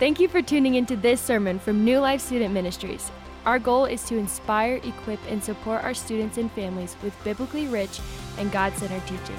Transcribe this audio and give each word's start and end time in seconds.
Thank 0.00 0.18
you 0.18 0.26
for 0.26 0.42
tuning 0.42 0.74
into 0.74 0.96
this 0.96 1.20
sermon 1.20 1.60
from 1.60 1.84
New 1.84 2.00
Life 2.00 2.20
Student 2.20 2.52
Ministries. 2.52 3.12
Our 3.46 3.60
goal 3.60 3.84
is 3.84 4.02
to 4.06 4.16
inspire, 4.18 4.80
equip, 4.82 5.20
and 5.30 5.42
support 5.42 5.84
our 5.84 5.94
students 5.94 6.36
and 6.36 6.50
families 6.50 6.96
with 7.00 7.14
biblically 7.22 7.68
rich 7.68 8.00
and 8.36 8.50
God 8.50 8.72
centered 8.74 9.02
teaching. 9.02 9.36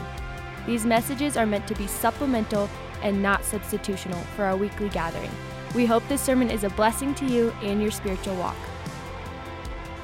These 0.65 0.85
messages 0.85 1.35
are 1.35 1.45
meant 1.45 1.67
to 1.67 1.75
be 1.75 1.87
supplemental 1.87 2.69
and 3.03 3.21
not 3.21 3.41
substitutional 3.41 4.23
for 4.37 4.45
our 4.45 4.55
weekly 4.55 4.87
gathering. 4.87 5.29
We 5.75 5.85
hope 5.85 6.07
this 6.07 6.21
sermon 6.21 6.49
is 6.49 6.63
a 6.63 6.69
blessing 6.69 7.13
to 7.15 7.25
you 7.25 7.53
and 7.61 7.81
your 7.81 7.91
spiritual 7.91 8.37
walk. 8.37 8.55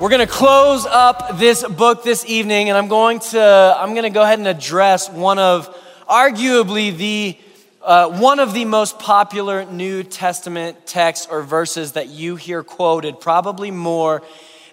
We're 0.02 0.09
going 0.09 0.27
to 0.27 0.34
close 0.34 0.86
up 0.86 1.38
this 1.38 1.66
book 1.66 2.04
this 2.04 2.26
evening, 2.26 2.68
and 2.68 2.77
I'm 2.77 2.90
going 2.90 3.20
to 3.20 3.77
I'm 3.80 3.91
going 3.91 4.04
to 4.04 4.09
go 4.09 4.23
ahead 4.23 4.40
and 4.40 4.49
address 4.49 5.09
one 5.09 5.40
of 5.40 5.73
arguably 6.09 6.98
the 6.98 7.38
uh, 7.84 8.09
one 8.20 8.40
of 8.40 8.53
the 8.53 8.66
most 8.66 8.99
popular 8.99 9.66
New 9.66 10.03
Testament 10.03 10.85
texts 10.85 11.27
or 11.30 11.41
verses 11.41 11.94
that 11.94 12.09
you 12.09 12.35
hear 12.35 12.63
quoted, 12.63 13.20
probably 13.20 13.72
more 13.72 14.22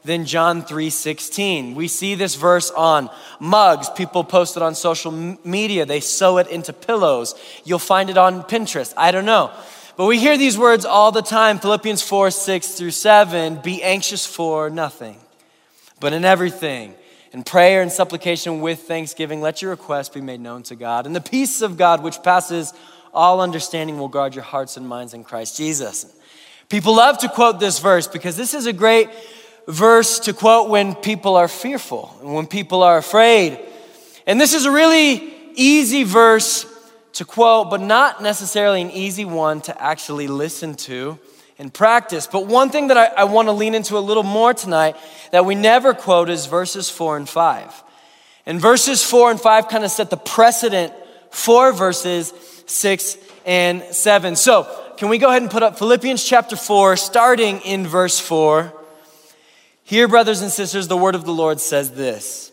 than 0.05 0.27
John 0.27 0.63
3:16. 0.63 1.75
We 1.75 1.89
see 1.89 2.15
this 2.15 2.35
verse 2.35 2.71
on 2.71 3.11
mugs. 3.41 3.89
People 3.91 4.25
post 4.25 4.57
it 4.57 4.63
on 4.63 4.75
social 4.75 5.11
media. 5.45 5.87
They 5.87 6.01
sew 6.01 6.39
it 6.39 6.49
into 6.49 6.73
pillows. 6.73 7.35
You'll 7.65 7.79
find 7.79 8.11
it 8.11 8.19
on 8.19 8.43
Pinterest. 8.43 8.93
I 8.97 9.11
don't 9.11 9.27
know. 9.27 9.51
But 9.97 10.07
we 10.07 10.19
hear 10.19 10.39
these 10.39 10.57
words 10.57 10.85
all 10.85 11.11
the 11.11 11.23
time. 11.23 11.59
Philippians 11.59 12.03
4, 12.03 12.31
6 12.31 12.69
through 12.69 12.93
7. 12.93 13.57
Be 13.57 13.83
anxious 13.83 14.25
for 14.25 14.71
nothing, 14.71 15.17
but 15.99 16.13
in 16.13 16.25
everything. 16.25 16.95
In 17.33 17.43
prayer 17.43 17.83
and 17.83 17.93
supplication 17.93 18.61
with 18.61 18.81
thanksgiving, 18.81 19.43
let 19.43 19.61
your 19.61 19.73
requests 19.73 20.09
be 20.09 20.23
made 20.23 20.41
known 20.41 20.63
to 20.65 20.77
God. 20.77 21.05
And 21.05 21.15
the 21.15 21.21
peace 21.21 21.61
of 21.61 21.77
God, 21.77 22.03
which 22.03 22.23
passes 22.23 22.73
all 23.19 23.41
understanding 23.41 23.99
will 23.99 24.09
guard 24.09 24.37
your 24.37 24.45
hearts 24.45 24.77
and 24.77 24.89
minds 24.89 25.13
in 25.13 25.25
Christ 25.25 25.57
Jesus. 25.57 26.07
People 26.69 26.95
love 26.95 27.19
to 27.19 27.29
quote 27.29 27.59
this 27.59 27.81
verse 27.81 28.07
because 28.07 28.37
this 28.37 28.55
is 28.55 28.67
a 28.67 28.73
great 28.73 29.11
verse 29.67 30.21
to 30.21 30.33
quote 30.33 30.71
when 30.71 30.95
people 30.95 31.35
are 31.35 31.49
fearful 31.49 32.17
and 32.21 32.33
when 32.33 32.47
people 32.47 32.85
are 32.85 32.97
afraid. 32.97 33.59
And 34.25 34.41
this 34.41 34.55
is 34.55 34.67
a 34.67 34.71
really 34.71 35.35
easy 35.55 36.05
verse 36.05 36.65
to 37.15 37.25
quote, 37.25 37.71
but 37.71 37.81
not 37.81 38.23
necessarily 38.23 38.83
an 38.83 38.93
easy 38.93 39.25
one 39.25 39.63
to 39.63 39.83
actually 39.83 40.29
listen 40.29 40.77
to 40.77 41.19
and 41.59 41.75
practice. 41.75 42.29
But 42.29 42.47
one 42.47 42.71
thing 42.71 42.87
that 42.87 42.97
I, 42.97 43.07
I 43.07 43.25
want 43.25 43.49
to 43.49 43.53
lean 43.53 43.75
into 43.75 43.99
a 43.99 44.01
little 44.01 44.23
more 44.23 44.55
tonight 44.55 44.97
that 45.33 45.45
we 45.45 45.57
never 45.57 45.93
quote 45.93 46.31
is 46.31 46.47
verses 46.47 46.89
four 46.89 47.17
and 47.17 47.29
five. 47.29 47.83
And 48.47 48.61
verses 48.61 49.03
four 49.03 49.33
and 49.33 49.41
five 49.41 49.67
kind 49.67 49.85
of 49.85 49.91
set 49.91 50.09
the 50.09 50.17
precedent 50.17 50.93
for 51.31 51.73
verses 51.73 52.33
6, 52.69 53.17
and 53.45 53.83
7. 53.83 54.37
So, 54.37 54.67
can 54.97 55.09
we 55.09 55.19
go 55.19 55.29
ahead 55.29 55.43
and 55.43 55.51
put 55.51 55.63
up 55.63 55.79
Philippians 55.79 56.25
chapter 56.25 56.57
4, 56.57 56.97
starting 56.97 57.61
in 57.61 57.87
verse 57.87 58.19
4? 58.19 58.75
Here, 59.85 60.07
brothers 60.09 60.43
and 60.43 60.51
sisters, 60.51 60.89
the 60.89 60.97
word 60.97 61.15
of 61.15 61.25
the 61.25 61.33
Lord 61.33 61.61
says 61.61 61.93
this 61.93 62.53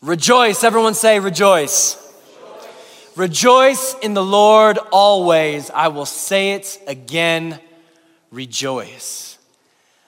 Rejoice, 0.00 0.64
everyone 0.64 0.94
say, 0.94 1.18
rejoice. 1.18 1.96
rejoice. 1.96 3.16
Rejoice 3.16 3.94
in 4.00 4.14
the 4.14 4.24
Lord 4.24 4.78
always. 4.92 5.70
I 5.70 5.88
will 5.88 6.06
say 6.06 6.52
it 6.52 6.80
again, 6.86 7.58
rejoice. 8.30 9.38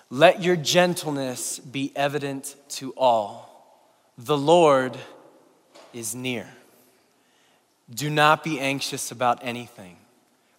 Let 0.09 0.43
your 0.43 0.57
gentleness 0.57 1.59
be 1.59 1.93
evident 1.95 2.57
to 2.71 2.93
all. 2.97 3.51
The 4.17 4.39
Lord 4.39 4.97
is 5.93 6.15
near. 6.15 6.49
Do 7.93 8.09
not 8.09 8.45
be 8.45 8.61
anxious 8.61 9.11
about 9.11 9.41
anything, 9.43 9.97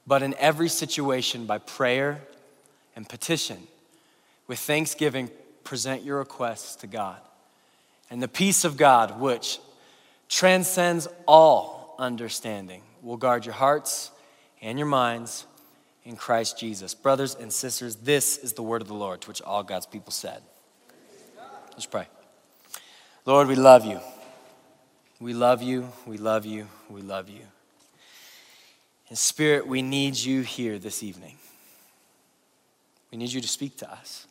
but 0.05 0.21
in 0.21 0.33
every 0.35 0.67
situation, 0.67 1.45
by 1.45 1.59
prayer 1.59 2.21
and 2.95 3.07
petition, 3.07 3.67
with 4.47 4.59
thanksgiving, 4.59 5.29
present 5.63 6.03
your 6.03 6.19
requests 6.19 6.75
to 6.77 6.87
God. 6.87 7.17
And 8.09 8.21
the 8.21 8.27
peace 8.27 8.65
of 8.65 8.75
God, 8.75 9.19
which 9.19 9.59
transcends 10.27 11.07
all 11.25 11.95
understanding, 11.97 12.81
will 13.01 13.17
guard 13.17 13.45
your 13.45 13.55
hearts 13.55 14.11
and 14.61 14.77
your 14.77 14.87
minds 14.87 15.45
in 16.03 16.17
Christ 16.17 16.59
Jesus. 16.59 16.93
Brothers 16.93 17.35
and 17.35 17.53
sisters, 17.53 17.95
this 17.95 18.37
is 18.37 18.53
the 18.53 18.63
word 18.63 18.81
of 18.81 18.87
the 18.89 18.93
Lord, 18.93 19.21
to 19.21 19.27
which 19.29 19.41
all 19.41 19.63
God's 19.63 19.85
people 19.85 20.11
said. 20.11 20.41
Let's 21.71 21.85
pray. 21.85 22.07
Lord, 23.25 23.47
we 23.47 23.55
love 23.55 23.85
you. 23.85 23.99
We 25.21 25.35
love 25.35 25.61
you, 25.61 25.87
we 26.07 26.17
love 26.17 26.47
you, 26.47 26.67
we 26.89 27.03
love 27.03 27.29
you. 27.29 27.43
In 29.11 29.15
Spirit, 29.15 29.67
we 29.67 29.83
need 29.83 30.17
you 30.17 30.41
here 30.41 30.79
this 30.79 31.03
evening. 31.03 31.35
We 33.11 33.19
need 33.19 33.31
you 33.31 33.39
to 33.39 33.47
speak 33.47 33.77
to 33.77 33.91
us. 33.91 34.25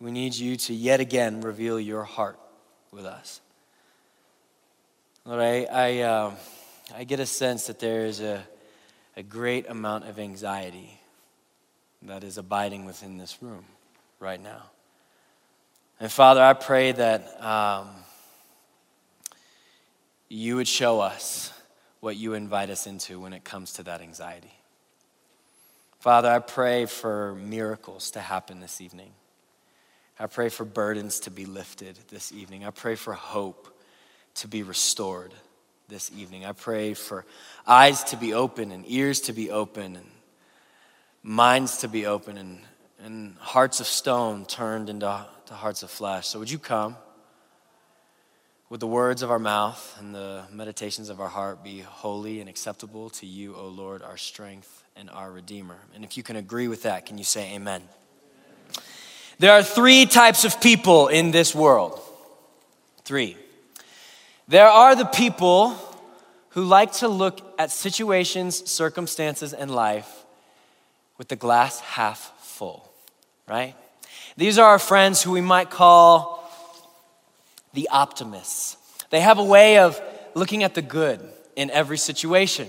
We 0.00 0.10
need 0.10 0.34
you 0.34 0.56
to 0.56 0.74
yet 0.74 0.98
again 0.98 1.40
reveal 1.40 1.78
your 1.78 2.02
heart 2.02 2.36
with 2.90 3.04
us. 3.04 3.40
Lord, 5.24 5.40
I, 5.40 5.68
I, 5.70 5.98
uh, 6.00 6.34
I 6.92 7.04
get 7.04 7.20
a 7.20 7.26
sense 7.26 7.68
that 7.68 7.78
there 7.78 8.06
is 8.06 8.20
a, 8.20 8.42
a 9.16 9.22
great 9.22 9.70
amount 9.70 10.08
of 10.08 10.18
anxiety 10.18 10.98
that 12.02 12.24
is 12.24 12.38
abiding 12.38 12.86
within 12.86 13.18
this 13.18 13.40
room 13.40 13.64
right 14.18 14.42
now. 14.42 14.64
And 16.00 16.10
Father, 16.10 16.42
I 16.42 16.54
pray 16.54 16.90
that. 16.90 17.40
Um, 17.40 17.86
you 20.28 20.56
would 20.56 20.68
show 20.68 21.00
us 21.00 21.52
what 22.00 22.16
you 22.16 22.34
invite 22.34 22.70
us 22.70 22.86
into 22.86 23.20
when 23.20 23.32
it 23.32 23.44
comes 23.44 23.74
to 23.74 23.82
that 23.84 24.00
anxiety. 24.00 24.52
Father, 26.00 26.30
I 26.30 26.38
pray 26.38 26.86
for 26.86 27.34
miracles 27.34 28.12
to 28.12 28.20
happen 28.20 28.60
this 28.60 28.80
evening. 28.80 29.12
I 30.18 30.26
pray 30.26 30.48
for 30.48 30.64
burdens 30.64 31.20
to 31.20 31.30
be 31.30 31.46
lifted 31.46 31.98
this 32.08 32.32
evening. 32.32 32.64
I 32.64 32.70
pray 32.70 32.94
for 32.94 33.12
hope 33.12 33.76
to 34.36 34.48
be 34.48 34.62
restored 34.62 35.32
this 35.88 36.10
evening. 36.16 36.44
I 36.44 36.52
pray 36.52 36.94
for 36.94 37.24
eyes 37.66 38.04
to 38.04 38.16
be 38.16 38.34
open 38.34 38.72
and 38.72 38.84
ears 38.86 39.20
to 39.22 39.32
be 39.32 39.50
open 39.50 39.96
and 39.96 40.06
minds 41.22 41.78
to 41.78 41.88
be 41.88 42.06
open 42.06 42.38
and, 42.38 42.60
and 43.02 43.36
hearts 43.38 43.80
of 43.80 43.86
stone 43.86 44.46
turned 44.46 44.88
into 44.88 45.26
hearts 45.50 45.82
of 45.82 45.90
flesh. 45.90 46.28
So 46.28 46.38
would 46.38 46.50
you 46.50 46.58
come? 46.58 46.96
Would 48.68 48.80
the 48.80 48.86
words 48.88 49.22
of 49.22 49.30
our 49.30 49.38
mouth 49.38 49.96
and 50.00 50.12
the 50.12 50.42
meditations 50.50 51.08
of 51.08 51.20
our 51.20 51.28
heart 51.28 51.62
be 51.62 51.82
holy 51.82 52.40
and 52.40 52.48
acceptable 52.48 53.10
to 53.10 53.24
you, 53.24 53.54
O 53.54 53.68
Lord, 53.68 54.02
our 54.02 54.16
strength 54.16 54.82
and 54.96 55.08
our 55.08 55.30
Redeemer? 55.30 55.76
And 55.94 56.02
if 56.02 56.16
you 56.16 56.24
can 56.24 56.34
agree 56.34 56.66
with 56.66 56.82
that, 56.82 57.06
can 57.06 57.16
you 57.16 57.22
say 57.22 57.54
amen? 57.54 57.82
There 59.38 59.52
are 59.52 59.62
three 59.62 60.04
types 60.04 60.44
of 60.44 60.60
people 60.60 61.06
in 61.06 61.30
this 61.30 61.54
world. 61.54 62.00
Three. 63.04 63.36
There 64.48 64.66
are 64.66 64.96
the 64.96 65.04
people 65.04 65.76
who 66.50 66.64
like 66.64 66.90
to 66.94 67.06
look 67.06 67.40
at 67.60 67.70
situations, 67.70 68.68
circumstances, 68.68 69.52
and 69.52 69.70
life 69.70 70.24
with 71.18 71.28
the 71.28 71.36
glass 71.36 71.78
half 71.78 72.32
full, 72.40 72.90
right? 73.46 73.76
These 74.36 74.58
are 74.58 74.70
our 74.70 74.80
friends 74.80 75.22
who 75.22 75.30
we 75.30 75.40
might 75.40 75.70
call 75.70 76.35
the 77.76 77.88
optimists. 77.90 78.76
They 79.10 79.20
have 79.20 79.38
a 79.38 79.44
way 79.44 79.78
of 79.78 80.00
looking 80.34 80.64
at 80.64 80.74
the 80.74 80.82
good 80.82 81.20
in 81.54 81.70
every 81.70 81.98
situation. 81.98 82.68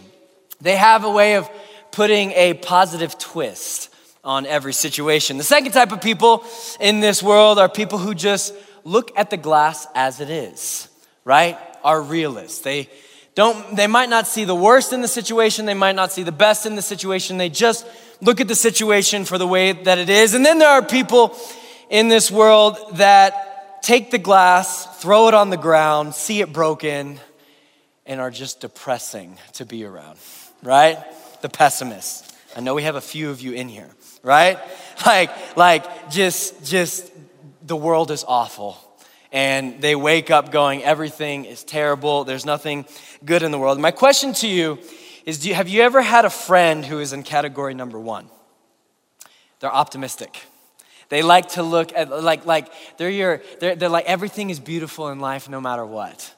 They 0.61 0.75
have 0.75 1.05
a 1.05 1.09
way 1.09 1.35
of 1.35 1.49
putting 1.91 2.31
a 2.33 2.53
positive 2.53 3.17
twist 3.17 3.89
on 4.23 4.45
every 4.45 4.73
situation. 4.73 5.37
The 5.37 5.43
second 5.43 5.71
type 5.71 5.93
of 5.93 6.01
people 6.01 6.43
in 6.79 6.99
this 6.99 7.23
world 7.23 7.57
are 7.57 7.69
people 7.69 7.97
who 7.97 8.13
just 8.13 8.53
look 8.83 9.17
at 9.17 9.29
the 9.29 9.37
glass 9.37 9.87
as 9.95 10.19
it 10.19 10.29
is, 10.29 10.89
right? 11.23 11.57
Are 11.83 12.01
realists. 12.01 12.59
They 12.59 12.89
don't 13.33 13.75
they 13.75 13.87
might 13.87 14.09
not 14.09 14.27
see 14.27 14.43
the 14.43 14.55
worst 14.55 14.91
in 14.91 15.01
the 15.01 15.07
situation, 15.07 15.65
they 15.65 15.73
might 15.73 15.95
not 15.95 16.11
see 16.11 16.23
the 16.23 16.31
best 16.33 16.65
in 16.65 16.75
the 16.75 16.81
situation. 16.81 17.37
They 17.37 17.49
just 17.49 17.87
look 18.19 18.41
at 18.41 18.49
the 18.49 18.55
situation 18.55 19.23
for 19.23 19.37
the 19.37 19.47
way 19.47 19.71
that 19.71 19.99
it 19.99 20.09
is. 20.09 20.33
And 20.33 20.45
then 20.45 20.59
there 20.59 20.69
are 20.69 20.83
people 20.83 21.37
in 21.89 22.09
this 22.09 22.29
world 22.29 22.77
that 22.97 23.46
take 23.81 24.11
the 24.11 24.17
glass, 24.17 24.99
throw 25.01 25.27
it 25.27 25.33
on 25.33 25.49
the 25.49 25.57
ground, 25.57 26.15
see 26.15 26.41
it 26.41 26.51
broken, 26.51 27.19
and 28.05 28.21
are 28.21 28.31
just 28.31 28.61
depressing 28.61 29.37
to 29.53 29.65
be 29.65 29.83
around, 29.83 30.17
right? 30.63 31.03
The 31.41 31.49
pessimists. 31.49 32.33
I 32.55 32.61
know 32.61 32.73
we 32.73 32.83
have 32.83 32.95
a 32.95 33.01
few 33.01 33.29
of 33.29 33.41
you 33.41 33.53
in 33.53 33.69
here, 33.69 33.89
right? 34.23 34.59
Like, 35.05 35.55
like 35.55 36.09
just, 36.09 36.65
just 36.65 37.11
the 37.61 37.75
world 37.75 38.09
is 38.09 38.25
awful. 38.27 38.79
And 39.31 39.79
they 39.79 39.95
wake 39.95 40.31
up 40.31 40.51
going, 40.51 40.83
everything 40.83 41.45
is 41.45 41.63
terrible. 41.63 42.23
There's 42.23 42.45
nothing 42.47 42.87
good 43.23 43.43
in 43.43 43.51
the 43.51 43.59
world. 43.59 43.79
My 43.79 43.91
question 43.91 44.33
to 44.33 44.47
you 44.47 44.79
is 45.23 45.37
do 45.37 45.49
you, 45.49 45.53
have 45.53 45.69
you 45.69 45.83
ever 45.83 46.01
had 46.01 46.25
a 46.25 46.31
friend 46.31 46.83
who 46.83 46.97
is 46.97 47.13
in 47.13 47.21
category 47.21 47.75
number 47.75 47.99
one? 47.99 48.27
They're 49.59 49.71
optimistic 49.71 50.41
they 51.09 51.23
like 51.23 51.49
to 51.49 51.63
look 51.63 51.93
at, 51.95 52.09
like, 52.23 52.45
like 52.45 52.71
they're, 52.97 53.09
your, 53.09 53.41
they're, 53.59 53.75
they're 53.75 53.89
like, 53.89 54.05
everything 54.05 54.49
is 54.49 54.59
beautiful 54.59 55.09
in 55.09 55.19
life 55.19 55.47
no 55.49 55.61
matter 55.61 55.85
what. 55.85 56.33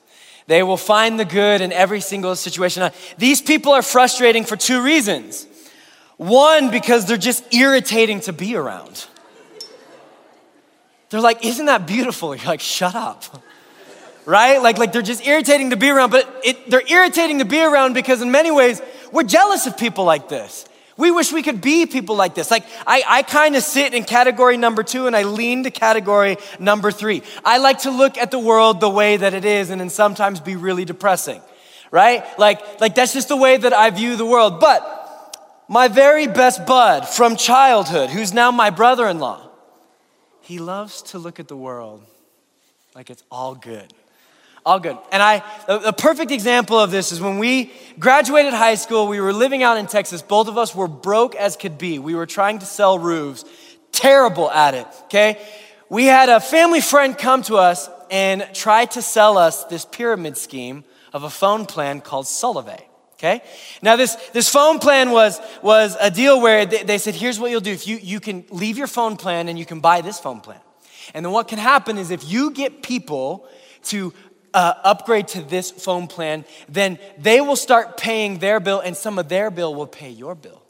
They 0.47 0.63
will 0.63 0.77
find 0.77 1.19
the 1.19 1.25
good 1.25 1.61
in 1.61 1.71
every 1.71 2.01
single 2.01 2.35
situation. 2.35 2.89
These 3.17 3.41
people 3.41 3.71
are 3.71 3.81
frustrating 3.81 4.43
for 4.43 4.55
two 4.55 4.83
reasons. 4.83 5.47
One, 6.17 6.71
because 6.71 7.05
they're 7.05 7.17
just 7.17 7.53
irritating 7.53 8.19
to 8.21 8.33
be 8.33 8.55
around. 8.55 9.07
They're 11.09 11.21
like, 11.21 11.45
Isn't 11.45 11.67
that 11.67 11.87
beautiful? 11.87 12.35
You're 12.35 12.45
like, 12.45 12.61
Shut 12.61 12.95
up. 12.95 13.23
Right? 14.25 14.61
Like, 14.61 14.77
like 14.77 14.91
they're 14.91 15.01
just 15.01 15.25
irritating 15.25 15.71
to 15.71 15.77
be 15.77 15.89
around, 15.89 16.11
but 16.11 16.41
it, 16.43 16.69
they're 16.69 16.87
irritating 16.87 17.39
to 17.39 17.45
be 17.45 17.61
around 17.61 17.93
because, 17.93 18.21
in 18.21 18.31
many 18.31 18.51
ways, 18.51 18.81
we're 19.11 19.23
jealous 19.23 19.65
of 19.65 19.77
people 19.77 20.03
like 20.03 20.29
this. 20.29 20.65
We 20.99 21.11
wish 21.11 21.31
we 21.31 21.43
could 21.43 21.61
be 21.61 21.85
people 21.85 22.17
like 22.17 22.35
this. 22.35 22.51
Like, 22.51 22.65
I, 22.85 23.01
I 23.07 23.23
kind 23.23 23.55
of 23.55 23.63
sit 23.63 23.93
in 23.93 24.03
category 24.03 24.57
number 24.57 24.83
two 24.83 25.07
and 25.07 25.15
I 25.15 25.23
lean 25.23 25.63
to 25.63 25.71
category 25.71 26.35
number 26.59 26.91
three. 26.91 27.23
I 27.45 27.57
like 27.59 27.79
to 27.79 27.89
look 27.89 28.17
at 28.17 28.31
the 28.31 28.37
world 28.37 28.81
the 28.81 28.89
way 28.89 29.15
that 29.15 29.33
it 29.33 29.45
is 29.45 29.69
and 29.69 29.79
then 29.79 29.89
sometimes 29.89 30.41
be 30.41 30.57
really 30.57 30.83
depressing, 30.83 31.41
right? 31.89 32.25
Like, 32.37 32.81
like 32.81 32.95
that's 32.95 33.13
just 33.13 33.29
the 33.29 33.37
way 33.37 33.55
that 33.55 33.71
I 33.71 33.89
view 33.91 34.17
the 34.17 34.25
world. 34.25 34.59
But 34.59 34.83
my 35.69 35.87
very 35.87 36.27
best 36.27 36.65
bud 36.65 37.07
from 37.07 37.37
childhood, 37.37 38.09
who's 38.09 38.33
now 38.33 38.51
my 38.51 38.69
brother 38.69 39.07
in 39.07 39.19
law, 39.19 39.49
he 40.41 40.59
loves 40.59 41.01
to 41.03 41.17
look 41.17 41.39
at 41.39 41.47
the 41.47 41.55
world 41.55 42.03
like 42.93 43.09
it's 43.09 43.23
all 43.31 43.55
good 43.55 43.93
all 44.69 44.79
good. 44.79 44.97
And 45.11 45.23
I, 45.23 45.41
the 45.67 45.93
perfect 45.93 46.29
example 46.29 46.79
of 46.79 46.91
this 46.91 47.11
is 47.11 47.19
when 47.19 47.39
we 47.39 47.71
graduated 47.97 48.53
high 48.53 48.75
school, 48.75 49.07
we 49.07 49.19
were 49.19 49.33
living 49.33 49.63
out 49.63 49.77
in 49.77 49.87
Texas. 49.87 50.21
Both 50.21 50.47
of 50.47 50.59
us 50.59 50.75
were 50.75 50.87
broke 50.87 51.33
as 51.33 51.57
could 51.57 51.79
be. 51.79 51.97
We 51.97 52.13
were 52.13 52.27
trying 52.27 52.59
to 52.59 52.67
sell 52.67 52.99
roofs, 52.99 53.45
terrible 53.91 54.51
at 54.51 54.75
it, 54.75 54.85
okay? 55.05 55.41
We 55.89 56.05
had 56.05 56.29
a 56.29 56.39
family 56.39 56.81
friend 56.81 57.17
come 57.17 57.41
to 57.43 57.55
us 57.55 57.89
and 58.11 58.47
try 58.53 58.85
to 58.85 59.01
sell 59.01 59.39
us 59.39 59.63
this 59.65 59.85
pyramid 59.85 60.37
scheme 60.37 60.83
of 61.13 61.23
a 61.23 61.31
phone 61.31 61.65
plan 61.65 61.99
called 61.99 62.27
Solavei. 62.27 62.83
Okay? 63.13 63.41
Now 63.81 63.95
this, 63.95 64.15
this 64.33 64.49
phone 64.49 64.77
plan 64.77 65.09
was, 65.09 65.41
was 65.63 65.97
a 65.99 66.11
deal 66.11 66.39
where 66.39 66.67
they, 66.67 66.83
they 66.83 66.97
said, 66.99 67.15
here's 67.15 67.39
what 67.39 67.49
you'll 67.49 67.59
do. 67.59 67.71
If 67.71 67.87
you, 67.87 67.97
you 67.97 68.19
can 68.19 68.45
leave 68.51 68.77
your 68.77 68.87
phone 68.87 69.17
plan 69.17 69.49
and 69.49 69.57
you 69.57 69.65
can 69.65 69.79
buy 69.79 70.01
this 70.01 70.19
phone 70.19 70.41
plan. 70.41 70.61
And 71.15 71.25
then 71.25 71.33
what 71.33 71.47
can 71.47 71.57
happen 71.57 71.97
is 71.97 72.11
if 72.11 72.23
you 72.23 72.51
get 72.51 72.83
people 72.83 73.45
to 73.83 74.13
uh, 74.53 74.73
upgrade 74.83 75.27
to 75.29 75.41
this 75.41 75.71
phone 75.71 76.07
plan, 76.07 76.45
then 76.67 76.99
they 77.17 77.41
will 77.41 77.55
start 77.55 77.97
paying 77.97 78.39
their 78.39 78.59
bill 78.59 78.79
and 78.79 78.95
some 78.95 79.19
of 79.19 79.29
their 79.29 79.51
bill 79.51 79.75
will 79.75 79.87
pay 79.87 80.09
your 80.09 80.35
bill. 80.35 80.63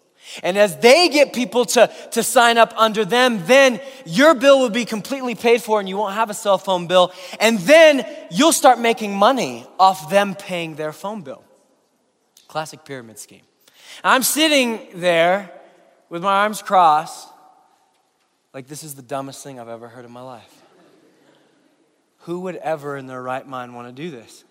And 0.43 0.57
as 0.57 0.77
they 0.77 1.09
get 1.09 1.33
people 1.33 1.65
to, 1.65 1.91
to 2.11 2.21
sign 2.21 2.57
up 2.57 2.73
under 2.77 3.03
them, 3.03 3.45
then 3.45 3.81
your 4.05 4.35
bill 4.35 4.59
will 4.59 4.69
be 4.69 4.85
completely 4.85 5.33
paid 5.33 5.61
for 5.61 5.79
and 5.79 5.89
you 5.89 5.97
won't 5.97 6.13
have 6.13 6.29
a 6.29 6.33
cell 6.33 6.57
phone 6.57 6.87
bill. 6.87 7.11
And 7.39 7.57
then 7.59 8.05
you'll 8.29 8.53
start 8.53 8.79
making 8.79 9.15
money 9.15 9.65
off 9.79 10.09
them 10.09 10.35
paying 10.35 10.75
their 10.75 10.93
phone 10.93 11.21
bill. 11.21 11.43
Classic 12.47 12.83
pyramid 12.83 13.17
scheme. 13.17 13.41
I'm 14.03 14.23
sitting 14.23 14.87
there 14.95 15.51
with 16.09 16.23
my 16.23 16.41
arms 16.41 16.61
crossed, 16.61 17.27
like 18.53 18.67
this 18.67 18.83
is 18.83 18.95
the 18.95 19.01
dumbest 19.01 19.43
thing 19.43 19.59
I've 19.59 19.67
ever 19.67 19.87
heard 19.87 20.05
in 20.05 20.11
my 20.11 20.21
life. 20.21 20.58
Who 22.29 22.41
would 22.41 22.57
ever 22.57 22.95
in 22.95 23.07
their 23.07 23.23
right 23.23 23.47
mind 23.47 23.73
want 23.73 23.87
to 23.87 23.91
do 23.91 24.11
this? 24.11 24.43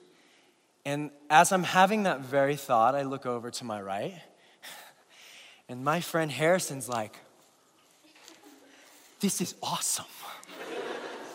And 0.85 1.13
as 1.31 1.53
I'm 1.53 1.63
having 1.63 2.03
that 2.03 2.23
very 2.23 2.57
thought, 2.57 2.97
I 2.97 3.03
look 3.03 3.25
over 3.25 3.53
to 3.53 3.65
my 3.65 3.81
right, 3.81 4.21
and 5.69 5.85
my 5.85 6.01
friend 6.01 6.29
Harrison's 6.29 6.89
like, 6.89 7.17
This 9.21 9.41
is 9.41 9.55
awesome. 9.63 10.07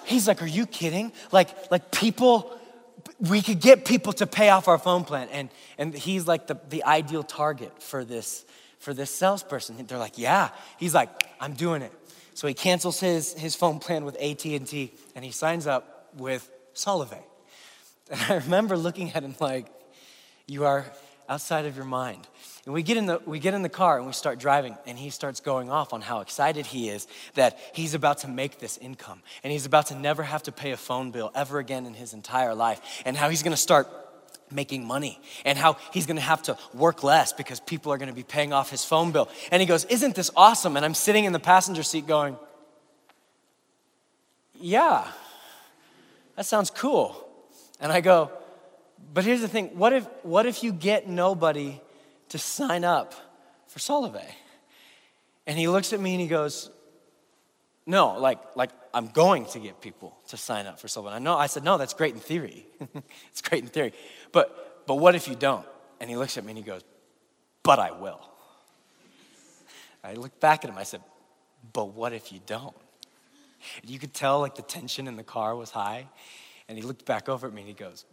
He's 0.03 0.27
like, 0.27 0.41
Are 0.41 0.45
you 0.45 0.65
kidding? 0.65 1.13
Like, 1.31 1.71
like 1.71 1.93
people, 1.93 2.51
we 3.21 3.41
could 3.41 3.61
get 3.61 3.85
people 3.85 4.11
to 4.11 4.27
pay 4.27 4.49
off 4.49 4.67
our 4.67 4.77
phone 4.77 5.05
plan. 5.05 5.29
And, 5.31 5.49
and 5.77 5.93
he's 5.93 6.27
like 6.27 6.47
the, 6.47 6.59
the 6.67 6.83
ideal 6.83 7.23
target 7.23 7.81
for 7.81 8.03
this, 8.03 8.43
for 8.79 8.93
this 8.93 9.11
salesperson. 9.11 9.77
They're 9.85 9.97
like, 9.97 10.17
Yeah. 10.17 10.49
He's 10.77 10.93
like, 10.93 11.09
I'm 11.39 11.53
doing 11.53 11.81
it. 11.81 11.93
So 12.33 12.49
he 12.49 12.53
cancels 12.53 12.99
his, 12.99 13.31
his 13.31 13.55
phone 13.55 13.79
plan 13.79 14.03
with 14.03 14.17
AT&T 14.21 14.91
and 15.15 15.23
he 15.23 15.31
signs 15.31 15.67
up 15.67 15.92
with 16.17 16.49
Solavei. 16.73 17.23
And 18.11 18.19
I 18.29 18.33
remember 18.35 18.75
looking 18.75 19.13
at 19.13 19.23
him 19.23 19.33
like, 19.39 19.67
you 20.45 20.65
are 20.65 20.85
outside 21.29 21.65
of 21.65 21.75
your 21.75 21.85
mind. 21.85 22.27
And 22.65 22.73
we 22.73 22.83
get 22.83 22.97
in 22.97 23.05
the 23.05 23.21
we 23.25 23.39
get 23.39 23.53
in 23.53 23.61
the 23.61 23.69
car 23.69 23.97
and 23.97 24.05
we 24.05 24.13
start 24.13 24.39
driving 24.39 24.77
and 24.85 24.97
he 24.97 25.09
starts 25.09 25.39
going 25.39 25.69
off 25.69 25.93
on 25.93 26.01
how 26.01 26.21
excited 26.21 26.65
he 26.65 26.89
is 26.89 27.07
that 27.35 27.59
he's 27.73 27.93
about 27.93 28.19
to 28.19 28.27
make 28.27 28.59
this 28.59 28.77
income 28.77 29.21
and 29.43 29.51
he's 29.51 29.65
about 29.65 29.87
to 29.87 29.95
never 29.95 30.23
have 30.23 30.43
to 30.43 30.51
pay 30.51 30.71
a 30.71 30.77
phone 30.77 31.11
bill 31.11 31.31
ever 31.35 31.59
again 31.59 31.85
in 31.85 31.93
his 31.93 32.13
entire 32.13 32.55
life 32.55 32.79
and 33.05 33.17
how 33.17 33.29
he's 33.29 33.43
going 33.43 33.55
to 33.55 33.61
start 33.61 33.87
making 34.49 34.85
money 34.85 35.19
and 35.43 35.57
how 35.57 35.77
he's 35.91 36.05
going 36.05 36.15
to 36.15 36.21
have 36.21 36.43
to 36.43 36.57
work 36.73 37.03
less 37.03 37.33
because 37.33 37.59
people 37.59 37.91
are 37.91 37.97
going 37.97 38.09
to 38.09 38.15
be 38.15 38.23
paying 38.23 38.53
off 38.53 38.69
his 38.69 38.85
phone 38.85 39.11
bill. 39.11 39.29
And 39.51 39.61
he 39.61 39.65
goes, 39.65 39.85
"Isn't 39.85 40.15
this 40.15 40.29
awesome?" 40.35 40.77
And 40.77 40.85
I'm 40.85 40.93
sitting 40.93 41.25
in 41.25 41.33
the 41.33 41.39
passenger 41.39 41.83
seat 41.83 42.07
going, 42.07 42.37
"Yeah." 44.53 45.07
That 46.35 46.45
sounds 46.45 46.69
cool. 46.69 47.27
And 47.79 47.91
I 47.91 48.01
go, 48.01 48.31
but 49.13 49.23
here's 49.23 49.41
the 49.41 49.47
thing 49.47 49.77
what 49.77 49.93
if, 49.93 50.07
what 50.23 50.45
if 50.45 50.63
you 50.63 50.71
get 50.71 51.07
nobody 51.07 51.81
to 52.29 52.37
sign 52.37 52.83
up 52.83 53.13
for 53.67 53.79
Solavei? 53.79 54.29
And 55.45 55.57
he 55.57 55.67
looks 55.67 55.91
at 55.93 55.99
me 55.99 56.13
and 56.13 56.21
he 56.21 56.27
goes, 56.27 56.69
no, 57.85 58.17
like, 58.17 58.39
like 58.55 58.69
I'm 58.93 59.07
going 59.07 59.45
to 59.47 59.59
get 59.59 59.81
people 59.81 60.17
to 60.29 60.37
sign 60.37 60.65
up 60.65 60.79
for 60.79 60.87
Solavei. 60.87 61.13
I 61.13 61.19
know, 61.19 61.35
I 61.35 61.47
said, 61.47 61.63
no, 61.63 61.77
that's 61.77 61.93
great 61.93 62.13
in 62.13 62.19
theory. 62.19 62.65
it's 63.29 63.41
great 63.41 63.63
in 63.63 63.69
theory. 63.69 63.93
But, 64.31 64.85
but 64.87 64.95
what 64.95 65.15
if 65.15 65.27
you 65.27 65.35
don't? 65.35 65.65
And 65.99 66.09
he 66.09 66.15
looks 66.15 66.37
at 66.37 66.45
me 66.45 66.51
and 66.51 66.57
he 66.57 66.63
goes, 66.63 66.81
but 67.61 67.79
I 67.79 67.91
will. 67.91 68.21
I 70.03 70.13
looked 70.13 70.39
back 70.39 70.63
at 70.63 70.69
him, 70.69 70.77
I 70.77 70.83
said, 70.83 71.01
but 71.71 71.85
what 71.85 72.13
if 72.13 72.31
you 72.31 72.39
don't? 72.45 72.75
And 73.81 73.89
you 73.89 73.99
could 73.99 74.13
tell 74.13 74.39
like 74.39 74.55
the 74.55 74.61
tension 74.61 75.07
in 75.07 75.15
the 75.15 75.23
car 75.23 75.55
was 75.55 75.71
high. 75.71 76.07
And 76.67 76.77
he 76.77 76.83
looked 76.83 77.05
back 77.05 77.29
over 77.29 77.47
at 77.47 77.53
me 77.53 77.61
and 77.61 77.67
he 77.67 77.73
goes, 77.73 78.05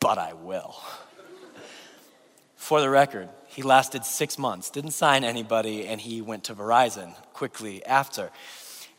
But 0.00 0.18
I 0.18 0.32
will. 0.32 0.76
For 2.56 2.80
the 2.80 2.88
record, 2.88 3.28
he 3.46 3.62
lasted 3.62 4.06
six 4.06 4.38
months, 4.38 4.70
didn't 4.70 4.92
sign 4.92 5.22
anybody, 5.22 5.86
and 5.86 6.00
he 6.00 6.22
went 6.22 6.44
to 6.44 6.54
Verizon 6.54 7.14
quickly 7.34 7.84
after. 7.84 8.30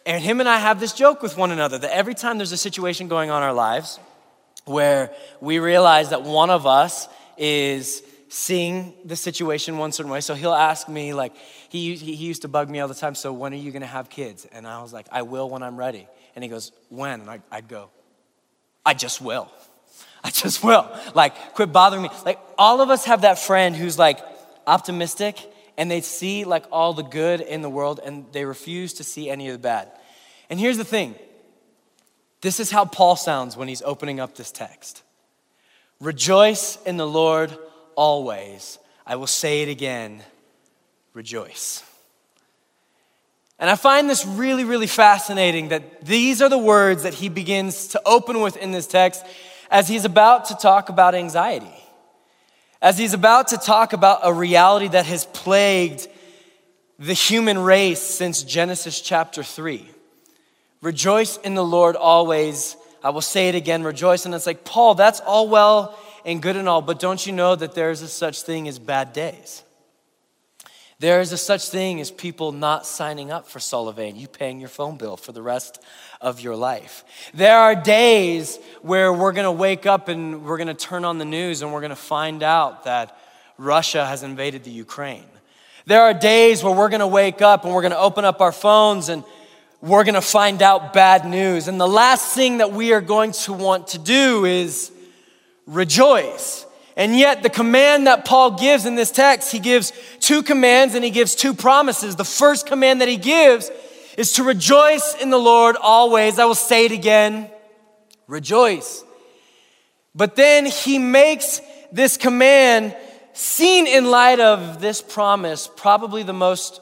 And 0.05 0.23
him 0.23 0.39
and 0.39 0.47
I 0.47 0.59
have 0.59 0.79
this 0.79 0.93
joke 0.93 1.23
with 1.23 1.35
one 1.35 1.49
another 1.49 1.79
that 1.79 1.91
every 1.91 2.13
time 2.13 2.37
there's 2.37 2.51
a 2.51 2.57
situation 2.57 3.07
going 3.07 3.31
on 3.31 3.41
in 3.41 3.47
our 3.47 3.53
lives 3.53 3.99
where 4.65 5.11
we 5.41 5.57
realize 5.57 6.09
that 6.09 6.21
one 6.21 6.51
of 6.51 6.67
us 6.67 7.07
is 7.37 8.03
seeing 8.35 8.93
the 9.05 9.15
situation 9.15 9.77
one 9.77 9.93
certain 9.93 10.11
way. 10.11 10.19
So 10.19 10.35
he'll 10.35 10.53
ask 10.53 10.89
me, 10.89 11.13
like, 11.13 11.33
he, 11.69 11.95
he 11.95 12.15
used 12.15 12.41
to 12.41 12.49
bug 12.49 12.69
me 12.69 12.81
all 12.81 12.89
the 12.89 12.93
time, 12.93 13.15
so 13.15 13.31
when 13.31 13.53
are 13.53 13.57
you 13.57 13.71
gonna 13.71 13.85
have 13.85 14.09
kids? 14.09 14.45
And 14.51 14.67
I 14.67 14.81
was 14.81 14.91
like, 14.91 15.07
I 15.09 15.21
will 15.21 15.49
when 15.49 15.63
I'm 15.63 15.77
ready. 15.77 16.05
And 16.35 16.43
he 16.43 16.49
goes, 16.49 16.73
when? 16.89 17.21
And 17.21 17.29
I, 17.29 17.39
I'd 17.49 17.69
go, 17.69 17.91
I 18.85 18.93
just 18.93 19.21
will. 19.21 19.49
I 20.21 20.31
just 20.31 20.65
will. 20.65 20.85
Like, 21.13 21.53
quit 21.53 21.71
bothering 21.71 22.01
me. 22.01 22.09
Like, 22.25 22.39
all 22.57 22.81
of 22.81 22.89
us 22.89 23.05
have 23.05 23.21
that 23.21 23.39
friend 23.39 23.73
who's 23.73 23.97
like 23.97 24.19
optimistic 24.67 25.39
and 25.77 25.89
they 25.89 26.01
see 26.01 26.43
like 26.43 26.65
all 26.73 26.91
the 26.91 27.03
good 27.03 27.39
in 27.39 27.61
the 27.61 27.69
world 27.69 28.01
and 28.03 28.25
they 28.33 28.43
refuse 28.43 28.95
to 28.95 29.05
see 29.05 29.29
any 29.29 29.47
of 29.47 29.53
the 29.53 29.59
bad. 29.59 29.89
And 30.49 30.59
here's 30.59 30.77
the 30.77 30.83
thing 30.83 31.15
this 32.41 32.59
is 32.59 32.69
how 32.69 32.83
Paul 32.83 33.15
sounds 33.15 33.55
when 33.55 33.69
he's 33.69 33.81
opening 33.83 34.19
up 34.19 34.35
this 34.35 34.51
text 34.51 35.03
Rejoice 36.01 36.77
in 36.83 36.97
the 36.97 37.07
Lord 37.07 37.57
always. 37.95 38.79
I 39.05 39.15
will 39.15 39.27
say 39.27 39.61
it 39.61 39.69
again 39.69 40.23
rejoice. 41.13 41.83
And 43.57 43.69
I 43.69 43.75
find 43.75 44.09
this 44.09 44.25
really, 44.25 44.65
really 44.65 44.87
fascinating 44.87 45.69
that 45.69 46.05
these 46.05 46.41
are 46.41 46.49
the 46.49 46.57
words 46.57 47.03
that 47.03 47.13
he 47.13 47.29
begins 47.29 47.87
to 47.89 48.01
open 48.05 48.41
with 48.41 48.57
in 48.57 48.71
this 48.71 48.85
text 48.85 49.25
as 49.71 49.87
he's 49.87 50.05
about 50.05 50.45
to 50.45 50.55
talk 50.55 50.89
about 50.89 51.15
anxiety, 51.15 51.73
as 52.81 52.97
he's 52.97 53.13
about 53.13 53.47
to 53.49 53.57
talk 53.57 53.93
about 53.93 54.19
a 54.23 54.33
reality 54.33 54.89
that 54.89 55.05
has 55.05 55.25
plagued 55.27 56.07
the 56.99 57.13
human 57.13 57.57
race 57.57 58.01
since 58.01 58.43
Genesis 58.43 58.99
chapter 58.99 59.41
3. 59.41 59.89
Rejoice 60.81 61.37
in 61.37 61.55
the 61.55 61.63
Lord 61.63 61.95
always. 61.95 62.75
I 63.03 63.09
will 63.09 63.21
say 63.21 63.49
it 63.49 63.55
again, 63.55 63.83
rejoice. 63.83 64.25
And 64.25 64.35
it's 64.35 64.45
like, 64.45 64.65
Paul, 64.65 64.95
that's 64.95 65.21
all 65.21 65.47
well 65.47 65.97
and 66.25 66.41
good 66.41 66.57
and 66.57 66.67
all, 66.67 66.81
but 66.81 66.99
don't 66.99 67.25
you 67.25 67.31
know 67.31 67.55
that 67.55 67.75
there 67.75 67.91
is 67.91 68.01
a 68.01 68.07
such 68.07 68.41
thing 68.41 68.67
as 68.67 68.79
bad 68.79 69.13
days? 69.13 69.63
There 70.99 71.19
is 71.19 71.33
a 71.33 71.37
such 71.37 71.67
thing 71.69 71.99
as 71.99 72.09
people 72.09 72.51
not 72.51 72.85
signing 72.85 73.29
up 73.29 73.47
for 73.47 73.59
Solavei, 73.59 74.17
you 74.17 74.27
paying 74.27 74.59
your 74.59 74.69
phone 74.69 74.97
bill 74.97 75.17
for 75.17 75.33
the 75.33 75.41
rest 75.41 75.81
of 76.21 76.39
your 76.39 76.55
life. 76.55 77.03
There 77.33 77.57
are 77.57 77.75
days 77.75 78.57
where 78.81 79.11
we're 79.11 79.33
gonna 79.33 79.51
wake 79.51 79.85
up 79.85 80.07
and 80.07 80.45
we're 80.45 80.57
gonna 80.57 80.73
turn 80.73 81.03
on 81.03 81.17
the 81.17 81.25
news 81.25 81.61
and 81.61 81.73
we're 81.73 81.81
gonna 81.81 81.97
find 81.97 82.43
out 82.43 82.85
that 82.85 83.17
Russia 83.57 84.05
has 84.05 84.23
invaded 84.23 84.63
the 84.63 84.71
Ukraine. 84.71 85.25
There 85.85 86.01
are 86.01 86.13
days 86.13 86.63
where 86.63 86.73
we're 86.73 86.89
gonna 86.89 87.07
wake 87.07 87.41
up 87.41 87.65
and 87.65 87.73
we're 87.73 87.81
gonna 87.81 87.97
open 87.97 88.23
up 88.23 88.39
our 88.39 88.53
phones 88.53 89.09
and 89.09 89.23
we're 89.81 90.05
gonna 90.05 90.21
find 90.21 90.61
out 90.61 90.93
bad 90.93 91.25
news. 91.25 91.67
And 91.67 91.79
the 91.79 91.87
last 91.87 92.33
thing 92.33 92.59
that 92.59 92.71
we 92.71 92.93
are 92.93 93.01
going 93.01 93.33
to 93.33 93.53
want 93.53 93.89
to 93.89 93.99
do 93.99 94.45
is 94.45 94.91
rejoice. 95.65 96.65
And 96.97 97.17
yet, 97.17 97.43
the 97.43 97.49
command 97.49 98.07
that 98.07 98.23
Paul 98.23 98.51
gives 98.51 98.85
in 98.85 98.95
this 98.95 99.11
text, 99.11 99.51
he 99.51 99.59
gives 99.59 99.91
two 100.19 100.43
commands 100.43 100.95
and 100.95 101.03
he 101.03 101.09
gives 101.09 101.35
two 101.35 101.53
promises. 101.53 102.15
The 102.15 102.23
first 102.23 102.67
command 102.67 103.01
that 103.01 103.09
he 103.09 103.17
gives 103.17 103.69
is 104.17 104.33
to 104.33 104.43
rejoice 104.43 105.15
in 105.21 105.29
the 105.29 105.37
Lord 105.37 105.75
always. 105.75 106.39
I 106.39 106.45
will 106.45 106.55
say 106.55 106.85
it 106.85 106.91
again 106.91 107.49
rejoice. 108.27 109.03
But 110.15 110.35
then 110.35 110.65
he 110.65 110.97
makes 110.97 111.61
this 111.91 112.17
command 112.17 112.95
seen 113.33 113.85
in 113.85 114.09
light 114.09 114.39
of 114.39 114.79
this 114.79 115.01
promise, 115.01 115.69
probably 115.75 116.23
the 116.23 116.33
most, 116.33 116.79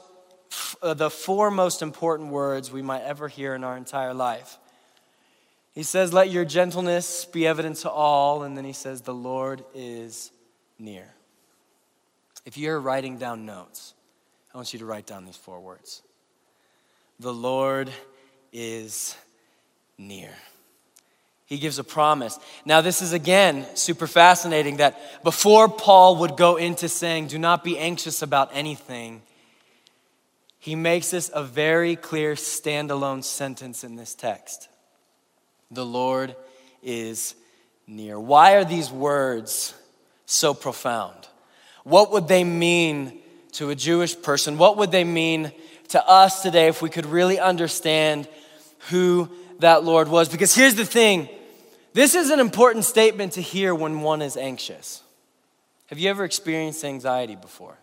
uh, 0.80 0.94
the 0.94 1.10
four 1.10 1.50
most 1.50 1.82
important 1.82 2.30
words 2.30 2.70
we 2.70 2.80
might 2.80 3.02
ever 3.02 3.26
hear 3.26 3.54
in 3.54 3.64
our 3.64 3.76
entire 3.76 4.14
life. 4.14 4.58
He 5.74 5.82
says, 5.82 6.12
Let 6.12 6.30
your 6.30 6.44
gentleness 6.44 7.24
be 7.24 7.46
evident 7.46 7.78
to 7.78 7.90
all. 7.90 8.44
And 8.44 8.56
then 8.56 8.64
he 8.64 8.72
says, 8.72 9.02
The 9.02 9.14
Lord 9.14 9.64
is 9.74 10.30
near. 10.78 11.12
If 12.46 12.56
you're 12.56 12.80
writing 12.80 13.18
down 13.18 13.46
notes, 13.46 13.94
I 14.52 14.58
want 14.58 14.72
you 14.72 14.78
to 14.80 14.84
write 14.84 15.06
down 15.06 15.24
these 15.24 15.36
four 15.36 15.60
words 15.60 16.02
The 17.18 17.34
Lord 17.34 17.90
is 18.52 19.16
near. 19.98 20.30
He 21.46 21.58
gives 21.58 21.78
a 21.78 21.84
promise. 21.84 22.38
Now, 22.64 22.80
this 22.80 23.02
is 23.02 23.12
again 23.12 23.66
super 23.74 24.06
fascinating 24.06 24.78
that 24.78 25.22
before 25.22 25.68
Paul 25.68 26.16
would 26.16 26.36
go 26.36 26.56
into 26.56 26.88
saying, 26.88 27.26
Do 27.26 27.38
not 27.38 27.64
be 27.64 27.78
anxious 27.78 28.22
about 28.22 28.50
anything, 28.52 29.22
he 30.58 30.74
makes 30.74 31.10
this 31.10 31.30
a 31.34 31.42
very 31.42 31.96
clear 31.96 32.34
standalone 32.34 33.22
sentence 33.22 33.84
in 33.84 33.96
this 33.96 34.14
text. 34.14 34.68
The 35.70 35.84
Lord 35.84 36.36
is 36.82 37.34
near. 37.86 38.18
Why 38.18 38.54
are 38.54 38.64
these 38.64 38.90
words 38.90 39.74
so 40.26 40.54
profound? 40.54 41.28
What 41.84 42.12
would 42.12 42.28
they 42.28 42.44
mean 42.44 43.20
to 43.52 43.70
a 43.70 43.74
Jewish 43.74 44.20
person? 44.20 44.58
What 44.58 44.76
would 44.78 44.90
they 44.90 45.04
mean 45.04 45.52
to 45.88 46.06
us 46.06 46.42
today 46.42 46.68
if 46.68 46.82
we 46.82 46.90
could 46.90 47.06
really 47.06 47.38
understand 47.38 48.28
who 48.90 49.28
that 49.60 49.84
Lord 49.84 50.08
was? 50.08 50.28
Because 50.28 50.54
here's 50.54 50.74
the 50.74 50.84
thing 50.84 51.28
this 51.92 52.14
is 52.14 52.30
an 52.30 52.40
important 52.40 52.84
statement 52.84 53.34
to 53.34 53.40
hear 53.40 53.74
when 53.74 54.00
one 54.00 54.22
is 54.22 54.36
anxious. 54.36 55.02
Have 55.86 55.98
you 55.98 56.10
ever 56.10 56.24
experienced 56.24 56.84
anxiety 56.84 57.36
before? 57.36 57.76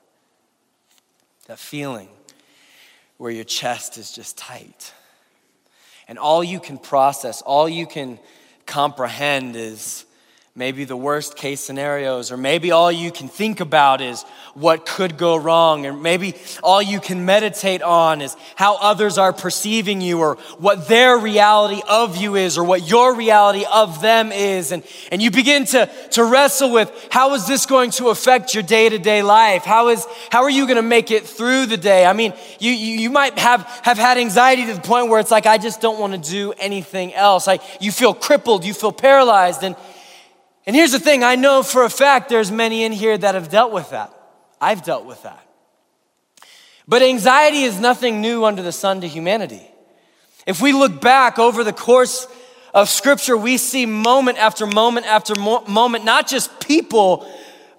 That 1.47 1.59
feeling 1.59 2.09
where 3.17 3.31
your 3.31 3.43
chest 3.43 3.97
is 3.97 4.11
just 4.11 4.37
tight 4.37 4.93
and 6.11 6.19
all 6.19 6.43
you 6.43 6.59
can 6.59 6.77
process, 6.77 7.41
all 7.41 7.69
you 7.69 7.87
can 7.87 8.19
comprehend 8.65 9.55
is 9.55 10.03
maybe 10.61 10.85
the 10.85 10.95
worst 10.95 11.35
case 11.35 11.59
scenarios, 11.59 12.31
or 12.31 12.37
maybe 12.37 12.69
all 12.69 12.91
you 12.91 13.11
can 13.11 13.27
think 13.27 13.61
about 13.61 13.99
is 13.99 14.21
what 14.53 14.85
could 14.85 15.17
go 15.17 15.35
wrong, 15.35 15.87
or 15.87 15.91
maybe 15.91 16.35
all 16.61 16.79
you 16.79 16.99
can 16.99 17.25
meditate 17.25 17.81
on 17.81 18.21
is 18.21 18.35
how 18.55 18.77
others 18.77 19.17
are 19.17 19.33
perceiving 19.33 20.01
you, 20.01 20.19
or 20.19 20.35
what 20.59 20.87
their 20.87 21.17
reality 21.17 21.81
of 21.89 22.15
you 22.15 22.35
is, 22.35 22.59
or 22.59 22.63
what 22.63 22.87
your 22.87 23.15
reality 23.15 23.65
of 23.73 24.03
them 24.03 24.31
is. 24.31 24.71
And, 24.71 24.83
and 25.11 25.19
you 25.19 25.31
begin 25.31 25.65
to, 25.73 25.89
to 26.11 26.23
wrestle 26.23 26.71
with 26.71 26.91
how 27.09 27.33
is 27.33 27.47
this 27.47 27.65
going 27.65 27.89
to 27.91 28.09
affect 28.09 28.53
your 28.53 28.61
day 28.61 28.87
to 28.87 28.99
day 28.99 29.23
life? 29.23 29.63
How, 29.63 29.89
is, 29.89 30.05
how 30.29 30.43
are 30.43 30.51
you 30.51 30.67
going 30.67 30.75
to 30.75 30.83
make 30.83 31.09
it 31.09 31.25
through 31.25 31.65
the 31.65 31.77
day? 31.77 32.05
I 32.05 32.13
mean, 32.13 32.35
you, 32.59 32.71
you, 32.71 32.99
you 32.99 33.09
might 33.09 33.39
have, 33.39 33.63
have 33.81 33.97
had 33.97 34.19
anxiety 34.19 34.67
to 34.67 34.75
the 34.75 34.81
point 34.81 35.09
where 35.09 35.19
it's 35.19 35.31
like, 35.31 35.47
I 35.47 35.57
just 35.57 35.81
don't 35.81 35.99
want 35.99 36.13
to 36.13 36.29
do 36.29 36.53
anything 36.59 37.15
else. 37.15 37.47
Like, 37.47 37.63
you 37.79 37.91
feel 37.91 38.13
crippled, 38.13 38.63
you 38.63 38.75
feel 38.75 38.91
paralyzed, 38.91 39.63
and 39.63 39.75
and 40.65 40.75
here's 40.75 40.91
the 40.91 40.99
thing 40.99 41.23
I 41.23 41.35
know 41.35 41.63
for 41.63 41.83
a 41.83 41.89
fact 41.89 42.29
there's 42.29 42.51
many 42.51 42.83
in 42.83 42.91
here 42.91 43.17
that 43.17 43.35
have 43.35 43.49
dealt 43.49 43.71
with 43.71 43.89
that. 43.91 44.13
I've 44.59 44.83
dealt 44.83 45.05
with 45.05 45.23
that. 45.23 45.43
But 46.87 47.01
anxiety 47.01 47.63
is 47.63 47.79
nothing 47.79 48.21
new 48.21 48.45
under 48.45 48.61
the 48.61 48.71
sun 48.71 49.01
to 49.01 49.07
humanity. 49.07 49.65
If 50.45 50.61
we 50.61 50.73
look 50.73 51.01
back 51.01 51.39
over 51.39 51.63
the 51.63 51.73
course 51.73 52.27
of 52.73 52.89
Scripture, 52.89 53.37
we 53.37 53.57
see 53.57 53.85
moment 53.85 54.37
after 54.37 54.65
moment 54.65 55.05
after 55.05 55.35
mo- 55.35 55.63
moment, 55.67 56.05
not 56.05 56.27
just 56.27 56.59
people, 56.59 57.27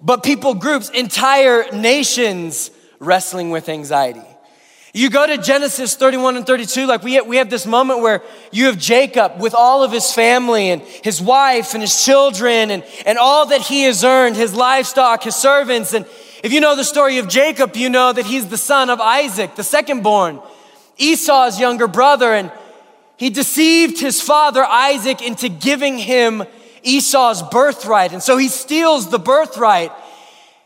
but 0.01 0.23
people 0.23 0.53
groups, 0.53 0.89
entire 0.89 1.71
nations 1.71 2.71
wrestling 2.99 3.49
with 3.49 3.69
anxiety. 3.69 4.25
You 4.95 5.09
go 5.09 5.25
to 5.25 5.39
Genesis 5.39 5.95
31 5.95 6.37
and 6.37 6.45
32, 6.45 6.85
like 6.85 7.01
we 7.01 7.15
have, 7.15 7.25
we 7.25 7.37
have 7.37 7.49
this 7.49 7.65
moment 7.65 8.01
where 8.01 8.21
you 8.51 8.67
have 8.67 8.77
Jacob 8.77 9.41
with 9.41 9.55
all 9.55 9.83
of 9.83 9.91
his 9.91 10.13
family 10.13 10.69
and 10.69 10.83
his 10.83 11.19
wife 11.19 11.73
and 11.73 11.81
his 11.81 12.05
children 12.05 12.69
and, 12.69 12.83
and 13.07 13.17
all 13.17 13.47
that 13.47 13.61
he 13.61 13.85
has 13.85 14.03
earned, 14.03 14.35
his 14.35 14.53
livestock, 14.53 15.23
his 15.23 15.35
servants. 15.35 15.95
And 15.95 16.05
if 16.43 16.53
you 16.53 16.61
know 16.61 16.75
the 16.75 16.83
story 16.83 17.17
of 17.17 17.27
Jacob, 17.27 17.75
you 17.75 17.89
know 17.89 18.13
that 18.13 18.27
he's 18.27 18.49
the 18.49 18.57
son 18.57 18.91
of 18.91 19.01
Isaac, 19.01 19.55
the 19.55 19.63
second 19.63 20.03
born, 20.03 20.39
Esau's 20.99 21.59
younger 21.59 21.87
brother. 21.87 22.31
And 22.31 22.51
he 23.17 23.31
deceived 23.31 23.99
his 23.99 24.21
father 24.21 24.63
Isaac 24.63 25.23
into 25.23 25.49
giving 25.49 25.97
him 25.97 26.43
Esau's 26.83 27.41
birthright. 27.41 28.13
And 28.13 28.21
so 28.21 28.37
he 28.37 28.47
steals 28.47 29.09
the 29.09 29.17
birthright. 29.17 29.91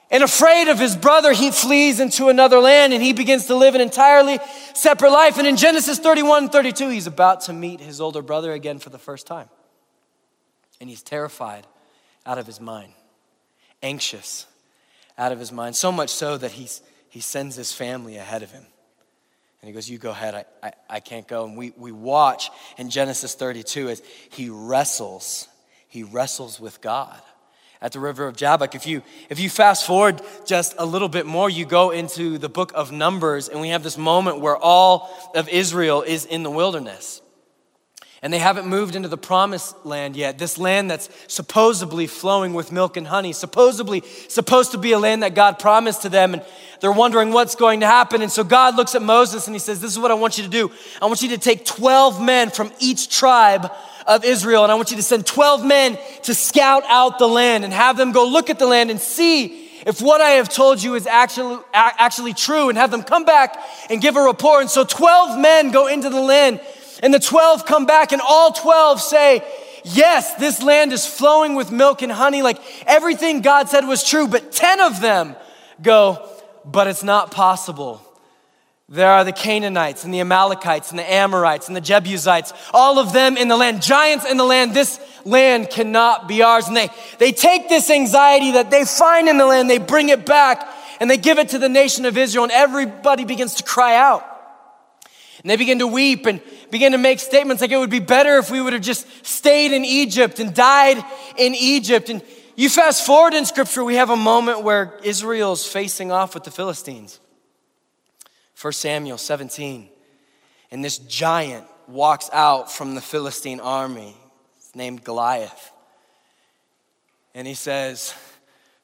And 0.09 0.23
afraid 0.23 0.69
of 0.69 0.79
his 0.79 0.95
brother, 0.95 1.33
he 1.33 1.51
flees 1.51 1.99
into 1.99 2.29
another 2.29 2.59
land 2.59 2.93
and 2.93 3.03
he 3.03 3.11
begins 3.11 3.47
to 3.47 3.55
live 3.55 3.75
an 3.75 3.81
entirely 3.81 4.39
separate 4.73 5.11
life. 5.11 5.37
And 5.37 5.45
in 5.45 5.57
Genesis 5.57 5.99
31 5.99 6.43
and 6.43 6.51
32, 6.51 6.89
he's 6.89 7.07
about 7.07 7.41
to 7.41 7.53
meet 7.53 7.81
his 7.81 7.99
older 7.99 8.21
brother 8.21 8.53
again 8.53 8.79
for 8.79 8.89
the 8.89 8.97
first 8.97 9.27
time. 9.27 9.49
And 10.79 10.89
he's 10.89 11.03
terrified 11.03 11.67
out 12.25 12.37
of 12.37 12.45
his 12.45 12.61
mind, 12.61 12.93
anxious 13.83 14.45
out 15.17 15.31
of 15.31 15.39
his 15.39 15.51
mind, 15.51 15.75
so 15.75 15.91
much 15.91 16.09
so 16.09 16.37
that 16.37 16.51
he's, 16.51 16.81
he 17.09 17.19
sends 17.19 17.55
his 17.55 17.73
family 17.73 18.15
ahead 18.15 18.43
of 18.43 18.51
him. 18.51 18.65
And 19.61 19.67
he 19.67 19.73
goes, 19.73 19.89
You 19.89 19.97
go 19.97 20.11
ahead, 20.11 20.35
I, 20.35 20.45
I, 20.63 20.71
I 20.89 20.99
can't 21.01 21.27
go. 21.27 21.43
And 21.45 21.57
we, 21.57 21.73
we 21.75 21.91
watch 21.91 22.49
in 22.77 22.89
Genesis 22.89 23.33
32 23.33 23.89
as 23.89 24.03
he 24.29 24.49
wrestles, 24.49 25.49
he 25.89 26.03
wrestles 26.03 26.59
with 26.59 26.79
God 26.79 27.19
at 27.81 27.91
the 27.91 27.99
river 27.99 28.27
of 28.27 28.35
Jabbok. 28.35 28.75
If 28.75 28.87
you, 28.87 29.01
if 29.29 29.39
you 29.39 29.49
fast 29.49 29.85
forward 29.85 30.21
just 30.45 30.75
a 30.77 30.85
little 30.85 31.09
bit 31.09 31.25
more, 31.25 31.49
you 31.49 31.65
go 31.65 31.91
into 31.91 32.37
the 32.37 32.49
book 32.49 32.71
of 32.75 32.91
Numbers, 32.91 33.49
and 33.49 33.61
we 33.61 33.69
have 33.69 33.83
this 33.83 33.97
moment 33.97 34.39
where 34.39 34.57
all 34.57 35.09
of 35.35 35.49
Israel 35.49 36.01
is 36.01 36.25
in 36.25 36.43
the 36.43 36.51
wilderness. 36.51 37.21
And 38.21 38.33
they 38.33 38.39
haven't 38.39 38.65
moved 38.65 38.95
into 38.95 39.07
the 39.07 39.17
promised 39.17 39.85
land 39.85 40.15
yet. 40.15 40.39
This 40.39 40.57
land 40.57 40.89
that's 40.89 41.09
supposedly 41.27 42.07
flowing 42.07 42.53
with 42.53 42.71
milk 42.71 42.97
and 42.97 43.07
honey, 43.07 43.31
supposedly 43.31 44.01
supposed 44.27 44.71
to 44.71 44.77
be 44.77 44.91
a 44.91 44.99
land 44.99 45.21
that 45.21 45.35
God 45.35 45.59
promised 45.59 46.01
to 46.01 46.09
them. 46.09 46.33
And 46.33 46.43
they're 46.81 46.91
wondering 46.91 47.31
what's 47.31 47.55
going 47.55 47.81
to 47.81 47.85
happen. 47.85 48.21
And 48.21 48.31
so 48.31 48.43
God 48.43 48.75
looks 48.75 48.95
at 48.95 49.03
Moses 49.03 49.47
and 49.47 49.55
he 49.55 49.59
says, 49.59 49.79
This 49.79 49.91
is 49.91 49.99
what 49.99 50.09
I 50.09 50.15
want 50.15 50.37
you 50.37 50.43
to 50.43 50.49
do. 50.49 50.71
I 51.01 51.05
want 51.05 51.21
you 51.21 51.29
to 51.29 51.37
take 51.37 51.65
12 51.65 52.21
men 52.21 52.49
from 52.49 52.71
each 52.79 53.09
tribe 53.09 53.71
of 54.07 54.23
Israel, 54.23 54.63
and 54.63 54.71
I 54.71 54.75
want 54.75 54.89
you 54.89 54.97
to 54.97 55.03
send 55.03 55.25
12 55.25 55.65
men 55.65 55.99
to 56.23 56.33
scout 56.33 56.83
out 56.87 57.19
the 57.19 57.27
land 57.27 57.65
and 57.65 57.73
have 57.73 57.97
them 57.97 58.13
go 58.13 58.25
look 58.25 58.49
at 58.49 58.57
the 58.57 58.65
land 58.65 58.89
and 58.89 58.99
see 58.99 59.67
if 59.85 60.01
what 60.01 60.21
I 60.21 60.31
have 60.31 60.49
told 60.49 60.81
you 60.81 60.95
is 60.95 61.07
actually, 61.07 61.59
actually 61.73 62.33
true 62.33 62.69
and 62.69 62.77
have 62.77 62.91
them 62.91 63.03
come 63.03 63.25
back 63.25 63.57
and 63.89 64.01
give 64.01 64.15
a 64.17 64.21
report. 64.21 64.61
And 64.61 64.69
so 64.69 64.83
12 64.83 65.39
men 65.39 65.71
go 65.71 65.87
into 65.87 66.09
the 66.09 66.19
land 66.19 66.59
and 67.03 67.13
the 67.13 67.19
12 67.19 67.65
come 67.65 67.85
back 67.85 68.11
and 68.11 68.21
all 68.21 68.51
12 68.51 69.01
say, 69.01 69.43
yes, 69.83 70.35
this 70.35 70.61
land 70.61 70.93
is 70.93 71.05
flowing 71.05 71.55
with 71.55 71.71
milk 71.71 72.01
and 72.01 72.11
honey. 72.11 72.41
Like 72.41 72.59
everything 72.85 73.41
God 73.41 73.69
said 73.69 73.85
was 73.85 74.03
true, 74.03 74.27
but 74.27 74.51
10 74.51 74.79
of 74.81 75.01
them 75.01 75.35
go, 75.81 76.27
but 76.65 76.87
it's 76.87 77.03
not 77.03 77.31
possible. 77.31 78.01
There 78.89 79.11
are 79.11 79.25
the 79.25 79.33
Canaanites 79.33 80.05
and 80.05 80.13
the 80.13 80.21
Amalekites 80.21 80.91
and 80.91 80.99
the 80.99 81.11
Amorites 81.11 81.67
and 81.67 81.75
the 81.75 81.81
Jebusites, 81.81 82.53
all 82.73 82.99
of 82.99 83.11
them 83.11 83.35
in 83.35 83.49
the 83.49 83.57
land, 83.57 83.81
giants 83.81 84.25
in 84.25 84.37
the 84.37 84.45
land. 84.45 84.73
This 84.73 84.97
land 85.25 85.69
cannot 85.69 86.29
be 86.29 86.41
ours. 86.41 86.67
And 86.67 86.77
they, 86.77 86.87
they 87.19 87.33
take 87.33 87.67
this 87.67 87.89
anxiety 87.89 88.51
that 88.51 88.71
they 88.71 88.85
find 88.85 89.27
in 89.27 89.37
the 89.37 89.45
land, 89.45 89.69
they 89.69 89.77
bring 89.77 90.07
it 90.07 90.25
back, 90.25 90.65
and 91.01 91.11
they 91.11 91.17
give 91.17 91.37
it 91.37 91.49
to 91.49 91.59
the 91.59 91.67
nation 91.67 92.05
of 92.05 92.17
Israel, 92.17 92.45
and 92.45 92.53
everybody 92.53 93.25
begins 93.25 93.55
to 93.55 93.63
cry 93.63 93.97
out. 93.97 94.25
And 95.41 95.49
they 95.49 95.57
begin 95.57 95.79
to 95.79 95.87
weep 95.87 96.25
and 96.25 96.41
begin 96.69 96.91
to 96.91 96.97
make 96.97 97.19
statements 97.19 97.61
like 97.61 97.71
it 97.71 97.77
would 97.77 97.89
be 97.89 97.99
better 97.99 98.37
if 98.37 98.51
we 98.51 98.61
would 98.61 98.73
have 98.73 98.81
just 98.81 99.07
stayed 99.25 99.71
in 99.71 99.85
Egypt 99.85 100.39
and 100.39 100.53
died 100.53 101.03
in 101.37 101.55
Egypt. 101.55 102.09
And 102.09 102.21
you 102.55 102.69
fast 102.69 103.05
forward 103.05 103.33
in 103.33 103.45
scripture, 103.45 103.83
we 103.83 103.95
have 103.95 104.09
a 104.09 104.15
moment 104.15 104.63
where 104.63 104.99
Israel's 105.03 105.65
facing 105.65 106.11
off 106.11 106.33
with 106.33 106.43
the 106.43 106.51
Philistines. 106.51 107.19
1 108.59 108.73
Samuel 108.73 109.17
17. 109.17 109.89
And 110.71 110.83
this 110.83 110.97
giant 110.97 111.65
walks 111.87 112.29
out 112.33 112.71
from 112.71 112.95
the 112.95 113.01
Philistine 113.01 113.59
army. 113.59 114.15
It's 114.57 114.75
named 114.75 115.03
Goliath. 115.03 115.71
And 117.33 117.47
he 117.47 117.53
says, 117.53 118.13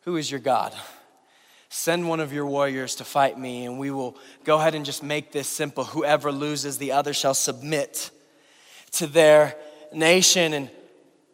Who 0.01 0.15
is 0.15 0.29
your 0.29 0.39
God? 0.39 0.73
Send 1.75 2.07
one 2.07 2.19
of 2.19 2.31
your 2.31 2.45
warriors 2.45 2.93
to 2.97 3.03
fight 3.03 3.37
me, 3.37 3.65
and 3.65 3.79
we 3.79 3.89
will 3.89 4.15
go 4.43 4.59
ahead 4.59 4.75
and 4.75 4.85
just 4.85 5.01
make 5.01 5.31
this 5.31 5.47
simple. 5.47 5.83
Whoever 5.85 6.31
loses, 6.31 6.77
the 6.77 6.91
other 6.91 7.13
shall 7.13 7.33
submit 7.33 8.11
to 8.91 9.07
their 9.07 9.55
nation. 9.91 10.53
And 10.53 10.69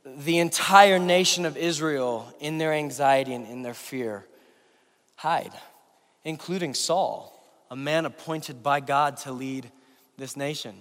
the 0.06 0.38
entire 0.38 0.98
nation 0.98 1.46
of 1.46 1.58
Israel, 1.58 2.34
in 2.40 2.58
their 2.58 2.72
anxiety 2.72 3.34
and 3.34 3.46
in 3.48 3.64
their 3.64 3.74
fear, 3.74 4.26
hide, 5.18 5.52
including 6.24 6.74
Saul, 6.74 7.38
a 7.70 7.76
man 7.76 8.06
appointed 8.06 8.64
by 8.64 8.80
God 8.80 9.18
to 9.18 9.34
lead 9.34 9.70
this 10.18 10.38
nation. 10.38 10.78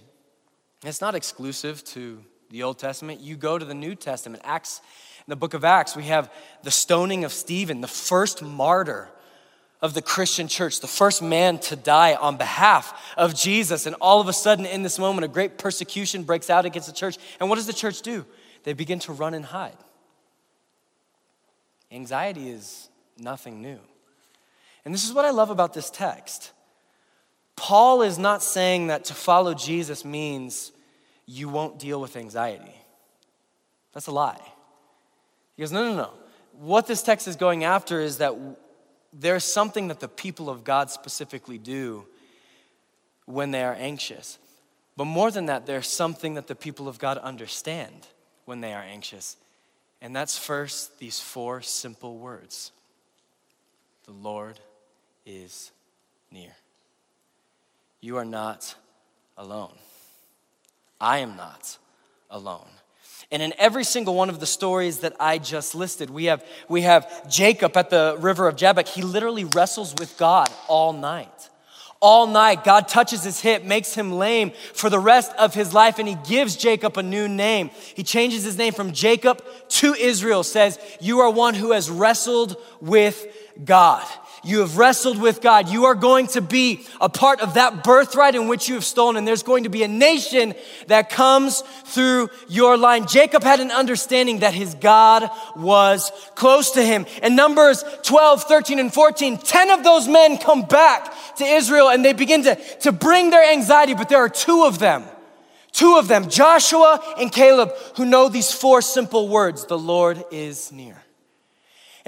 It's 0.84 1.00
not 1.00 1.16
exclusive 1.16 1.82
to 1.86 2.24
the 2.50 2.62
Old 2.62 2.78
Testament. 2.78 3.18
You 3.18 3.34
go 3.34 3.58
to 3.58 3.64
the 3.64 3.74
New 3.74 3.96
Testament, 3.96 4.40
Acts, 4.46 4.80
in 5.26 5.30
the 5.32 5.36
book 5.36 5.52
of 5.52 5.64
Acts, 5.64 5.96
we 5.96 6.04
have 6.04 6.32
the 6.62 6.70
stoning 6.70 7.24
of 7.24 7.32
Stephen, 7.32 7.80
the 7.80 7.88
first 7.88 8.40
martyr 8.40 9.10
of 9.80 9.94
the 9.94 10.02
Christian 10.02 10.48
church, 10.48 10.80
the 10.80 10.86
first 10.86 11.22
man 11.22 11.58
to 11.60 11.76
die 11.76 12.14
on 12.14 12.36
behalf 12.36 13.14
of 13.16 13.34
Jesus. 13.34 13.86
And 13.86 13.94
all 14.00 14.20
of 14.20 14.28
a 14.28 14.32
sudden, 14.32 14.66
in 14.66 14.82
this 14.82 14.98
moment, 14.98 15.24
a 15.24 15.28
great 15.28 15.56
persecution 15.58 16.24
breaks 16.24 16.50
out 16.50 16.66
against 16.66 16.88
the 16.88 16.94
church. 16.94 17.16
And 17.38 17.48
what 17.48 17.56
does 17.56 17.66
the 17.66 17.72
church 17.72 18.02
do? 18.02 18.26
They 18.64 18.72
begin 18.72 18.98
to 19.00 19.12
run 19.12 19.34
and 19.34 19.44
hide. 19.44 19.76
Anxiety 21.92 22.50
is 22.50 22.88
nothing 23.16 23.62
new. 23.62 23.78
And 24.84 24.92
this 24.92 25.04
is 25.04 25.12
what 25.12 25.24
I 25.24 25.30
love 25.30 25.50
about 25.50 25.74
this 25.74 25.90
text. 25.90 26.52
Paul 27.56 28.02
is 28.02 28.18
not 28.18 28.42
saying 28.42 28.88
that 28.88 29.04
to 29.06 29.14
follow 29.14 29.54
Jesus 29.54 30.04
means 30.04 30.72
you 31.26 31.48
won't 31.48 31.78
deal 31.78 32.00
with 32.00 32.16
anxiety. 32.16 32.74
That's 33.92 34.06
a 34.06 34.12
lie. 34.12 34.40
He 35.56 35.62
goes, 35.62 35.72
no, 35.72 35.88
no, 35.88 35.96
no. 35.96 36.10
What 36.52 36.86
this 36.86 37.02
text 37.02 37.28
is 37.28 37.36
going 37.36 37.64
after 37.64 38.00
is 38.00 38.18
that 38.18 38.34
there's 39.12 39.44
something 39.44 39.88
that 39.88 40.00
the 40.00 40.08
people 40.08 40.50
of 40.50 40.64
God 40.64 40.90
specifically 40.90 41.58
do 41.58 42.06
when 43.24 43.50
they 43.50 43.62
are 43.62 43.74
anxious. 43.74 44.38
But 44.96 45.04
more 45.04 45.30
than 45.30 45.46
that, 45.46 45.66
there's 45.66 45.86
something 45.86 46.34
that 46.34 46.46
the 46.46 46.54
people 46.54 46.88
of 46.88 46.98
God 46.98 47.18
understand 47.18 48.06
when 48.44 48.60
they 48.60 48.72
are 48.72 48.82
anxious. 48.82 49.36
And 50.00 50.14
that's 50.14 50.38
first 50.38 50.98
these 50.98 51.20
four 51.20 51.60
simple 51.62 52.18
words 52.18 52.72
The 54.06 54.12
Lord 54.12 54.58
is 55.26 55.70
near. 56.30 56.54
You 58.00 58.16
are 58.16 58.24
not 58.24 58.74
alone. 59.36 59.74
I 61.00 61.18
am 61.18 61.36
not 61.36 61.78
alone. 62.30 62.68
And 63.30 63.42
in 63.42 63.52
every 63.58 63.84
single 63.84 64.14
one 64.14 64.30
of 64.30 64.40
the 64.40 64.46
stories 64.46 65.00
that 65.00 65.14
I 65.20 65.38
just 65.38 65.74
listed, 65.74 66.08
we 66.10 66.26
have, 66.26 66.44
we 66.68 66.82
have 66.82 67.28
Jacob 67.30 67.76
at 67.76 67.90
the 67.90 68.16
river 68.20 68.48
of 68.48 68.56
Jabbok. 68.56 68.88
He 68.88 69.02
literally 69.02 69.44
wrestles 69.44 69.94
with 69.98 70.16
God 70.16 70.48
all 70.66 70.92
night. 70.92 71.50
All 72.00 72.28
night, 72.28 72.62
God 72.62 72.86
touches 72.86 73.24
his 73.24 73.40
hip, 73.40 73.64
makes 73.64 73.92
him 73.92 74.12
lame 74.12 74.52
for 74.72 74.88
the 74.88 75.00
rest 75.00 75.32
of 75.32 75.52
his 75.52 75.74
life, 75.74 75.98
and 75.98 76.06
he 76.06 76.16
gives 76.28 76.54
Jacob 76.54 76.96
a 76.96 77.02
new 77.02 77.26
name. 77.26 77.70
He 77.94 78.04
changes 78.04 78.44
his 78.44 78.56
name 78.56 78.72
from 78.72 78.92
Jacob 78.92 79.42
to 79.70 79.94
Israel, 79.94 80.44
says, 80.44 80.78
You 81.00 81.18
are 81.20 81.30
one 81.30 81.54
who 81.54 81.72
has 81.72 81.90
wrestled 81.90 82.56
with 82.80 83.26
God. 83.64 84.06
You 84.44 84.60
have 84.60 84.78
wrestled 84.78 85.20
with 85.20 85.40
God. 85.40 85.68
You 85.68 85.86
are 85.86 85.94
going 85.94 86.28
to 86.28 86.40
be 86.40 86.86
a 87.00 87.08
part 87.08 87.40
of 87.40 87.54
that 87.54 87.84
birthright 87.84 88.34
in 88.34 88.48
which 88.48 88.68
you 88.68 88.74
have 88.74 88.84
stolen, 88.84 89.16
and 89.16 89.26
there's 89.26 89.42
going 89.42 89.64
to 89.64 89.70
be 89.70 89.82
a 89.82 89.88
nation 89.88 90.54
that 90.86 91.10
comes 91.10 91.62
through 91.84 92.30
your 92.48 92.76
line. 92.76 93.06
Jacob 93.06 93.42
had 93.42 93.60
an 93.60 93.70
understanding 93.70 94.40
that 94.40 94.54
his 94.54 94.74
God 94.74 95.30
was 95.56 96.12
close 96.34 96.72
to 96.72 96.82
him. 96.82 97.06
In 97.22 97.36
Numbers 97.36 97.84
12, 98.02 98.44
13, 98.44 98.78
and 98.78 98.92
14, 98.92 99.38
10 99.38 99.70
of 99.70 99.84
those 99.84 100.08
men 100.08 100.38
come 100.38 100.62
back 100.62 101.14
to 101.36 101.44
Israel 101.44 101.88
and 101.88 102.04
they 102.04 102.12
begin 102.12 102.44
to, 102.44 102.54
to 102.80 102.92
bring 102.92 103.30
their 103.30 103.52
anxiety, 103.52 103.94
but 103.94 104.08
there 104.08 104.18
are 104.18 104.28
two 104.28 104.64
of 104.64 104.78
them. 104.78 105.04
Two 105.72 105.96
of 105.96 106.08
them, 106.08 106.28
Joshua 106.28 107.00
and 107.20 107.30
Caleb, 107.30 107.70
who 107.96 108.04
know 108.04 108.28
these 108.28 108.50
four 108.52 108.82
simple 108.82 109.28
words 109.28 109.66
the 109.66 109.78
Lord 109.78 110.24
is 110.30 110.72
near. 110.72 111.04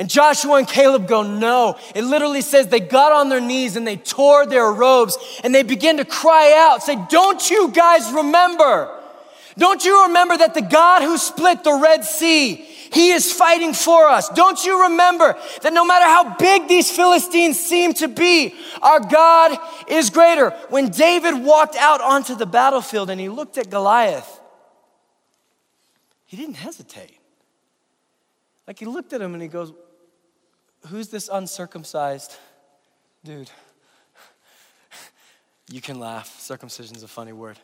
And 0.01 0.09
Joshua 0.09 0.55
and 0.55 0.67
Caleb 0.67 1.07
go, 1.07 1.23
no. 1.23 1.77
It 1.95 2.05
literally 2.05 2.41
says 2.41 2.69
they 2.69 2.81
got 2.81 3.13
on 3.13 3.29
their 3.29 3.39
knees 3.39 3.77
and 3.77 3.87
they 3.87 3.99
tore 3.99 4.47
their 4.47 4.73
robes 4.73 5.19
and 5.45 5.55
they 5.55 5.63
begin 5.63 5.99
to 5.99 6.07
cry 6.07 6.55
out, 6.57 6.83
say, 6.83 6.97
Don't 7.11 7.51
you 7.51 7.71
guys 7.71 8.11
remember? 8.11 8.99
Don't 9.59 9.85
you 9.85 10.05
remember 10.05 10.39
that 10.39 10.55
the 10.55 10.63
God 10.63 11.03
who 11.03 11.19
split 11.19 11.65
the 11.65 11.75
Red 11.75 12.07
Sea, 12.07 12.55
He 12.55 13.11
is 13.11 13.31
fighting 13.31 13.75
for 13.75 14.09
us? 14.09 14.31
Don't 14.31 14.65
you 14.65 14.85
remember 14.85 15.37
that 15.61 15.75
no 15.75 15.85
matter 15.85 16.07
how 16.07 16.35
big 16.37 16.67
these 16.67 16.91
Philistines 16.91 17.61
seem 17.61 17.93
to 17.95 18.09
be, 18.09 18.55
our 18.81 19.01
God 19.01 19.59
is 19.87 20.09
greater? 20.09 20.49
When 20.71 20.89
David 20.89 21.45
walked 21.45 21.77
out 21.77 22.01
onto 22.01 22.35
the 22.35 22.47
battlefield 22.47 23.11
and 23.11 23.21
he 23.21 23.29
looked 23.29 23.59
at 23.59 23.69
Goliath, 23.69 24.41
he 26.25 26.39
didn't 26.39 26.55
hesitate. 26.55 27.19
Like 28.67 28.79
he 28.79 28.87
looked 28.87 29.13
at 29.13 29.21
him 29.21 29.35
and 29.35 29.43
he 29.43 29.49
goes, 29.49 29.75
Who's 30.89 31.09
this 31.09 31.29
uncircumcised 31.33 32.37
dude? 33.25 33.51
You 35.73 35.81
can 35.81 36.01
laugh. 36.01 36.41
Circumcision 36.41 36.97
is 36.97 37.05
a 37.05 37.09
funny 37.09 37.33
word. 37.33 37.57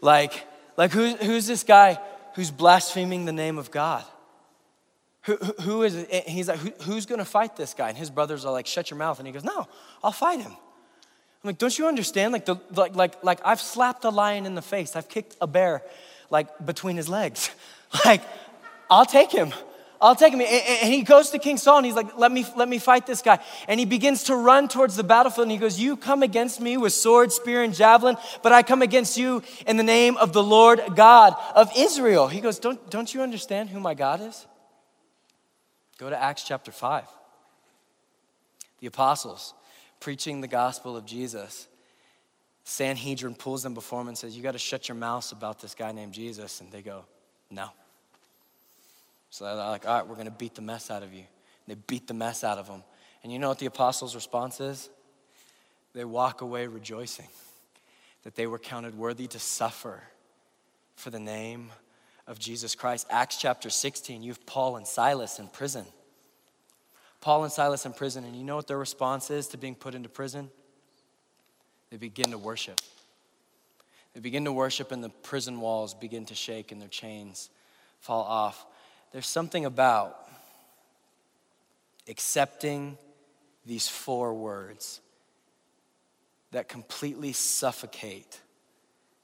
Like, 0.00 0.46
like 0.76 0.92
who, 0.92 1.16
who's 1.16 1.48
this 1.48 1.64
guy 1.64 1.98
who's 2.34 2.52
blaspheming 2.52 3.24
the 3.24 3.32
name 3.32 3.58
of 3.58 3.72
God? 3.72 4.04
Who, 5.22 5.34
who 5.62 5.82
is 5.82 5.96
it? 5.96 6.28
He's 6.28 6.46
like, 6.46 6.60
who, 6.60 6.70
who's 6.84 7.06
going 7.06 7.18
to 7.18 7.24
fight 7.24 7.56
this 7.56 7.74
guy? 7.74 7.88
And 7.88 7.98
his 7.98 8.08
brothers 8.08 8.44
are 8.44 8.52
like, 8.52 8.68
shut 8.68 8.90
your 8.90 8.98
mouth. 8.98 9.18
And 9.18 9.26
he 9.26 9.32
goes, 9.32 9.42
no, 9.42 9.66
I'll 10.02 10.12
fight 10.12 10.40
him. 10.40 10.52
I'm 10.52 11.48
like, 11.48 11.58
don't 11.58 11.76
you 11.76 11.88
understand? 11.88 12.32
Like, 12.32 12.44
the, 12.44 12.56
like, 12.74 12.94
like, 12.94 13.24
like 13.24 13.40
I've 13.44 13.60
slapped 13.60 14.04
a 14.04 14.10
lion 14.10 14.46
in 14.46 14.54
the 14.54 14.62
face. 14.62 14.94
I've 14.94 15.08
kicked 15.08 15.36
a 15.40 15.46
bear 15.46 15.82
like 16.30 16.64
between 16.64 16.96
his 16.96 17.08
legs. 17.08 17.50
like, 18.04 18.22
I'll 18.88 19.06
take 19.06 19.32
him. 19.32 19.52
I'll 20.00 20.16
take 20.16 20.32
him. 20.32 20.40
And 20.40 20.92
he 20.92 21.02
goes 21.02 21.30
to 21.30 21.38
King 21.38 21.58
Saul 21.58 21.78
and 21.78 21.86
he's 21.86 21.94
like, 21.94 22.16
let 22.16 22.32
me, 22.32 22.46
let 22.56 22.68
me 22.68 22.78
fight 22.78 23.06
this 23.06 23.20
guy. 23.20 23.38
And 23.68 23.78
he 23.78 23.84
begins 23.84 24.24
to 24.24 24.34
run 24.34 24.66
towards 24.66 24.96
the 24.96 25.04
battlefield 25.04 25.44
and 25.46 25.52
he 25.52 25.58
goes, 25.58 25.78
You 25.78 25.96
come 25.96 26.22
against 26.22 26.60
me 26.60 26.78
with 26.78 26.94
sword, 26.94 27.32
spear, 27.32 27.62
and 27.62 27.74
javelin, 27.74 28.16
but 28.42 28.52
I 28.52 28.62
come 28.62 28.80
against 28.80 29.18
you 29.18 29.42
in 29.66 29.76
the 29.76 29.82
name 29.82 30.16
of 30.16 30.32
the 30.32 30.42
Lord 30.42 30.80
God 30.94 31.34
of 31.54 31.70
Israel. 31.76 32.28
He 32.28 32.40
goes, 32.40 32.58
Don't, 32.58 32.90
don't 32.90 33.12
you 33.12 33.20
understand 33.20 33.68
who 33.68 33.78
my 33.78 33.92
God 33.92 34.22
is? 34.22 34.46
Go 35.98 36.08
to 36.08 36.20
Acts 36.20 36.44
chapter 36.44 36.72
5. 36.72 37.04
The 38.78 38.86
apostles 38.86 39.52
preaching 40.00 40.40
the 40.40 40.48
gospel 40.48 40.96
of 40.96 41.04
Jesus. 41.04 41.68
Sanhedrin 42.64 43.34
pulls 43.34 43.62
them 43.62 43.74
before 43.74 44.00
him 44.00 44.08
and 44.08 44.16
says, 44.16 44.34
You 44.34 44.42
got 44.42 44.52
to 44.52 44.58
shut 44.58 44.88
your 44.88 44.96
mouths 44.96 45.32
about 45.32 45.60
this 45.60 45.74
guy 45.74 45.92
named 45.92 46.14
Jesus. 46.14 46.62
And 46.62 46.72
they 46.72 46.80
go, 46.80 47.04
No. 47.50 47.68
So 49.30 49.44
they're 49.44 49.54
like, 49.54 49.86
all 49.86 49.94
right, 49.98 50.06
we're 50.06 50.16
going 50.16 50.26
to 50.26 50.32
beat 50.32 50.54
the 50.54 50.62
mess 50.62 50.90
out 50.90 51.02
of 51.02 51.14
you. 51.14 51.24
They 51.66 51.74
beat 51.74 52.08
the 52.08 52.14
mess 52.14 52.42
out 52.42 52.58
of 52.58 52.66
them. 52.66 52.82
And 53.22 53.32
you 53.32 53.38
know 53.38 53.48
what 53.48 53.58
the 53.58 53.66
apostles' 53.66 54.14
response 54.14 54.60
is? 54.60 54.90
They 55.92 56.04
walk 56.04 56.40
away 56.40 56.66
rejoicing 56.66 57.28
that 58.24 58.34
they 58.34 58.46
were 58.46 58.58
counted 58.58 58.96
worthy 58.96 59.26
to 59.28 59.38
suffer 59.38 60.02
for 60.96 61.10
the 61.10 61.18
name 61.18 61.70
of 62.26 62.38
Jesus 62.38 62.74
Christ. 62.74 63.06
Acts 63.10 63.36
chapter 63.36 63.70
16, 63.70 64.22
you 64.22 64.30
have 64.30 64.44
Paul 64.46 64.76
and 64.76 64.86
Silas 64.86 65.38
in 65.38 65.48
prison. 65.48 65.84
Paul 67.20 67.44
and 67.44 67.52
Silas 67.52 67.86
in 67.86 67.92
prison, 67.92 68.24
and 68.24 68.34
you 68.34 68.44
know 68.44 68.56
what 68.56 68.66
their 68.66 68.78
response 68.78 69.30
is 69.30 69.48
to 69.48 69.58
being 69.58 69.74
put 69.74 69.94
into 69.94 70.08
prison? 70.08 70.50
They 71.90 71.96
begin 71.96 72.30
to 72.30 72.38
worship. 72.38 72.80
They 74.14 74.20
begin 74.20 74.44
to 74.44 74.52
worship, 74.52 74.90
and 74.92 75.04
the 75.04 75.08
prison 75.08 75.60
walls 75.60 75.94
begin 75.94 76.24
to 76.26 76.34
shake, 76.34 76.72
and 76.72 76.80
their 76.80 76.88
chains 76.88 77.50
fall 78.00 78.24
off 78.24 78.64
there's 79.12 79.26
something 79.26 79.64
about 79.64 80.16
accepting 82.08 82.96
these 83.66 83.88
four 83.88 84.34
words 84.34 85.00
that 86.52 86.68
completely 86.68 87.32
suffocate 87.32 88.40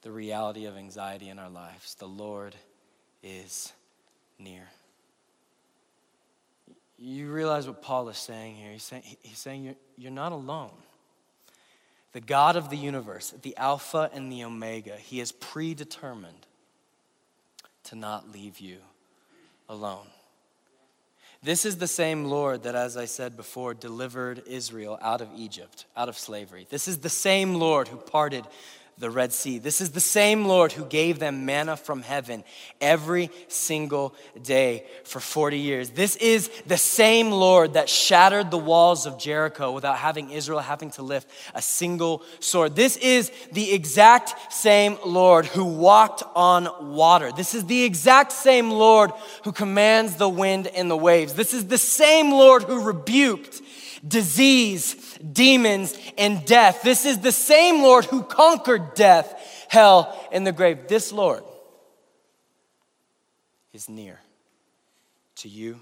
the 0.03 0.11
reality 0.13 0.67
of 0.67 0.77
anxiety 0.77 1.29
in 1.29 1.39
our 1.39 1.51
lives. 1.51 1.95
The 1.97 2.07
Lord 2.07 2.55
is 3.23 3.73
near. 4.39 4.69
You 6.99 7.31
realize 7.31 7.67
what 7.67 7.83
Paul 7.83 8.09
is 8.09 8.17
saying 8.17 8.57
here. 8.57 8.73
He's 8.73 8.83
saying, 8.83 9.03
he's 9.23 9.39
saying 9.39 9.65
you're, 9.65 9.75
you're 9.97 10.13
not 10.13 10.33
alone. 10.33 10.71
The 12.13 12.21
God 12.21 12.57
of 12.57 12.71
the 12.71 12.77
universe, 12.77 13.35
the 13.43 13.57
Alpha 13.57 14.09
and 14.15 14.33
the 14.33 14.45
Omega, 14.45 14.97
He 14.97 15.21
is 15.21 15.33
predetermined 15.33 16.47
to 17.85 17.97
not 17.97 18.31
leave 18.31 18.59
you 18.59 18.79
alone. 19.69 20.07
This 21.43 21.65
is 21.65 21.77
the 21.77 21.87
same 21.87 22.25
Lord 22.25 22.65
that, 22.65 22.75
as 22.75 22.97
I 22.97 23.05
said 23.05 23.37
before, 23.37 23.75
delivered 23.75 24.43
Israel 24.47 24.99
out 25.01 25.21
of 25.21 25.29
Egypt, 25.37 25.85
out 25.97 26.09
of 26.09 26.19
slavery. 26.19 26.67
This 26.71 26.89
is 26.89 26.99
the 26.99 27.09
same 27.09 27.55
Lord 27.55 27.89
who 27.89 27.99
parted 27.99 28.45
the 28.99 29.11
Red 29.11 29.31
Sea. 29.31 29.59
This 29.59 29.83
is 29.83 29.91
the 29.91 30.01
same 30.01 30.47
Lord 30.47 30.73
who 30.73 30.87
gave 30.87 31.19
them 31.19 31.45
manna 31.45 31.77
from 31.77 32.01
heaven 32.01 32.43
every 32.81 33.31
single 33.47 34.15
day 34.43 34.87
for 35.05 35.21
40 35.21 35.59
years. 35.59 35.91
This 35.91 36.17
is 36.17 36.49
the 36.67 36.79
same 36.79 37.31
Lord 37.31 37.75
that 37.75 37.91
shattered 37.91 38.51
the 38.51 38.57
walls 38.57 39.05
of 39.05 39.19
Jericho 39.19 39.71
without 39.73 39.99
having 39.99 40.31
Israel 40.31 40.61
having 40.61 40.91
to 40.93 41.03
lift 41.03 41.29
a 41.55 41.61
single 41.61 42.23
sword. 42.41 42.75
This 42.75 42.97
is 42.97 43.31
the 43.53 43.75
exact 43.75 44.51
same 44.51 44.97
Lord 45.05 45.45
who 45.45 45.65
walked 45.65 46.23
on 46.35 46.95
water. 46.95 47.31
This 47.33 47.55
is 47.55 47.67
the 47.67 47.85
exact 47.85 48.33
same 48.33 48.71
Lord 48.71 49.11
who 49.45 49.53
commands 49.53 50.17
the 50.17 50.29
wind 50.29 50.69
and 50.69 50.91
the 50.91 50.97
waves. 50.97 51.35
This 51.35 51.53
is 51.53 51.67
the 51.67 51.77
same 51.77 52.31
Lord 52.31 52.63
who 52.63 52.83
rebuked 52.83 53.61
disease, 54.07 54.95
demons, 55.33 55.97
and 56.19 56.45
death. 56.45 56.83
This 56.83 57.05
is 57.05 57.21
the 57.21 57.33
same 57.33 57.83
Lord 57.83 58.05
who 58.05 58.23
conquered 58.23 58.95
death, 58.95 59.67
hell, 59.69 60.17
and 60.33 60.47
the 60.47 60.53
grave. 60.53 60.89
This 60.89 61.13
Lord 61.13 61.43
is 63.73 63.89
near 63.89 64.21
to 65.37 65.49
you 65.49 65.81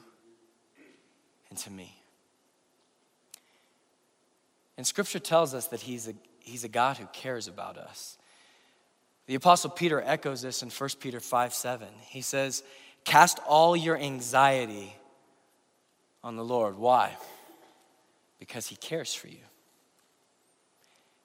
and 1.51 1.59
to 1.59 1.71
me. 1.71 1.95
And 4.77 4.87
scripture 4.87 5.21
tells 5.21 5.55
us 5.55 5.69
that 5.69 5.81
he's 5.81 6.09
a, 6.09 6.15
he's 6.41 6.65
a 6.65 6.69
God 6.69 6.97
who 6.97 7.07
cares 7.13 7.47
about 7.47 7.79
us. 7.79 8.19
The 9.27 9.37
apostle 9.37 9.71
Peter 9.71 10.03
echoes 10.03 10.43
this 10.43 10.63
in 10.63 10.71
1 10.71 10.91
Peter 11.01 11.21
5 11.21 11.55
7. 11.55 11.89
He 12.09 12.21
says, 12.21 12.63
Cast 13.05 13.39
all 13.47 13.77
your 13.77 13.97
anxiety 13.97 14.95
on 16.23 16.37
the 16.37 16.45
Lord. 16.45 16.77
Why? 16.77 17.17
Because 18.39 18.67
he 18.67 18.77
cares 18.77 19.15
for 19.15 19.29
you. 19.29 19.45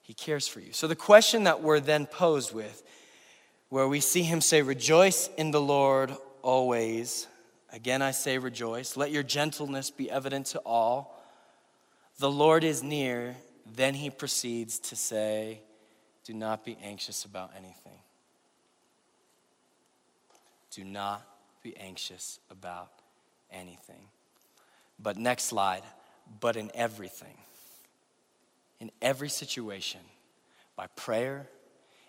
He 0.02 0.14
cares 0.14 0.48
for 0.48 0.60
you. 0.60 0.72
So, 0.72 0.86
the 0.86 0.96
question 0.96 1.44
that 1.44 1.62
we're 1.62 1.80
then 1.80 2.06
posed 2.06 2.52
with, 2.52 2.82
where 3.68 3.86
we 3.86 4.00
see 4.00 4.22
him 4.22 4.40
say, 4.40 4.62
Rejoice 4.62 5.30
in 5.36 5.50
the 5.52 5.60
Lord 5.60 6.12
always. 6.42 7.28
Again, 7.72 8.02
I 8.02 8.10
say, 8.10 8.38
Rejoice. 8.38 8.96
Let 8.96 9.12
your 9.12 9.22
gentleness 9.22 9.90
be 9.90 10.10
evident 10.10 10.46
to 10.46 10.58
all. 10.60 11.22
The 12.18 12.30
Lord 12.30 12.64
is 12.64 12.82
near. 12.82 13.36
Then 13.72 13.94
he 13.94 14.10
proceeds 14.10 14.78
to 14.80 14.96
say, 14.96 15.60
Do 16.24 16.34
not 16.34 16.64
be 16.64 16.76
anxious 16.82 17.24
about 17.24 17.52
anything. 17.56 18.00
Do 20.72 20.84
not 20.84 21.22
be 21.62 21.76
anxious 21.76 22.40
about 22.50 22.90
anything. 23.52 24.08
But 24.98 25.16
next 25.16 25.44
slide 25.44 25.82
but 26.38 26.56
in 26.56 26.70
everything, 26.74 27.36
in 28.78 28.90
every 29.02 29.28
situation, 29.28 30.00
by 30.76 30.86
prayer 30.96 31.48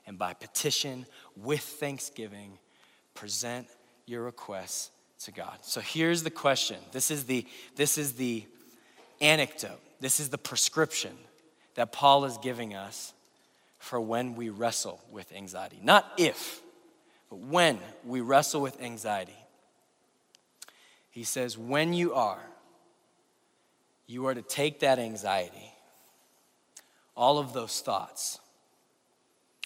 and 0.05 0.17
by 0.17 0.33
petition 0.33 1.05
with 1.35 1.61
thanksgiving, 1.61 2.57
present 3.15 3.67
your 4.05 4.23
requests 4.23 4.91
to 5.23 5.31
God. 5.31 5.57
So 5.61 5.81
here's 5.81 6.23
the 6.23 6.29
question. 6.29 6.77
This 6.91 7.11
is 7.11 7.25
the 7.25 7.45
this 7.75 7.97
is 7.97 8.13
the 8.13 8.45
anecdote. 9.19 9.79
This 9.99 10.19
is 10.19 10.29
the 10.29 10.37
prescription 10.37 11.15
that 11.75 11.91
Paul 11.91 12.25
is 12.25 12.37
giving 12.37 12.73
us 12.73 13.13
for 13.77 13.99
when 13.99 14.35
we 14.35 14.49
wrestle 14.49 15.01
with 15.11 15.31
anxiety. 15.33 15.79
Not 15.81 16.11
if, 16.17 16.61
but 17.29 17.39
when 17.39 17.79
we 18.05 18.21
wrestle 18.21 18.61
with 18.61 18.81
anxiety. 18.81 19.37
He 21.09 21.23
says, 21.23 21.57
when 21.57 21.93
you 21.93 22.13
are 22.13 22.39
you 24.11 24.27
are 24.27 24.33
to 24.33 24.41
take 24.41 24.81
that 24.81 24.99
anxiety, 24.99 25.71
all 27.15 27.39
of 27.39 27.53
those 27.53 27.79
thoughts, 27.79 28.39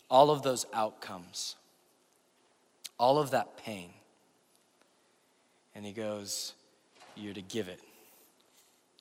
all 0.08 0.30
of 0.30 0.44
those 0.44 0.68
outcomes, 0.72 1.56
all 3.00 3.18
of 3.18 3.32
that 3.32 3.58
pain, 3.58 3.90
and 5.74 5.84
he 5.84 5.92
goes, 5.92 6.54
You're 7.16 7.34
to 7.34 7.42
give 7.42 7.68
it 7.68 7.80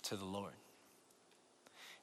to 0.04 0.16
the 0.16 0.24
Lord. 0.24 0.54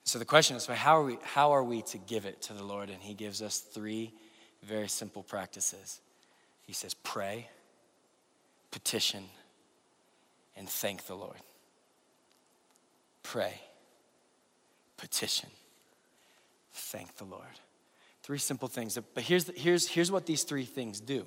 So 0.04 0.20
the 0.20 0.26
question 0.26 0.56
is, 0.56 0.68
how 0.68 0.98
are, 0.98 1.04
we, 1.04 1.18
how 1.24 1.52
are 1.52 1.64
we 1.64 1.82
to 1.84 1.98
give 1.98 2.26
it 2.26 2.42
to 2.44 2.54
the 2.54 2.64
Lord? 2.64 2.90
And 2.90 3.02
he 3.02 3.14
gives 3.14 3.42
us 3.42 3.60
three 3.60 4.14
very 4.64 4.88
simple 4.88 5.24
practices. 5.24 6.02
He 6.64 6.74
says, 6.74 6.96
pray, 6.96 7.50
petition, 8.72 9.26
and 10.58 10.68
thank 10.68 11.06
the 11.06 11.16
Lord 11.16 11.38
pray, 13.24 13.62
petition, 14.98 15.50
thank 16.74 17.16
the 17.18 17.26
Lord. 17.26 17.44
Three 18.24 18.38
simple 18.38 18.68
things. 18.68 18.98
But 19.14 19.24
here's, 19.24 19.50
here's, 19.56 19.88
here's 19.88 20.12
what 20.12 20.26
these 20.26 20.44
three 20.44 20.66
things 20.66 21.00
do 21.00 21.26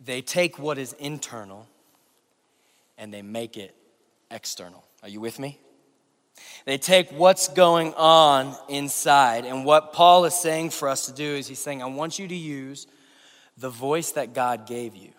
they 0.00 0.22
take 0.22 0.58
what 0.58 0.78
is 0.78 0.92
internal 0.94 1.66
and 2.96 3.12
they 3.12 3.22
make 3.22 3.56
it 3.56 3.74
external. 4.30 4.84
Are 5.02 5.08
you 5.08 5.20
with 5.20 5.38
me? 5.38 5.58
They 6.66 6.78
take 6.78 7.10
what's 7.10 7.48
going 7.48 7.94
on 7.94 8.54
inside. 8.68 9.44
And 9.44 9.64
what 9.64 9.92
Paul 9.92 10.24
is 10.24 10.34
saying 10.34 10.70
for 10.70 10.88
us 10.88 11.06
to 11.06 11.12
do 11.12 11.24
is 11.24 11.48
he's 11.48 11.58
saying, 11.58 11.82
I 11.82 11.86
want 11.86 12.18
you 12.18 12.28
to 12.28 12.34
use 12.34 12.86
the 13.56 13.70
voice 13.70 14.12
that 14.12 14.34
God 14.34 14.66
gave 14.66 14.94
you. 14.94 15.10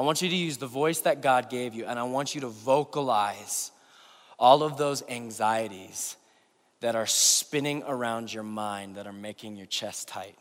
I 0.00 0.02
want 0.02 0.22
you 0.22 0.30
to 0.30 0.34
use 0.34 0.56
the 0.56 0.66
voice 0.66 1.00
that 1.00 1.20
God 1.20 1.50
gave 1.50 1.74
you, 1.74 1.84
and 1.84 1.98
I 1.98 2.04
want 2.04 2.34
you 2.34 2.40
to 2.40 2.48
vocalize 2.48 3.70
all 4.38 4.62
of 4.62 4.78
those 4.78 5.02
anxieties 5.10 6.16
that 6.80 6.96
are 6.96 7.04
spinning 7.04 7.82
around 7.86 8.32
your 8.32 8.42
mind 8.42 8.96
that 8.96 9.06
are 9.06 9.12
making 9.12 9.56
your 9.56 9.66
chest 9.66 10.08
tight. 10.08 10.34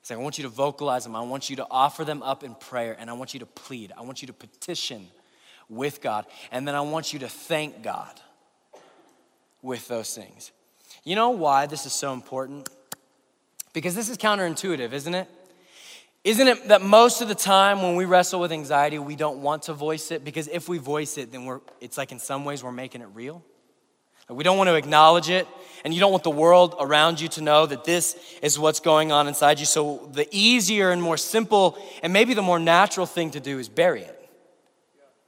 He's 0.00 0.10
like, 0.10 0.18
I 0.18 0.22
want 0.22 0.38
you 0.38 0.42
to 0.42 0.50
vocalize 0.50 1.04
them. 1.04 1.14
I 1.14 1.20
want 1.20 1.48
you 1.48 1.54
to 1.54 1.66
offer 1.70 2.04
them 2.04 2.24
up 2.24 2.42
in 2.42 2.56
prayer, 2.56 2.96
and 2.98 3.08
I 3.08 3.12
want 3.12 3.34
you 3.34 3.38
to 3.38 3.46
plead. 3.46 3.92
I 3.96 4.02
want 4.02 4.20
you 4.20 4.26
to 4.26 4.32
petition 4.32 5.06
with 5.68 6.00
God, 6.00 6.26
and 6.50 6.66
then 6.66 6.74
I 6.74 6.80
want 6.80 7.12
you 7.12 7.20
to 7.20 7.28
thank 7.28 7.84
God 7.84 8.20
with 9.62 9.86
those 9.86 10.12
things. 10.12 10.50
You 11.04 11.14
know 11.14 11.30
why 11.30 11.66
this 11.66 11.86
is 11.86 11.92
so 11.92 12.12
important? 12.12 12.68
Because 13.72 13.94
this 13.94 14.08
is 14.08 14.18
counterintuitive, 14.18 14.92
isn't 14.92 15.14
it? 15.14 15.28
Isn't 16.26 16.48
it 16.48 16.66
that 16.66 16.82
most 16.82 17.22
of 17.22 17.28
the 17.28 17.36
time 17.36 17.82
when 17.82 17.94
we 17.94 18.04
wrestle 18.04 18.40
with 18.40 18.50
anxiety, 18.50 18.98
we 18.98 19.14
don't 19.14 19.42
want 19.42 19.62
to 19.64 19.72
voice 19.72 20.10
it? 20.10 20.24
Because 20.24 20.48
if 20.48 20.68
we 20.68 20.78
voice 20.78 21.18
it, 21.18 21.30
then 21.30 21.44
we're, 21.44 21.60
it's 21.80 21.96
like 21.96 22.10
in 22.10 22.18
some 22.18 22.44
ways 22.44 22.64
we're 22.64 22.72
making 22.72 23.00
it 23.00 23.06
real. 23.14 23.44
we 24.28 24.42
don't 24.42 24.58
want 24.58 24.66
to 24.66 24.74
acknowledge 24.74 25.30
it, 25.30 25.46
and 25.84 25.94
you 25.94 26.00
don't 26.00 26.10
want 26.10 26.24
the 26.24 26.30
world 26.30 26.74
around 26.80 27.20
you 27.20 27.28
to 27.28 27.42
know 27.42 27.64
that 27.64 27.84
this 27.84 28.16
is 28.42 28.58
what's 28.58 28.80
going 28.80 29.12
on 29.12 29.28
inside 29.28 29.60
you. 29.60 29.66
So, 29.66 30.10
the 30.14 30.26
easier 30.32 30.90
and 30.90 31.00
more 31.00 31.16
simple, 31.16 31.78
and 32.02 32.12
maybe 32.12 32.34
the 32.34 32.42
more 32.42 32.58
natural 32.58 33.06
thing 33.06 33.30
to 33.30 33.38
do 33.38 33.60
is 33.60 33.68
bury 33.68 34.00
it. 34.00 34.28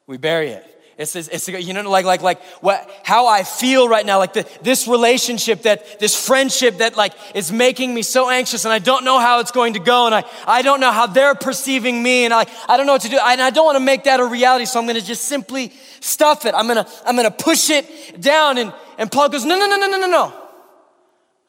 We 0.08 0.16
bury 0.16 0.48
it. 0.48 0.78
It's, 0.98 1.14
it's, 1.14 1.28
it's, 1.28 1.46
you 1.46 1.72
know, 1.72 1.88
like, 1.88 2.04
like, 2.04 2.22
like 2.22 2.42
what, 2.61 2.90
how 3.04 3.28
I 3.28 3.44
feel 3.44 3.88
right 3.88 4.04
now, 4.04 4.18
like 4.18 4.32
the, 4.32 4.44
this 4.62 4.88
relationship 4.88 5.62
that, 5.62 6.00
this 6.00 6.26
friendship 6.26 6.78
that 6.78 6.96
like 6.96 7.12
is 7.37 7.52
making 7.52 7.94
me 7.94 8.02
so 8.02 8.28
anxious 8.28 8.64
and 8.64 8.72
I 8.72 8.80
don't 8.80 9.04
know 9.04 9.20
how 9.20 9.38
it's 9.38 9.52
going 9.52 9.74
to 9.74 9.78
go 9.78 10.06
and 10.06 10.14
I, 10.14 10.24
I 10.44 10.62
don't 10.62 10.80
know 10.80 10.90
how 10.90 11.06
they're 11.06 11.37
perceiving 11.37 12.02
me 12.02 12.24
and 12.24 12.34
I, 12.34 12.46
I 12.68 12.76
don't 12.76 12.87
know 12.87 12.94
what 12.94 13.02
to 13.02 13.08
do 13.08 13.16
and 13.16 13.40
I 13.40 13.50
don't 13.50 13.64
want 13.64 13.76
to 13.76 13.84
make 13.84 14.04
that 14.04 14.18
a 14.18 14.26
reality. 14.26 14.64
So 14.64 14.80
I'm 14.80 14.87
going 14.87 15.00
to 15.00 15.06
just 15.06 15.26
simply 15.26 15.72
stuff 16.00 16.44
it. 16.46 16.54
I'm 16.56 16.66
going 16.66 16.84
to, 16.84 16.90
I'm 17.06 17.14
going 17.14 17.30
to 17.30 17.44
push 17.44 17.70
it 17.70 18.20
down. 18.20 18.58
And, 18.58 18.74
and 18.98 19.11
Paul 19.11 19.28
goes, 19.28 19.44
no, 19.44 19.56
no, 19.56 19.68
no, 19.68 19.76
no, 19.76 19.87
no, 19.87 19.98
no, 20.00 20.08
no. 20.08 20.32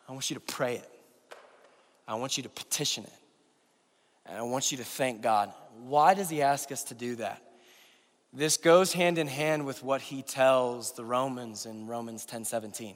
I 0.08 0.12
want 0.12 0.30
you 0.30 0.36
to 0.36 0.42
pray 0.42 0.76
it. 0.76 0.90
I 2.08 2.14
want 2.16 2.38
you 2.38 2.44
to 2.44 2.50
petition 2.50 3.04
it. 3.04 3.14
And 4.28 4.38
I 4.38 4.44
want 4.44 4.72
you 4.72 4.78
to 4.78 4.86
thank 4.86 5.24
God. 5.24 5.52
Why 5.88 6.14
does 6.14 6.30
he 6.30 6.44
ask 6.44 6.72
us 6.72 6.84
to 6.86 6.94
do 6.94 7.16
that? 7.16 7.42
This 8.32 8.58
goes 8.58 8.94
hand 8.94 9.18
in 9.18 9.28
hand 9.28 9.66
with 9.66 9.84
what 9.84 10.02
he 10.02 10.22
tells 10.22 10.94
the 10.94 11.04
Romans 11.04 11.66
in 11.66 11.88
Romans 11.88 12.26
10 12.26 12.46
17. 12.46 12.96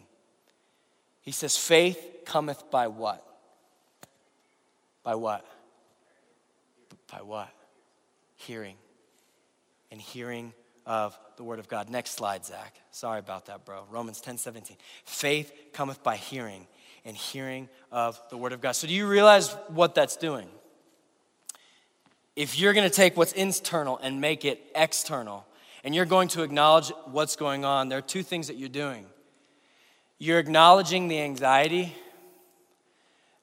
He 1.22 1.32
says, 1.32 1.58
Faith 1.58 2.22
cometh 2.26 2.70
by 2.70 2.88
what? 2.88 3.26
By 5.04 5.16
what? 5.16 5.46
By 7.12 7.22
what? 7.22 7.50
Hearing. 8.36 8.76
And 9.92 10.00
hearing 10.00 10.54
of 10.86 11.18
the 11.38 11.44
word 11.44 11.60
of 11.60 11.68
God. 11.68 11.90
Next 11.90 12.12
slide, 12.12 12.46
Zach. 12.46 12.76
Sorry 12.92 13.20
about 13.20 13.48
that, 13.48 13.66
bro. 13.66 13.86
Romans 13.90 14.22
10 14.22 14.38
17. 14.38 14.78
Faith 15.06 15.52
cometh 15.72 16.04
by 16.04 16.16
hearing, 16.16 16.68
and 17.06 17.16
hearing 17.16 17.70
of 17.92 18.22
the 18.30 18.38
word 18.38 18.54
of 18.54 18.62
God. 18.62 18.74
So, 18.74 18.88
do 18.88 18.94
you 18.94 19.08
realize 19.08 19.56
what 19.70 19.96
that's 19.96 20.18
doing? 20.18 20.48
If 22.36 22.60
you're 22.60 22.74
going 22.74 22.90
to 22.90 22.96
take 22.96 23.16
what's 23.16 23.34
internal 23.34 24.00
and 24.02 24.20
make 24.20 24.46
it 24.46 24.62
external, 24.76 25.46
and 25.84 25.94
you're 25.94 26.06
going 26.06 26.30
to 26.30 26.44
acknowledge 26.44 26.92
what's 27.06 27.36
going 27.36 27.66
on, 27.66 27.90
there 27.90 28.00
are 28.00 28.02
two 28.02 28.24
things 28.24 28.48
that 28.48 28.58
you're 28.58 28.70
doing. 28.70 29.06
You're 30.18 30.40
acknowledging 30.40 31.10
the 31.10 31.20
anxiety, 31.20 31.94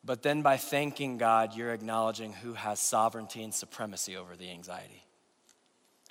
but 0.04 0.22
then 0.22 0.42
by 0.42 0.56
thanking 0.56 1.18
God, 1.18 1.54
you're 1.54 1.72
acknowledging 1.72 2.32
who 2.32 2.54
has 2.54 2.80
sovereignty 2.80 3.42
and 3.42 3.52
supremacy 3.52 4.16
over 4.16 4.34
the 4.36 4.50
anxiety. 4.50 5.04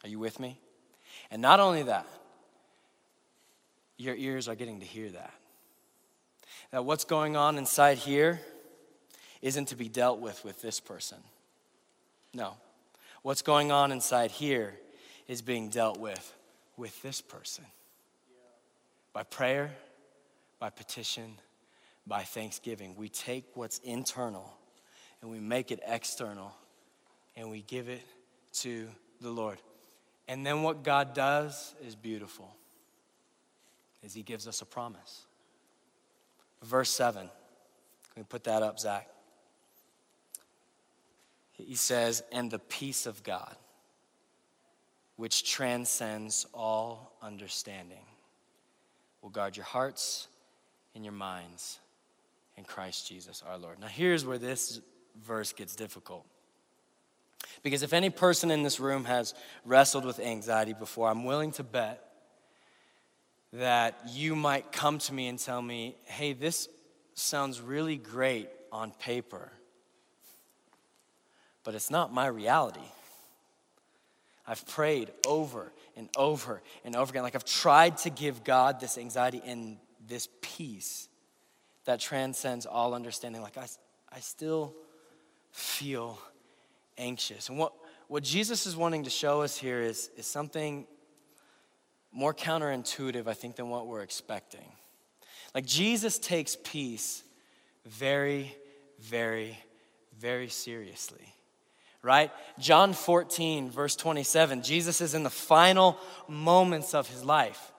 Are 0.04 0.10
you 0.10 0.20
with 0.20 0.39
me? 0.39 0.60
And 1.32 1.42
not 1.42 1.60
only 1.60 1.84
that, 1.84 2.08
your 3.98 4.15
ears 4.15 4.48
are 4.48 4.56
getting 4.56 4.80
to 4.80 4.86
hear 4.86 5.10
that. 5.10 5.34
That 6.72 6.86
what's 6.86 7.04
going 7.04 7.36
on 7.36 7.58
inside 7.58 7.98
here 7.98 8.39
isn't 9.42 9.70
to 9.70 9.76
be 9.76 9.89
dealt 9.89 10.20
with 10.20 10.44
with 10.46 10.62
this 10.62 10.80
person. 10.80 11.18
No. 12.34 12.54
What's 13.21 13.41
going 13.41 13.71
on 13.71 13.91
inside 13.91 14.32
here 14.32 14.75
is 15.27 15.41
being 15.41 15.69
dealt 15.69 15.99
with 15.99 16.34
with 16.77 17.01
this 17.01 17.19
person 17.19 17.65
by 19.12 19.23
prayer, 19.23 19.71
by 20.60 20.69
petition, 20.69 21.36
by 22.08 22.23
thanksgiving. 22.23 22.95
We 22.95 23.10
take 23.10 23.45
what's 23.55 23.79
internal 23.79 24.53
and 25.21 25.29
we 25.29 25.39
make 25.39 25.71
it 25.71 25.82
external 25.86 26.53
and 27.36 27.49
we 27.49 27.62
give 27.62 27.89
it 27.89 28.01
to 28.53 28.88
the 29.21 29.29
Lord. 29.29 29.58
And 30.27 30.45
then 30.45 30.63
what 30.63 30.84
God 30.84 31.13
does 31.13 31.75
is 31.86 31.95
beautiful. 31.95 32.55
Is 34.01 34.13
he 34.13 34.23
gives 34.23 34.47
us 34.47 34.62
a 34.62 34.65
promise. 34.65 35.25
Verse 36.63 36.89
7. 36.89 37.23
Can 37.23 37.29
we 38.15 38.23
put 38.23 38.45
that 38.45 38.63
up, 38.63 38.79
Zach? 38.79 39.10
He 41.65 41.76
says, 41.76 42.24
and 42.32 42.50
the 42.50 42.60
peace 42.60 43.06
of 43.06 43.24
God, 43.24 43.56
which 45.15 45.50
transcends 45.50 46.45
all 46.54 47.13
understanding, 47.22 48.06
will 49.22 49.30
guard 49.30 49.58
your 49.58 49.65
hearts 49.65 50.28
and 50.95 51.04
your 51.04 51.13
minds 51.13 51.80
in 52.58 52.63
Christ 52.63 53.08
Jesus 53.08 53.43
our 53.48 53.58
Lord. 53.58 53.80
Now, 53.80 53.88
here's 53.88 54.26
where 54.26 54.38
this 54.38 54.82
verse 55.26 55.54
gets 55.54 55.76
difficult. 55.76 56.26
Because 57.63 57.84
if 57.84 57.93
any 57.93 58.10
person 58.10 58.52
in 58.52 58.63
this 58.63 58.80
room 58.80 59.06
has 59.06 59.34
wrestled 59.65 60.06
with 60.06 60.19
anxiety 60.19 60.74
before, 60.74 61.10
I'm 61.10 61.26
willing 61.26 61.52
to 61.54 61.63
bet 61.63 62.06
that 63.54 64.00
you 64.08 64.36
might 64.36 64.72
come 64.72 65.00
to 65.00 65.13
me 65.13 65.28
and 65.28 65.39
tell 65.39 65.62
me, 65.62 65.95
hey, 66.06 66.34
this 66.34 66.69
sounds 67.15 67.60
really 67.60 67.98
great 67.98 68.50
on 68.72 68.91
paper, 68.91 69.52
but 71.63 71.76
it's 71.76 71.89
not 71.89 72.13
my 72.13 72.28
reality. 72.28 72.80
I've 74.48 74.65
prayed 74.67 75.12
over 75.28 75.72
and 75.95 76.10
over 76.17 76.62
and 76.84 76.95
over 76.95 77.12
again. 77.12 77.24
Like 77.24 77.36
I've 77.36 77.45
tried 77.45 77.98
to 78.00 78.10
give 78.10 78.43
God 78.43 78.80
this 78.80 78.98
anxiety 78.98 79.41
and 79.45 79.78
this 80.08 80.28
peace 80.41 81.08
that 81.86 82.00
transcends 82.00 82.65
all 82.65 82.93
understanding. 82.93 83.41
Like 83.41 83.58
I, 83.58 83.67
I 84.12 84.19
still 84.22 84.74
feel 85.52 86.19
anxious. 86.98 87.50
And 87.50 87.58
what, 87.58 87.74
what 88.08 88.24
Jesus 88.24 88.65
is 88.65 88.76
wanting 88.76 89.04
to 89.04 89.10
show 89.10 89.41
us 89.41 89.58
here 89.58 89.82
is, 89.82 90.10
is 90.17 90.26
something 90.26 90.88
more 92.12 92.34
counterintuitive, 92.34 93.28
I 93.28 93.34
think, 93.34 93.56
than 93.56 93.69
what 93.69 93.88
we're 93.88 94.02
expecting. 94.02 94.65
Like 95.54 95.65
Jesus 95.65 96.17
takes 96.17 96.58
peace 96.63 97.24
very, 97.86 98.56
very, 99.00 99.58
very 100.17 100.50
seriously. 100.50 101.36
Right? 102.01 102.31
John 102.59 102.93
14, 102.93 103.71
verse 103.71 103.95
27, 103.95 104.63
Jesus 104.63 105.01
is 105.01 105.13
in 105.13 105.23
the 105.23 105.29
final 105.29 105.97
moments 106.27 106.93
of 106.93 107.09
his 107.09 107.25
life. 107.25 107.73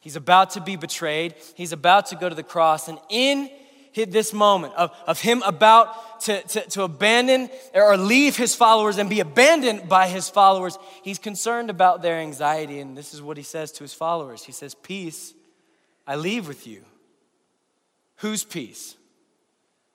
He's 0.00 0.16
about 0.16 0.50
to 0.50 0.60
be 0.60 0.76
betrayed, 0.76 1.34
he's 1.54 1.72
about 1.72 2.06
to 2.06 2.16
go 2.16 2.28
to 2.28 2.34
the 2.34 2.42
cross, 2.42 2.88
and 2.88 2.98
in 3.08 3.50
this 3.94 4.32
moment 4.32 4.74
of, 4.74 4.90
of 5.06 5.20
him 5.20 5.42
about 5.42 6.20
to, 6.22 6.40
to, 6.42 6.60
to 6.70 6.82
abandon 6.82 7.50
or 7.74 7.96
leave 7.96 8.36
his 8.36 8.54
followers 8.54 8.98
and 8.98 9.10
be 9.10 9.20
abandoned 9.20 9.88
by 9.88 10.08
his 10.08 10.28
followers, 10.28 10.78
he's 11.02 11.18
concerned 11.18 11.70
about 11.70 12.02
their 12.02 12.16
anxiety. 12.16 12.80
And 12.80 12.96
this 12.96 13.12
is 13.12 13.20
what 13.20 13.36
he 13.36 13.42
says 13.42 13.72
to 13.72 13.84
his 13.84 13.94
followers 13.94 14.44
He 14.44 14.52
says, 14.52 14.74
Peace 14.74 15.34
I 16.06 16.16
leave 16.16 16.48
with 16.48 16.66
you. 16.66 16.84
Whose 18.16 18.44
peace? 18.44 18.96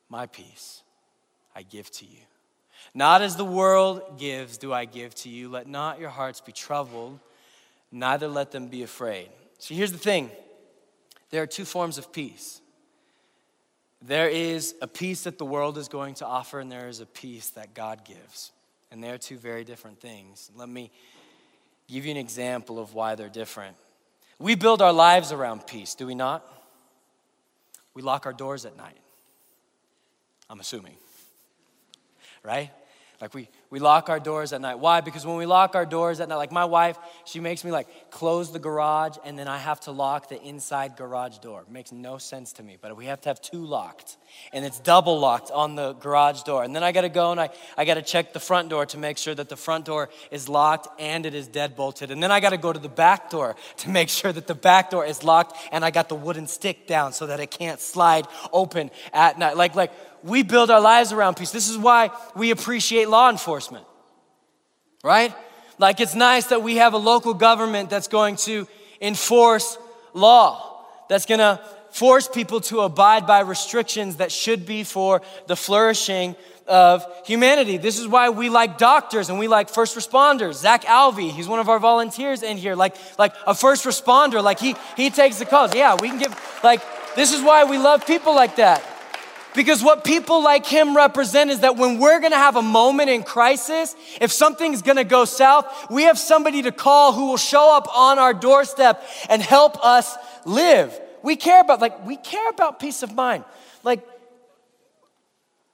My 0.09 0.25
peace 0.25 0.83
I 1.55 1.63
give 1.63 1.91
to 1.91 2.05
you. 2.05 2.26
Not 2.97 3.21
as 3.21 3.36
the 3.36 3.45
world 3.45 4.17
gives, 4.17 4.57
do 4.57 4.73
I 4.73 4.86
give 4.86 5.13
to 5.17 5.29
you. 5.29 5.49
Let 5.49 5.67
not 5.67 5.99
your 5.99 6.10
hearts 6.10 6.41
be 6.41 6.51
troubled, 6.51 7.19
neither 7.91 8.27
let 8.27 8.49
them 8.49 8.69
be 8.69 8.81
afraid. 8.81 9.29
So 9.60 9.75
here's 9.75 9.91
the 9.91 9.99
thing 9.99 10.31
there 11.29 11.43
are 11.43 11.47
two 11.47 11.63
forms 11.63 11.99
of 11.99 12.12
peace 12.12 12.60
there 14.01 14.27
is 14.27 14.73
a 14.81 14.88
peace 14.88 15.25
that 15.25 15.38
the 15.38 15.45
world 15.45 15.77
is 15.77 15.88
going 15.88 16.15
to 16.15 16.25
offer, 16.25 16.60
and 16.60 16.71
there 16.71 16.88
is 16.88 16.99
a 16.99 17.05
peace 17.05 17.51
that 17.51 17.75
God 17.75 18.03
gives. 18.03 18.51
And 18.89 19.03
they 19.03 19.12
are 19.12 19.19
two 19.19 19.38
very 19.38 19.63
different 19.63 19.99
things. 19.99 20.49
Let 20.55 20.67
me 20.67 20.89
give 21.88 22.03
you 22.03 22.10
an 22.10 22.17
example 22.17 22.79
of 22.79 22.95
why 22.95 23.13
they're 23.13 23.29
different. 23.29 23.77
We 24.39 24.55
build 24.55 24.81
our 24.81 24.93
lives 24.93 25.31
around 25.31 25.67
peace, 25.67 25.93
do 25.93 26.07
we 26.07 26.15
not? 26.15 26.43
We 27.93 28.01
lock 28.01 28.25
our 28.25 28.33
doors 28.33 28.65
at 28.65 28.75
night. 28.75 28.97
I'm 30.49 30.60
assuming. 30.60 30.95
Right? 32.43 32.71
Like 33.19 33.34
we, 33.34 33.49
we 33.71 33.80
lock 33.80 34.10
our 34.10 34.19
doors 34.19 34.53
at 34.53 34.62
night. 34.62 34.77
Why? 34.77 35.01
Because 35.01 35.25
when 35.25 35.38
we 35.38 35.47
lock 35.47 35.75
our 35.75 35.88
doors 35.88 36.19
at 36.19 36.30
night, 36.30 36.36
like 36.36 36.51
my 36.51 36.65
wife, 36.65 36.99
she 37.25 37.39
makes 37.39 37.63
me 37.63 37.71
like 37.71 38.12
close 38.12 38.51
the 38.51 38.60
garage 38.60 39.17
and 39.25 39.39
then 39.39 39.47
I 39.47 39.58
have 39.58 39.80
to 39.82 39.91
lock 39.91 40.30
the 40.30 40.39
inside 40.39 40.95
garage 40.95 41.39
door. 41.39 41.62
It 41.62 41.71
makes 41.71 41.91
no 41.91 42.19
sense 42.19 42.53
to 42.53 42.63
me, 42.63 42.77
but 42.80 42.95
we 42.95 43.06
have 43.06 43.19
to 43.21 43.30
have 43.30 43.41
two 43.41 43.65
locked. 43.65 44.17
And 44.53 44.63
it's 44.63 44.80
double 44.80 45.19
locked 45.19 45.49
on 45.49 45.75
the 45.75 45.93
garage 45.93 46.43
door. 46.43 46.63
And 46.63 46.75
then 46.75 46.84
I 46.84 46.91
gotta 46.91 47.10
go 47.10 47.32
and 47.32 47.39
I, 47.39 47.49
I 47.75 47.86
gotta 47.86 48.03
check 48.03 48.34
the 48.34 48.39
front 48.39 48.69
door 48.69 48.86
to 48.86 48.99
make 48.99 49.17
sure 49.17 49.34
that 49.34 49.49
the 49.49 49.58
front 49.58 49.86
door 49.86 50.10
is 50.30 50.47
locked 50.47 50.88
and 50.99 51.25
it 51.25 51.34
is 51.34 51.47
dead 51.47 51.75
bolted. 51.75 52.12
And 52.12 52.21
then 52.21 52.32
I 52.32 52.39
gotta 52.39 52.58
go 52.58 52.71
to 52.71 52.80
the 52.80 52.88
back 52.88 53.32
door 53.32 53.56
to 53.77 53.89
make 53.89 54.10
sure 54.10 54.32
that 54.32 54.45
the 54.45 54.56
back 54.56 54.91
door 54.91 55.03
is 55.03 55.23
locked 55.23 55.58
and 55.71 55.84
I 55.84 55.89
got 55.89 56.08
the 56.08 56.15
wooden 56.15 56.45
stick 56.45 56.86
down 56.86 57.13
so 57.13 57.25
that 57.25 57.39
it 57.39 57.49
can't 57.49 57.80
slide 57.80 58.27
open 58.53 58.91
at 59.12 59.39
night. 59.39 59.58
Like, 59.58 59.73
like 59.73 59.91
we 60.23 60.43
build 60.43 60.69
our 60.71 60.82
lives 60.82 61.12
around 61.12 61.38
peace. 61.38 61.51
This 61.51 61.69
is 61.69 61.77
why 61.77 62.10
we 62.36 62.51
appreciate 62.51 63.10
law 63.10 63.30
enforcement, 63.30 63.86
right? 65.03 65.34
Like 65.77 65.99
it's 65.99 66.15
nice 66.15 66.47
that 66.47 66.63
we 66.63 66.77
have 66.77 66.93
a 66.93 66.97
local 66.97 67.34
government 67.34 67.89
that's 67.89 68.08
going 68.08 68.36
to 68.38 68.67
enforce 69.01 69.77
law, 70.13 70.86
that's 71.08 71.25
going 71.25 71.39
to 71.39 71.62
force 71.91 72.27
people 72.27 72.62
to 72.62 72.82
abide 72.82 73.25
by 73.25 73.39
restrictions 73.39 74.17
that 74.17 74.32
should 74.32 74.65
be 74.65 74.84
for 74.84 75.21
the 75.47 75.56
flourishing 75.56 76.36
of 76.67 77.06
humanity. 77.25 77.77
This 77.77 77.97
is 77.97 78.08
why 78.08 78.30
we 78.30 78.49
like 78.49 78.77
doctors 78.77 79.30
and 79.30 79.39
we 79.39 79.47
like 79.47 79.69
first 79.69 79.95
responders. 79.95 80.56
Zach 80.56 80.84
Alvey, 80.84 81.32
he's 81.32 81.47
one 81.47 81.60
of 81.60 81.69
our 81.69 81.80
volunteers 81.80 82.43
in 82.43 82.58
here, 82.58 82.75
like, 82.75 82.95
like 83.17 83.34
a 83.45 83.56
first 83.56 83.86
responder, 83.86 84.43
like 84.43 84.60
he, 84.60 84.75
he 84.97 85.10
takes 85.10 85.39
the 85.39 85.45
calls. 85.45 85.73
Yeah, 85.73 85.95
we 85.95 86.10
can 86.10 86.19
give, 86.19 86.60
like, 86.63 86.82
this 87.15 87.32
is 87.34 87.41
why 87.41 87.63
we 87.63 87.77
love 87.77 88.06
people 88.06 88.36
like 88.36 88.58
that. 88.58 88.84
Because 89.55 89.83
what 89.83 90.03
people 90.03 90.43
like 90.43 90.65
him 90.65 90.95
represent 90.95 91.49
is 91.49 91.62
that 91.62 91.77
when 91.77 91.99
we're 91.99 92.19
gonna 92.19 92.36
have 92.36 92.55
a 92.55 92.62
moment 92.62 93.10
in 93.10 93.23
crisis, 93.23 93.95
if 94.21 94.31
something's 94.31 94.81
gonna 94.81 95.03
go 95.03 95.25
south, 95.25 95.89
we 95.89 96.03
have 96.03 96.19
somebody 96.19 96.62
to 96.63 96.71
call 96.71 97.13
who 97.13 97.27
will 97.27 97.38
show 97.38 97.75
up 97.75 97.88
on 97.95 98.19
our 98.19 98.33
doorstep 98.33 99.03
and 99.29 99.41
help 99.41 99.83
us 99.83 100.15
live. 100.45 100.99
We 101.23 101.36
care 101.36 101.62
about, 101.62 101.81
like, 101.81 102.05
we 102.05 102.17
care 102.17 102.49
about 102.49 102.79
peace 102.79 103.03
of 103.03 103.15
mind. 103.15 103.43
Like, 103.83 104.07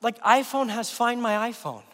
like 0.02 0.20
iPhone 0.22 0.70
has 0.70 0.90
find 0.90 1.22
my 1.22 1.52
iPhone. 1.52 1.84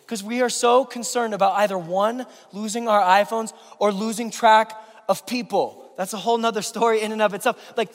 Because 0.00 0.22
we 0.22 0.42
are 0.42 0.50
so 0.50 0.84
concerned 0.84 1.32
about 1.32 1.54
either 1.54 1.78
one, 1.78 2.26
losing 2.52 2.88
our 2.88 3.00
iPhones 3.00 3.54
or 3.78 3.92
losing 3.92 4.30
track 4.30 4.72
of 5.08 5.26
people. 5.26 5.92
That's 5.96 6.12
a 6.12 6.18
whole 6.18 6.38
nother 6.38 6.62
story 6.62 7.00
in 7.00 7.12
and 7.12 7.22
of 7.22 7.34
itself. 7.34 7.74
Like, 7.76 7.90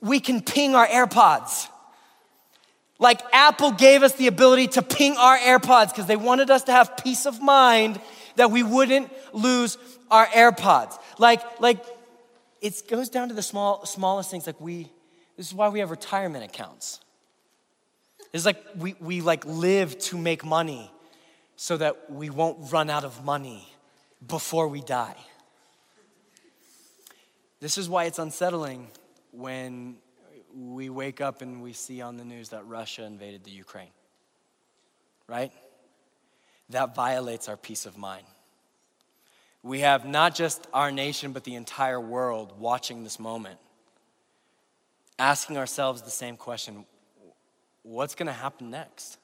we 0.00 0.20
can 0.20 0.40
ping 0.40 0.74
our 0.74 0.86
AirPods. 0.86 1.68
Like 2.98 3.22
Apple 3.32 3.72
gave 3.72 4.02
us 4.02 4.14
the 4.14 4.26
ability 4.26 4.68
to 4.68 4.82
ping 4.82 5.16
our 5.16 5.38
AirPods 5.38 5.90
because 5.90 6.06
they 6.06 6.16
wanted 6.16 6.50
us 6.50 6.64
to 6.64 6.72
have 6.72 6.96
peace 6.96 7.26
of 7.26 7.40
mind 7.40 8.00
that 8.36 8.50
we 8.50 8.62
wouldn't 8.62 9.10
lose 9.32 9.78
our 10.10 10.26
AirPods. 10.26 10.98
Like, 11.18 11.60
like 11.60 11.84
it 12.60 12.82
goes 12.88 13.08
down 13.08 13.28
to 13.28 13.34
the 13.34 13.42
small, 13.42 13.84
smallest 13.86 14.30
things. 14.30 14.46
Like 14.46 14.60
we, 14.60 14.90
this 15.36 15.46
is 15.46 15.54
why 15.54 15.68
we 15.68 15.78
have 15.80 15.90
retirement 15.90 16.44
accounts. 16.44 17.00
It's 18.32 18.44
like 18.44 18.62
we, 18.76 18.94
we 19.00 19.20
like 19.20 19.44
live 19.46 19.98
to 20.00 20.18
make 20.18 20.44
money 20.44 20.90
so 21.56 21.76
that 21.76 22.10
we 22.10 22.30
won't 22.30 22.72
run 22.72 22.90
out 22.90 23.04
of 23.04 23.24
money 23.24 23.66
before 24.26 24.68
we 24.68 24.80
die. 24.80 25.16
This 27.60 27.78
is 27.78 27.88
why 27.88 28.04
it's 28.04 28.18
unsettling 28.18 28.88
when 29.38 29.96
we 30.52 30.90
wake 30.90 31.20
up 31.20 31.42
and 31.42 31.62
we 31.62 31.72
see 31.72 32.00
on 32.00 32.16
the 32.16 32.24
news 32.24 32.48
that 32.48 32.66
Russia 32.66 33.04
invaded 33.04 33.44
the 33.44 33.52
Ukraine, 33.52 33.92
right? 35.28 35.52
That 36.70 36.94
violates 36.94 37.48
our 37.48 37.56
peace 37.56 37.86
of 37.86 37.96
mind. 37.96 38.26
We 39.62 39.80
have 39.80 40.04
not 40.04 40.34
just 40.34 40.66
our 40.74 40.90
nation, 40.90 41.32
but 41.32 41.44
the 41.44 41.54
entire 41.54 42.00
world 42.00 42.58
watching 42.58 43.04
this 43.04 43.20
moment, 43.20 43.58
asking 45.18 45.56
ourselves 45.56 46.02
the 46.02 46.10
same 46.10 46.36
question 46.36 46.84
what's 47.82 48.14
going 48.14 48.26
to 48.26 48.32
happen 48.32 48.70
next? 48.70 49.18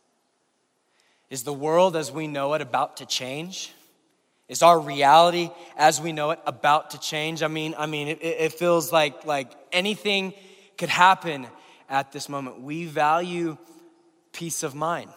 Is 1.29 1.42
the 1.42 1.53
world 1.53 1.96
as 1.96 2.11
we 2.11 2.29
know 2.29 2.55
it 2.55 2.62
about 2.62 2.98
to 2.98 3.07
change? 3.07 3.72
Is 4.48 4.62
our 4.62 4.79
reality 4.79 5.50
as 5.77 6.00
we 6.00 6.12
know 6.12 6.31
it 6.31 6.38
about 6.46 6.90
to 6.90 7.00
change? 7.00 7.42
I 7.42 7.48
mean, 7.48 7.74
I 7.77 7.87
mean, 7.87 8.09
it, 8.09 8.22
it 8.22 8.53
feels 8.53 8.92
like 8.92 9.24
like 9.24 9.53
anything 9.74 10.32
could 10.78 10.88
happen 10.88 11.46
at 11.88 12.12
this 12.12 12.28
moment. 12.28 12.60
We 12.60 12.87
value 12.87 13.58
peace 14.32 14.62
of 14.62 14.74
mind. 14.74 15.10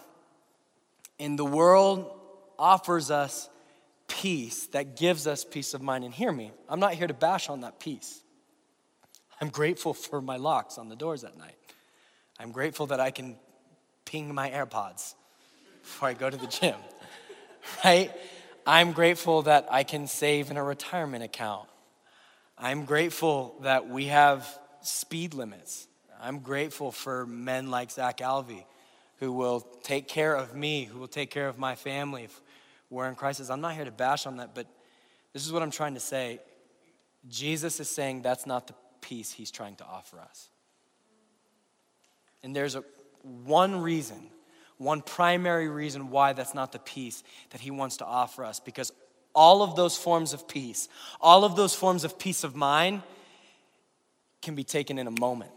And 1.20 1.38
the 1.38 1.46
world 1.46 2.12
offers 2.60 3.10
us 3.12 3.50
peace 4.08 4.68
that 4.68 4.96
gives 4.98 5.28
us 5.28 5.44
peace 5.44 5.74
of 5.74 5.82
mind. 5.82 6.04
And 6.04 6.14
hear 6.14 6.32
me, 6.32 6.52
I'm 6.70 6.80
not 6.80 6.94
here 6.94 7.08
to 7.08 7.14
bash 7.14 7.50
on 7.50 7.62
that 7.62 7.80
peace. 7.80 8.22
I'm 9.40 9.50
grateful 9.50 9.94
for 9.94 10.22
my 10.22 10.38
locks 10.38 10.78
on 10.78 10.90
the 10.90 10.96
doors 10.96 11.24
at 11.24 11.38
night. 11.38 11.56
I'm 12.40 12.52
grateful 12.52 12.88
that 12.88 13.00
I 13.00 13.12
can 13.12 13.36
ping 14.06 14.34
my 14.34 14.50
AirPods 14.50 15.14
before 15.82 16.10
I 16.10 16.14
go 16.14 16.30
to 16.30 16.38
the 16.38 16.48
gym, 16.48 16.76
right? 17.86 18.12
I'm 18.66 18.92
grateful 18.92 19.44
that 19.44 19.68
I 19.72 19.84
can 19.84 20.08
save 20.08 20.52
in 20.52 20.58
a 20.58 20.64
retirement 20.64 21.24
account. 21.24 21.68
I'm 22.58 22.86
grateful 22.86 23.56
that 23.62 23.88
we 23.88 24.06
have 24.06 24.48
speed 24.82 25.34
limits. 25.34 25.88
I'm 26.20 26.40
grateful 26.40 26.92
for 26.92 27.26
men 27.28 27.70
like 27.70 27.92
Zach 27.92 28.18
Alvey 28.18 28.66
who 29.20 29.32
will 29.32 29.62
take 29.84 30.08
care 30.08 30.36
of 30.36 30.56
me, 30.56 30.86
who 30.86 31.00
will 31.00 31.08
take 31.08 31.30
care 31.30 31.48
of 31.48 31.58
my 31.58 31.76
family 31.76 32.24
if 32.24 32.42
we're 32.90 33.08
in 33.08 33.16
crisis. 33.16 33.50
I'm 33.50 33.62
not 33.62 33.74
here 33.74 33.86
to 33.86 33.92
bash 33.92 34.26
on 34.26 34.38
that, 34.38 34.56
but 34.56 34.68
this 35.34 35.46
is 35.46 35.52
what 35.52 35.62
I'm 35.62 35.72
trying 35.72 35.96
to 35.96 36.00
say. 36.00 36.40
Jesus 37.28 37.80
is 37.80 37.90
saying 37.90 38.22
that's 38.22 38.46
not 38.46 38.68
the 38.68 38.74
peace 39.02 39.32
he's 39.32 39.52
trying 39.52 39.76
to 39.76 39.86
offer 39.86 40.20
us. 40.20 40.50
And 42.44 42.56
there's 42.56 42.76
a, 42.76 42.84
one 43.22 43.82
reason, 43.82 44.30
one 44.78 45.02
primary 45.02 45.68
reason 45.68 46.10
why 46.12 46.34
that's 46.34 46.54
not 46.54 46.72
the 46.72 46.80
peace 46.80 47.24
that 47.50 47.62
he 47.62 47.72
wants 47.72 47.98
to 47.98 48.06
offer 48.06 48.46
us, 48.46 48.60
because 48.60 48.92
all 49.38 49.62
of 49.62 49.76
those 49.76 49.96
forms 49.96 50.34
of 50.34 50.48
peace, 50.48 50.90
all 51.22 51.46
of 51.46 51.56
those 51.56 51.76
forms 51.76 52.04
of 52.04 52.18
peace 52.18 52.44
of 52.44 52.56
mind 52.56 53.04
can 54.42 54.56
be 54.56 54.64
taken 54.64 54.98
in 54.98 55.06
a 55.06 55.20
moment. 55.20 55.52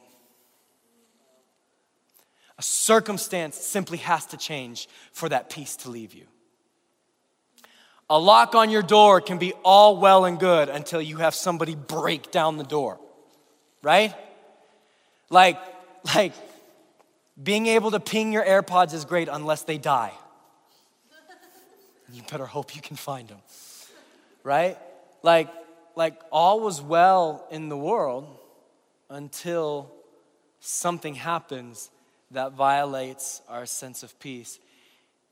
A 2.59 2.63
circumstance 2.63 3.57
simply 3.57 3.97
has 3.99 4.27
to 4.27 4.37
change 4.37 4.87
for 5.13 5.31
that 5.31 5.49
peace 5.49 5.77
to 5.77 5.91
leave 5.91 6.13
you. 6.13 6.27
A 8.11 8.19
lock 8.19 8.55
on 8.55 8.69
your 8.69 8.83
door 8.83 9.23
can 9.23 9.39
be 9.39 9.55
all 9.65 9.97
well 9.97 10.27
and 10.27 10.39
good 10.39 10.69
until 10.69 11.01
you 11.01 11.17
have 11.17 11.35
somebody 11.35 11.75
break 11.75 12.31
down 12.31 12.59
the 12.59 12.65
door, 12.65 13.01
right? 13.83 14.15
Like, 15.31 15.59
like 16.15 16.35
being 17.43 17.67
able 17.67 17.93
to 17.93 18.01
ping 18.01 18.31
your 18.31 18.45
AirPods 18.45 18.93
is 18.93 19.07
great 19.07 19.29
unless 19.29 19.63
they 19.63 19.79
die. 19.79 20.13
You 22.13 22.23
better 22.31 22.47
hope 22.47 22.75
you 22.75 22.83
can 22.83 22.97
find 22.97 23.29
them, 23.29 23.39
right? 24.43 24.79
Like, 25.23 25.49
like 25.97 26.21
all 26.31 26.61
was 26.61 26.81
well 26.81 27.47
in 27.51 27.69
the 27.69 27.77
world 27.77 28.27
until 29.09 29.91
something 30.61 31.15
happens 31.15 31.91
that 32.31 32.53
violates 32.53 33.43
our 33.49 33.67
sense 33.67 34.03
of 34.03 34.19
peace. 34.21 34.59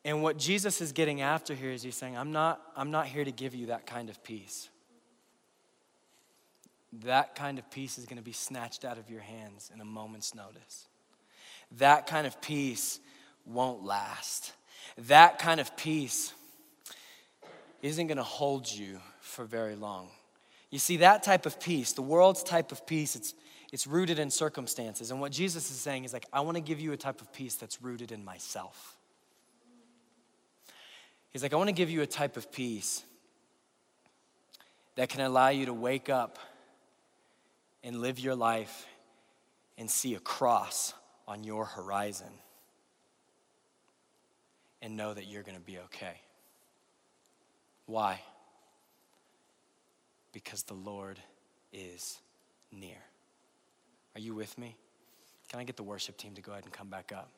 And 0.05 0.23
what 0.23 0.39
Jesus 0.39 0.81
is 0.81 0.93
getting 0.93 1.21
after 1.21 1.55
here 1.55 1.71
is 1.71 1.83
he's 1.83 1.97
saying, 1.97 2.17
I'm 2.17 2.33
not, 2.33 2.61
I'm 2.77 2.91
not 2.91 3.07
here 3.07 3.25
to 3.25 3.33
give 3.33 3.55
you 3.55 3.67
that 3.67 3.87
kind 3.87 4.09
of 4.09 4.23
peace. 4.25 4.69
That 7.05 7.35
kind 7.35 7.59
of 7.59 7.71
peace 7.71 7.99
is 7.99 8.07
going 8.07 8.17
to 8.17 8.25
be 8.25 8.33
snatched 8.33 8.85
out 8.85 8.99
of 8.99 9.11
your 9.11 9.21
hands 9.21 9.71
in 9.73 9.81
a 9.81 9.85
moment's 9.85 10.35
notice. 10.35 10.87
That 11.79 12.07
kind 12.07 12.27
of 12.27 12.41
peace 12.41 12.99
won't 13.45 13.85
last. 13.85 14.53
That 14.97 15.39
kind 15.39 15.61
of 15.61 15.77
peace 15.77 16.33
isn't 17.83 18.07
going 18.07 18.19
to 18.19 18.23
hold 18.23 18.71
you 18.71 19.01
for 19.21 19.45
very 19.45 19.77
long. 19.77 20.09
You 20.71 20.79
see, 20.79 20.99
that 20.99 21.23
type 21.23 21.47
of 21.47 21.61
peace, 21.61 21.93
the 21.93 22.03
world's 22.03 22.43
type 22.43 22.73
of 22.73 22.87
peace, 22.87 23.17
it's, 23.17 23.35
it's 23.73 23.87
rooted 23.87 24.19
in 24.19 24.31
circumstances. 24.31 25.11
And 25.11 25.21
what 25.21 25.33
Jesus 25.33 25.71
is 25.71 25.79
saying 25.79 26.05
is 26.05 26.13
like, 26.13 26.27
I 26.33 26.41
want 26.41 26.57
to 26.57 26.63
give 26.63 26.81
you 26.81 26.93
a 26.93 26.97
type 26.97 27.21
of 27.21 27.33
peace 27.33 27.55
that's 27.55 27.81
rooted 27.81 28.13
in 28.13 28.25
myself. 28.25 28.97
He's 31.31 31.43
like, 31.43 31.53
I 31.53 31.57
want 31.57 31.69
to 31.69 31.75
give 31.75 31.91
you 31.91 32.03
a 32.03 32.07
type 32.07 32.37
of 32.37 32.51
peace 32.51 33.03
that 34.97 35.09
can 35.09 35.21
allow 35.21 35.49
you 35.49 35.67
to 35.67 35.75
wake 35.75 36.09
up 36.09 36.39
and 37.85 38.01
live 38.01 38.19
your 38.19 38.35
life 38.35 38.87
and 39.77 39.89
see 39.89 40.15
a 40.15 40.21
cross 40.21 40.93
on 41.27 41.45
your 41.45 41.65
horizon 41.65 42.33
and 44.83 44.97
know 44.97 45.15
that 45.15 45.27
you're 45.27 45.43
going 45.43 45.57
to 45.57 45.63
be 45.63 45.79
okay. 45.79 46.21
Why? 47.89 48.21
Because 50.35 50.63
the 50.63 50.75
Lord 50.75 51.19
is 51.73 52.19
near. 52.71 52.99
Are 54.15 54.21
you 54.21 54.35
with 54.35 54.59
me? 54.59 54.77
Can 55.49 55.59
I 55.59 55.65
get 55.65 55.77
the 55.77 55.83
worship 55.83 56.19
team 56.19 56.35
to 56.35 56.43
go 56.43 56.53
ahead 56.53 56.65
and 56.65 56.73
come 56.73 56.89
back 56.89 57.13
up? 57.17 57.31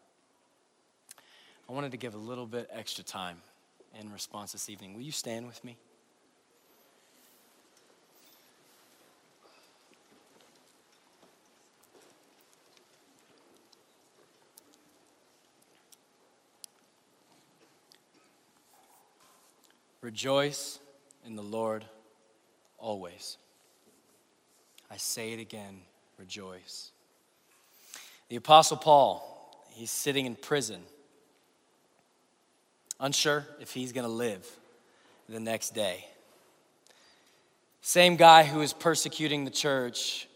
I 1.68 1.72
wanted 1.72 1.92
to 1.92 1.96
give 1.96 2.14
a 2.14 2.18
little 2.18 2.46
bit 2.46 2.68
extra 2.72 3.04
time 3.04 3.36
in 4.00 4.10
response 4.12 4.50
this 4.50 4.68
evening. 4.68 4.92
Will 4.92 5.02
you 5.02 5.12
stand 5.12 5.46
with 5.46 5.62
me? 5.62 5.76
Rejoice 20.00 20.78
in 21.26 21.36
the 21.36 21.42
Lord 21.42 21.84
always. 22.78 23.36
I 24.90 24.96
say 24.96 25.32
it 25.32 25.40
again 25.40 25.80
rejoice. 26.18 26.90
The 28.28 28.36
Apostle 28.36 28.76
Paul, 28.76 29.66
he's 29.70 29.90
sitting 29.90 30.26
in 30.26 30.36
prison, 30.36 30.82
unsure 33.00 33.46
if 33.60 33.72
he's 33.72 33.92
going 33.92 34.06
to 34.06 34.12
live 34.12 34.46
the 35.28 35.40
next 35.40 35.74
day. 35.74 36.06
Same 37.80 38.16
guy 38.16 38.44
who 38.44 38.60
is 38.60 38.72
persecuting 38.72 39.44
the 39.44 39.50
church, 39.50 40.28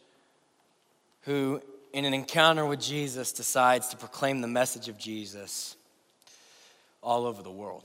who, 1.23 1.61
in 1.93 2.07
an 2.07 2.15
encounter 2.15 2.65
with 2.65 2.81
Jesus, 2.81 3.33
decides 3.33 3.89
to 3.89 3.97
proclaim 3.97 4.41
the 4.41 4.49
message 4.49 4.89
of 4.89 4.97
Jesus 4.97 5.77
all 7.03 7.27
over 7.27 7.43
the 7.43 7.51
world. 7.51 7.85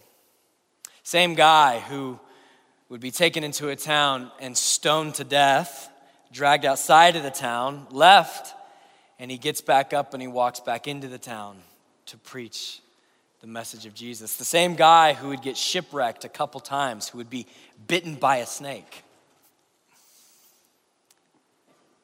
Same 1.09 1.33
guy 1.33 1.79
who 1.79 2.19
would 2.87 3.01
be 3.01 3.09
taken 3.09 3.43
into 3.43 3.69
a 3.69 3.75
town 3.75 4.29
and 4.39 4.55
stoned 4.55 5.15
to 5.15 5.23
death 5.23 5.89
dragged 6.31 6.65
outside 6.65 7.15
of 7.15 7.23
the 7.23 7.31
town, 7.31 7.87
left, 7.89 8.53
and 9.17 9.31
he 9.31 9.39
gets 9.39 9.59
back 9.59 9.91
up 9.91 10.13
and 10.13 10.21
he 10.21 10.27
walks 10.27 10.59
back 10.59 10.87
into 10.87 11.07
the 11.07 11.17
town 11.17 11.57
to 12.05 12.17
preach 12.17 12.79
the 13.41 13.47
message 13.47 13.87
of 13.87 13.95
Jesus. 13.95 14.35
The 14.35 14.45
same 14.45 14.75
guy 14.75 15.13
who 15.13 15.29
would 15.29 15.41
get 15.41 15.57
shipwrecked 15.57 16.25
a 16.25 16.29
couple 16.29 16.59
times, 16.59 17.09
who 17.09 17.17
would 17.17 17.31
be 17.31 17.47
bitten 17.87 18.13
by 18.13 18.35
a 18.35 18.45
snake. 18.45 19.01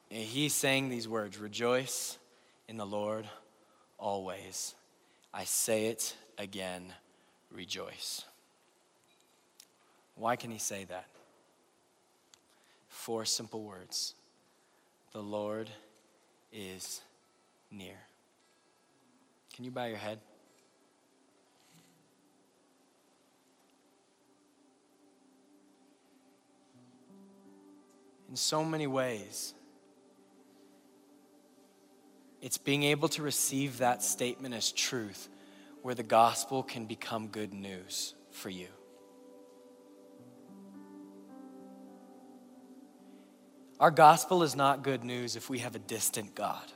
And 0.10 0.24
he's 0.24 0.56
saying 0.56 0.90
these 0.90 1.08
words 1.08 1.38
Rejoice 1.38 2.18
in 2.68 2.78
the 2.78 2.88
Lord 2.88 3.28
always. 4.00 4.74
I 5.32 5.44
say 5.44 5.90
it 5.90 6.16
again, 6.40 6.92
rejoice. 7.52 8.26
Why 10.16 10.36
can 10.36 10.52
he 10.52 10.58
say 10.58 10.86
that? 10.86 11.08
Four 12.88 13.26
simple 13.26 13.64
words 13.64 14.16
The 15.12 15.22
Lord 15.22 15.70
is 16.52 17.02
near. 17.70 17.98
Can 19.54 19.66
you 19.66 19.72
bow 19.72 19.86
your 19.86 19.98
head? 19.98 20.20
In 28.30 28.36
so 28.36 28.66
many 28.66 28.88
ways, 28.88 29.54
it's 32.42 32.58
being 32.58 32.84
able 32.84 33.08
to 33.10 33.22
receive 33.22 33.78
that 33.78 34.04
statement 34.04 34.54
as 34.54 34.72
truth 34.72 35.30
where 35.84 35.96
the 35.96 36.04
gospel 36.04 36.62
can 36.62 36.86
become 36.86 37.28
good 37.28 37.54
news 37.54 38.14
for 38.32 38.50
you. 38.50 38.68
Our 43.80 43.92
gospel 43.92 44.44
is 44.44 44.56
not 44.56 44.84
good 44.84 45.04
news 45.04 45.36
if 45.36 45.50
we 45.50 45.60
have 45.60 45.76
a 45.76 45.80
distant 45.80 46.34
God. 46.34 46.72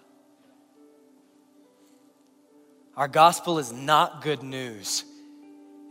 Our 2.97 3.07
gospel 3.07 3.59
is 3.59 3.71
not 3.71 4.21
good 4.21 4.43
news 4.43 5.05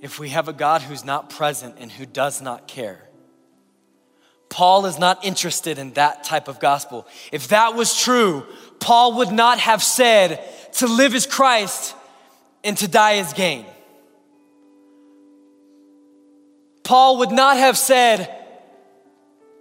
if 0.02 0.18
we 0.18 0.28
have 0.28 0.48
a 0.48 0.52
God 0.52 0.82
who's 0.82 1.04
not 1.04 1.30
present 1.30 1.76
and 1.78 1.90
who 1.90 2.04
does 2.04 2.42
not 2.42 2.68
care. 2.68 3.08
Paul 4.50 4.86
is 4.86 4.98
not 4.98 5.24
interested 5.24 5.78
in 5.78 5.92
that 5.94 6.24
type 6.24 6.48
of 6.48 6.60
gospel. 6.60 7.06
If 7.32 7.48
that 7.48 7.74
was 7.74 7.98
true, 7.98 8.46
Paul 8.78 9.16
would 9.18 9.32
not 9.32 9.58
have 9.58 9.82
said, 9.82 10.42
to 10.74 10.86
live 10.86 11.14
is 11.14 11.26
Christ 11.26 11.94
and 12.62 12.76
to 12.78 12.88
die 12.88 13.14
is 13.14 13.32
gain. 13.32 13.64
Paul 16.84 17.18
would 17.18 17.30
not 17.32 17.56
have 17.56 17.76
said, 17.76 18.34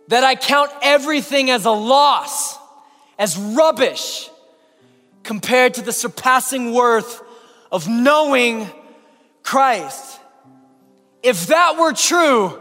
that 0.07 0.23
I 0.23 0.35
count 0.35 0.71
everything 0.81 1.49
as 1.49 1.65
a 1.65 1.71
loss, 1.71 2.57
as 3.19 3.37
rubbish, 3.37 4.29
compared 5.23 5.73
to 5.75 5.81
the 5.81 5.91
surpassing 5.91 6.73
worth 6.73 7.21
of 7.71 7.87
knowing 7.87 8.69
Christ. 9.43 10.19
If 11.21 11.47
that 11.47 11.77
were 11.77 11.93
true, 11.93 12.57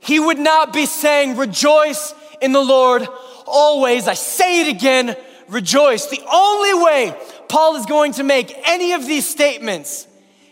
he 0.00 0.20
would 0.20 0.38
not 0.38 0.72
be 0.72 0.86
saying, 0.86 1.36
Rejoice 1.36 2.14
in 2.40 2.52
the 2.52 2.62
Lord 2.62 3.08
always. 3.46 4.08
I 4.08 4.14
say 4.14 4.62
it 4.62 4.68
again, 4.68 5.16
rejoice. 5.48 6.06
The 6.06 6.22
only 6.30 6.84
way 6.84 7.16
Paul 7.48 7.76
is 7.76 7.86
going 7.86 8.12
to 8.12 8.22
make 8.22 8.54
any 8.66 8.92
of 8.92 9.06
these 9.06 9.26
statements 9.26 10.06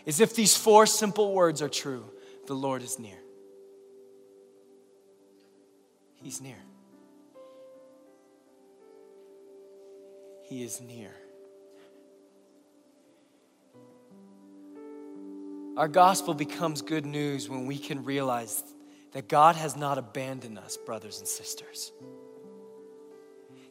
is 0.05 0.19
if 0.19 0.35
these 0.35 0.55
four 0.55 0.85
simple 0.85 1.33
words 1.33 1.61
are 1.61 1.69
true 1.69 2.05
the 2.47 2.53
Lord 2.53 2.83
is 2.83 2.99
near. 2.99 3.14
He's 6.25 6.41
near. 6.41 6.57
He 10.41 10.63
is 10.63 10.81
near. 10.81 11.11
Our 15.77 15.87
gospel 15.87 16.33
becomes 16.33 16.81
good 16.81 17.05
news 17.05 17.47
when 17.47 17.67
we 17.67 17.77
can 17.77 18.03
realize 18.03 18.63
that 19.11 19.27
God 19.29 19.55
has 19.55 19.75
not 19.75 19.99
abandoned 19.99 20.57
us, 20.57 20.77
brothers 20.77 21.19
and 21.19 21.27
sisters. 21.27 21.91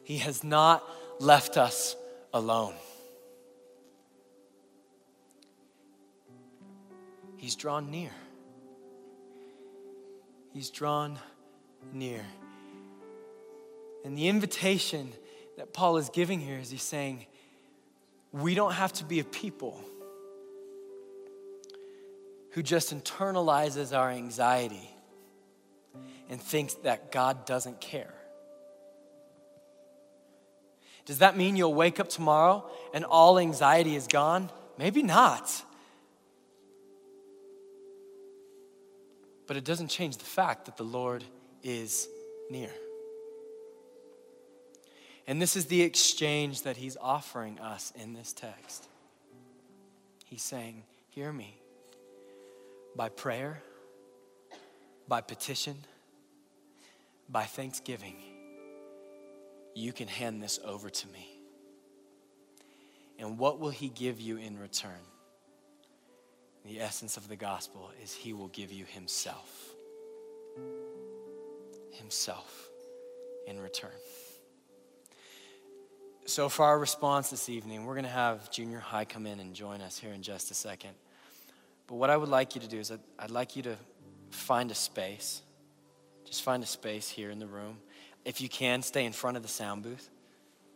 He 0.05 0.19
has 0.19 0.41
not 0.41 0.81
left 1.19 1.57
us 1.57 1.97
alone. 2.33 2.75
He's 7.35 7.57
drawn 7.57 7.91
near. 7.91 8.11
He's 10.53 10.69
drawn 10.69 11.19
near. 11.91 12.23
And 14.05 14.15
the 14.15 14.27
invitation 14.27 15.11
that 15.57 15.73
Paul 15.73 15.97
is 15.97 16.09
giving 16.09 16.39
here 16.39 16.59
is 16.59 16.69
he's 16.69 16.83
saying, 16.83 17.25
we 18.31 18.53
don't 18.53 18.73
have 18.73 18.93
to 18.93 19.03
be 19.03 19.19
a 19.19 19.23
people 19.23 19.83
who 22.51 22.61
just 22.61 22.95
internalizes 22.95 23.97
our 23.97 24.11
anxiety 24.11 24.89
and 26.29 26.39
thinks 26.39 26.75
that 26.75 27.11
God 27.11 27.45
doesn't 27.45 27.81
care. 27.81 28.13
Does 31.05 31.17
that 31.19 31.35
mean 31.35 31.55
you'll 31.55 31.73
wake 31.73 31.99
up 31.99 32.07
tomorrow 32.07 32.63
and 32.93 33.05
all 33.05 33.39
anxiety 33.39 33.95
is 33.95 34.05
gone? 34.05 34.51
Maybe 34.77 35.01
not. 35.01 35.51
But 39.47 39.57
it 39.57 39.63
doesn't 39.63 39.87
change 39.87 40.17
the 40.17 40.25
fact 40.25 40.65
that 40.65 40.77
the 40.77 40.83
Lord 40.83 41.23
is 41.63 42.07
near. 42.51 42.69
And 45.27 45.41
this 45.41 45.55
is 45.55 45.65
the 45.65 45.81
exchange 45.81 46.61
that 46.63 46.77
he's 46.77 46.97
offering 47.01 47.59
us 47.59 47.91
in 47.95 48.13
this 48.13 48.31
text. 48.31 48.87
He's 50.25 50.43
saying, 50.43 50.83
Hear 51.09 51.31
me. 51.31 51.57
By 52.95 53.09
prayer, 53.09 53.61
by 55.07 55.21
petition, 55.21 55.75
by 57.29 57.43
thanksgiving, 57.43 58.15
you 59.73 59.91
can 59.91 60.07
hand 60.07 60.41
this 60.41 60.59
over 60.63 60.89
to 60.89 61.07
me. 61.07 61.27
And 63.19 63.37
what 63.37 63.59
will 63.59 63.69
he 63.69 63.89
give 63.89 64.19
you 64.19 64.37
in 64.37 64.57
return? 64.57 64.91
The 66.65 66.79
essence 66.79 67.17
of 67.17 67.27
the 67.27 67.35
gospel 67.35 67.91
is 68.01 68.13
he 68.13 68.33
will 68.33 68.47
give 68.47 68.71
you 68.71 68.85
himself. 68.85 69.69
Himself 71.91 72.69
in 73.47 73.59
return. 73.59 73.91
So, 76.27 76.49
for 76.49 76.65
our 76.65 76.79
response 76.79 77.29
this 77.29 77.49
evening, 77.49 77.85
we're 77.85 77.93
going 77.93 78.05
to 78.05 78.09
have 78.09 78.49
junior 78.49 78.79
high 78.79 79.05
come 79.05 79.27
in 79.27 79.39
and 79.39 79.53
join 79.53 79.81
us 79.81 79.99
here 79.99 80.11
in 80.11 80.23
just 80.23 80.49
a 80.49 80.55
second. 80.55 80.89
But 81.85 81.95
what 81.95 82.09
I 82.09 82.17
would 82.17 82.29
like 82.29 82.55
you 82.55 82.61
to 82.61 82.67
do 82.67 82.79
is 82.79 82.91
I'd, 82.91 82.99
I'd 83.19 83.29
like 83.29 83.55
you 83.55 83.61
to 83.61 83.75
find 84.31 84.71
a 84.71 84.75
space. 84.75 85.43
Just 86.25 86.41
find 86.41 86.63
a 86.63 86.65
space 86.65 87.07
here 87.07 87.29
in 87.29 87.37
the 87.37 87.45
room. 87.45 87.77
If 88.25 88.41
you 88.41 88.49
can, 88.49 88.81
stay 88.81 89.05
in 89.05 89.11
front 89.11 89.37
of 89.37 89.43
the 89.43 89.49
sound 89.49 89.83
booth. 89.83 90.09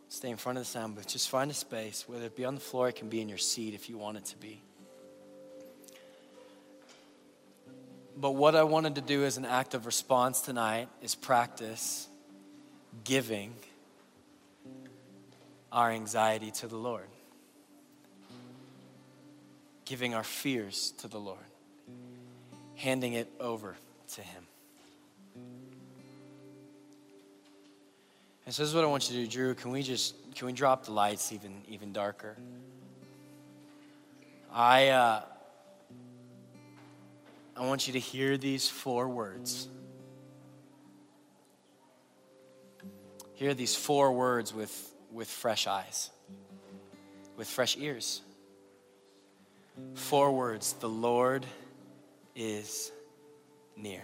Stay 0.08 0.30
in 0.30 0.38
front 0.38 0.60
of 0.60 0.66
the 0.66 0.70
sound 0.70 0.94
booth. 0.94 1.08
Just 1.08 1.30
find 1.30 1.50
a 1.50 1.56
space, 1.56 2.08
whether 2.08 2.26
it 2.26 2.36
be 2.36 2.46
on 2.46 2.54
the 2.54 2.62
floor, 2.62 2.88
it 2.90 2.96
can 2.96 3.10
be 3.10 3.20
in 3.20 3.28
your 3.28 3.40
seat 3.40 3.74
if 3.74 3.90
you 3.90 3.98
want 3.98 4.18
it 4.18 4.26
to 4.26 4.38
be. 4.38 4.62
But 8.16 8.32
what 8.32 8.56
I 8.56 8.66
wanted 8.66 8.94
to 8.96 9.02
do 9.02 9.26
as 9.26 9.38
an 9.38 9.46
act 9.46 9.74
of 9.74 9.88
response 9.88 10.42
tonight 10.42 10.90
is 11.02 11.16
practice 11.16 12.08
giving 13.04 13.56
our 15.72 15.92
anxiety 15.92 16.52
to 16.52 16.68
the 16.68 16.78
Lord, 16.78 17.08
giving 19.86 20.14
our 20.14 20.24
fears 20.24 20.94
to 21.00 21.08
the 21.08 21.20
Lord, 21.20 21.38
handing 22.76 23.14
it 23.14 23.32
over 23.40 23.76
to 24.16 24.22
Him. 24.22 24.44
And 28.46 28.56
so 28.56 28.64
this 28.64 28.70
is 28.70 28.76
what 28.76 28.84
I 28.84 28.88
want 28.88 29.12
you 29.12 29.18
to 29.18 29.24
do, 29.26 29.32
Drew. 29.32 29.54
Can 29.54 29.70
we 29.70 29.84
just 29.84 30.16
can 30.36 30.48
we 30.48 30.54
drop 30.54 30.86
the 30.86 30.92
lights 30.92 31.32
even 31.32 31.62
even 31.68 31.94
darker? 31.94 32.36
I 34.52 34.88
uh, 34.88 35.22
I 37.56 37.68
want 37.68 37.86
you 37.86 37.94
to 37.94 38.00
hear 38.00 38.38
these 38.38 38.68
four 38.68 39.08
words. 39.08 39.68
Hear 43.36 43.54
these 43.54 43.76
four 43.76 44.12
words 44.12 44.54
with 44.54 44.96
with 45.12 45.28
fresh 45.28 45.68
eyes, 45.68 46.10
with 47.36 47.48
fresh 47.48 47.78
ears. 47.78 48.22
Four 49.94 50.32
words 50.32 50.74
the 50.74 50.90
Lord 50.90 51.46
is 52.36 52.92
near. 53.76 54.02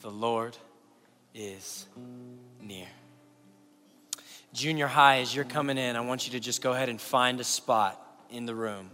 The 0.00 0.10
Lord 0.10 0.56
is 1.34 1.86
near. 2.60 2.86
Junior 4.54 4.86
high, 4.86 5.18
as 5.18 5.34
you're 5.34 5.44
coming 5.44 5.76
in, 5.76 5.96
I 5.96 6.00
want 6.00 6.26
you 6.26 6.32
to 6.32 6.40
just 6.40 6.62
go 6.62 6.72
ahead 6.72 6.88
and 6.88 7.00
find 7.00 7.38
a 7.40 7.44
spot 7.44 8.00
in 8.30 8.46
the 8.46 8.54
room. 8.54 8.90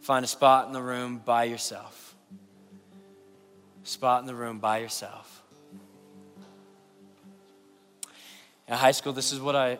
Find 0.00 0.24
a 0.24 0.28
spot 0.28 0.66
in 0.66 0.72
the 0.72 0.82
room 0.82 1.18
by 1.24 1.44
yourself. 1.44 2.16
Spot 3.84 4.20
in 4.20 4.26
the 4.26 4.34
room 4.34 4.58
by 4.58 4.78
yourself. 4.78 5.41
In 8.68 8.74
high 8.74 8.92
school, 8.92 9.12
this 9.12 9.32
is 9.32 9.40
what 9.40 9.56
I, 9.56 9.78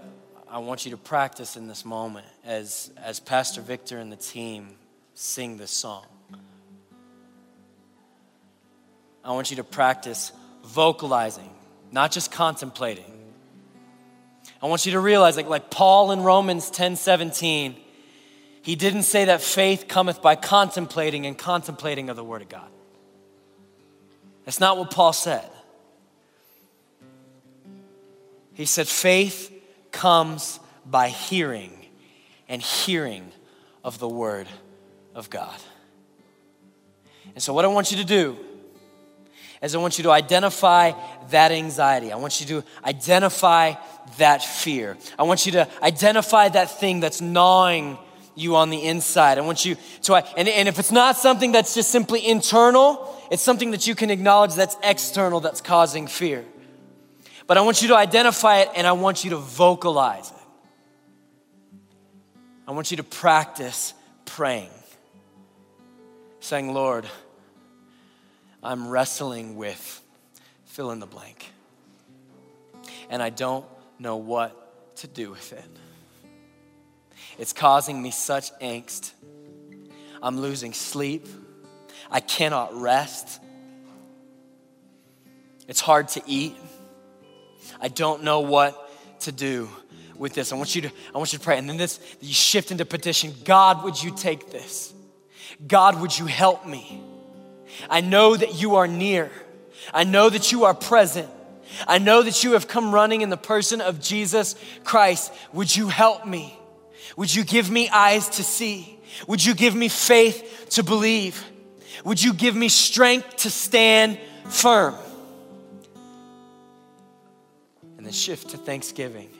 I 0.48 0.58
want 0.58 0.84
you 0.84 0.90
to 0.90 0.96
practice 0.96 1.56
in 1.56 1.68
this 1.68 1.84
moment 1.84 2.26
as, 2.44 2.90
as 3.02 3.20
Pastor 3.20 3.60
Victor 3.60 3.98
and 3.98 4.10
the 4.10 4.16
team 4.16 4.68
sing 5.14 5.56
this 5.56 5.70
song. 5.70 6.04
I 9.24 9.32
want 9.32 9.50
you 9.50 9.56
to 9.58 9.64
practice 9.64 10.32
vocalizing, 10.64 11.50
not 11.92 12.10
just 12.10 12.32
contemplating. 12.32 13.04
I 14.60 14.66
want 14.66 14.84
you 14.84 14.92
to 14.92 15.00
realize, 15.00 15.36
like, 15.36 15.48
like 15.48 15.70
Paul 15.70 16.10
in 16.12 16.22
Romans 16.22 16.70
10 16.70 16.96
17, 16.96 17.76
he 18.62 18.76
didn't 18.76 19.04
say 19.04 19.26
that 19.26 19.40
faith 19.40 19.86
cometh 19.88 20.22
by 20.22 20.36
contemplating 20.36 21.26
and 21.26 21.36
contemplating 21.36 22.10
of 22.10 22.16
the 22.16 22.24
Word 22.24 22.42
of 22.42 22.48
God. 22.48 22.68
That's 24.44 24.60
not 24.60 24.76
what 24.76 24.90
Paul 24.90 25.12
said. 25.12 25.48
He 28.54 28.66
said, 28.66 28.88
faith 28.88 29.52
comes 29.90 30.60
by 30.84 31.08
hearing, 31.08 31.72
and 32.48 32.60
hearing 32.60 33.30
of 33.84 33.98
the 33.98 34.08
Word 34.08 34.48
of 35.14 35.30
God. 35.30 35.58
And 37.34 37.42
so, 37.42 37.52
what 37.54 37.64
I 37.64 37.68
want 37.68 37.90
you 37.90 37.98
to 37.98 38.04
do 38.04 38.36
is 39.62 39.74
I 39.74 39.78
want 39.78 39.96
you 39.96 40.04
to 40.04 40.10
identify 40.10 40.92
that 41.30 41.52
anxiety. 41.52 42.12
I 42.12 42.16
want 42.16 42.40
you 42.40 42.46
to 42.46 42.64
identify 42.84 43.74
that 44.18 44.42
fear. 44.42 44.96
I 45.18 45.22
want 45.22 45.46
you 45.46 45.52
to 45.52 45.68
identify 45.82 46.48
that 46.48 46.80
thing 46.80 47.00
that's 47.00 47.20
gnawing 47.20 47.96
you 48.34 48.56
on 48.56 48.70
the 48.70 48.82
inside. 48.84 49.38
I 49.38 49.42
want 49.42 49.64
you 49.64 49.76
to, 50.02 50.14
and, 50.36 50.48
and 50.48 50.68
if 50.68 50.78
it's 50.78 50.90
not 50.90 51.16
something 51.16 51.52
that's 51.52 51.74
just 51.74 51.90
simply 51.90 52.26
internal, 52.26 53.14
it's 53.30 53.42
something 53.42 53.70
that 53.70 53.86
you 53.86 53.94
can 53.94 54.10
acknowledge 54.10 54.54
that's 54.54 54.76
external 54.82 55.40
that's 55.40 55.60
causing 55.60 56.06
fear. 56.06 56.44
But 57.46 57.58
I 57.58 57.60
want 57.62 57.82
you 57.82 57.88
to 57.88 57.96
identify 57.96 58.60
it 58.60 58.70
and 58.74 58.86
I 58.86 58.92
want 58.92 59.24
you 59.24 59.30
to 59.30 59.36
vocalize 59.36 60.30
it. 60.30 60.36
I 62.66 62.72
want 62.72 62.90
you 62.90 62.98
to 62.98 63.02
practice 63.02 63.92
praying, 64.24 64.70
saying, 66.40 66.72
Lord, 66.72 67.06
I'm 68.62 68.88
wrestling 68.88 69.56
with 69.56 70.02
fill 70.72 70.90
in 70.90 71.00
the 71.00 71.06
blank. 71.06 71.50
And 73.10 73.22
I 73.22 73.28
don't 73.28 73.66
know 73.98 74.16
what 74.16 74.96
to 74.96 75.06
do 75.06 75.30
with 75.30 75.52
it. 75.52 75.64
It's 77.38 77.52
causing 77.52 78.00
me 78.00 78.10
such 78.10 78.52
angst. 78.60 79.12
I'm 80.22 80.40
losing 80.40 80.72
sleep. 80.72 81.26
I 82.10 82.20
cannot 82.20 82.74
rest. 82.74 83.40
It's 85.68 85.80
hard 85.80 86.08
to 86.08 86.22
eat. 86.26 86.56
I 87.80 87.88
don't 87.88 88.22
know 88.22 88.40
what 88.40 89.20
to 89.20 89.32
do 89.32 89.68
with 90.16 90.34
this. 90.34 90.52
I 90.52 90.56
want 90.56 90.74
you 90.74 90.82
to, 90.82 90.90
I 91.14 91.18
want 91.18 91.32
you 91.32 91.38
to 91.38 91.44
pray. 91.44 91.58
And 91.58 91.68
then 91.68 91.76
this, 91.76 91.98
you 92.20 92.32
shift 92.32 92.70
into 92.70 92.84
petition. 92.84 93.34
God, 93.44 93.84
would 93.84 94.02
you 94.02 94.14
take 94.14 94.50
this? 94.50 94.92
God, 95.66 96.00
would 96.00 96.16
you 96.16 96.26
help 96.26 96.66
me? 96.66 97.02
I 97.88 98.00
know 98.00 98.36
that 98.36 98.60
you 98.60 98.76
are 98.76 98.86
near. 98.86 99.30
I 99.92 100.04
know 100.04 100.28
that 100.28 100.52
you 100.52 100.64
are 100.64 100.74
present. 100.74 101.28
I 101.86 101.98
know 101.98 102.22
that 102.22 102.44
you 102.44 102.52
have 102.52 102.68
come 102.68 102.92
running 102.92 103.22
in 103.22 103.30
the 103.30 103.36
person 103.36 103.80
of 103.80 104.00
Jesus 104.00 104.54
Christ. 104.84 105.32
Would 105.52 105.74
you 105.74 105.88
help 105.88 106.26
me? 106.26 106.58
Would 107.16 107.34
you 107.34 107.44
give 107.44 107.70
me 107.70 107.88
eyes 107.88 108.28
to 108.30 108.44
see? 108.44 108.98
Would 109.26 109.44
you 109.44 109.54
give 109.54 109.74
me 109.74 109.88
faith 109.88 110.66
to 110.70 110.82
believe? 110.82 111.42
Would 112.04 112.22
you 112.22 112.32
give 112.32 112.54
me 112.54 112.68
strength 112.68 113.36
to 113.38 113.50
stand 113.50 114.18
firm? 114.48 114.94
Shift 118.12 118.50
to 118.50 118.58
thanksgiving. 118.58 119.30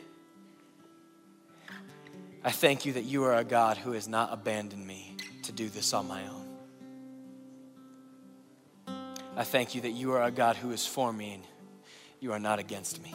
I 2.42 2.50
thank 2.50 2.86
you 2.86 2.94
that 2.94 3.04
you 3.04 3.22
are 3.24 3.36
a 3.36 3.44
God 3.44 3.76
who 3.76 3.92
has 3.92 4.08
not 4.08 4.32
abandoned 4.32 4.86
me 4.86 5.14
to 5.42 5.52
do 5.52 5.68
this 5.68 5.92
on 5.92 6.08
my 6.08 6.22
own. 6.26 6.48
I 9.36 9.44
thank 9.44 9.74
you 9.74 9.82
that 9.82 9.90
you 9.90 10.12
are 10.12 10.22
a 10.22 10.30
God 10.30 10.56
who 10.56 10.70
is 10.70 10.86
for 10.86 11.12
me 11.12 11.34
and 11.34 11.42
you 12.18 12.32
are 12.32 12.38
not 12.38 12.58
against 12.58 13.02
me. 13.02 13.14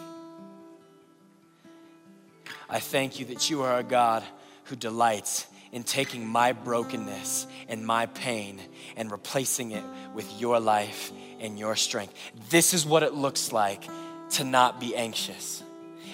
I 2.69 2.79
thank 2.79 3.19
you 3.19 3.25
that 3.25 3.49
you 3.49 3.63
are 3.63 3.79
a 3.79 3.83
God 3.83 4.23
who 4.65 4.75
delights 4.75 5.47
in 5.71 5.83
taking 5.83 6.27
my 6.27 6.53
brokenness 6.53 7.47
and 7.67 7.83
my 7.83 8.05
pain 8.05 8.61
and 8.95 9.11
replacing 9.11 9.71
it 9.71 9.83
with 10.13 10.39
your 10.39 10.59
life 10.59 11.11
and 11.39 11.57
your 11.57 11.75
strength. 11.75 12.13
This 12.51 12.75
is 12.75 12.85
what 12.85 13.01
it 13.01 13.15
looks 13.15 13.51
like 13.51 13.83
to 14.31 14.43
not 14.43 14.79
be 14.79 14.95
anxious. 14.95 15.63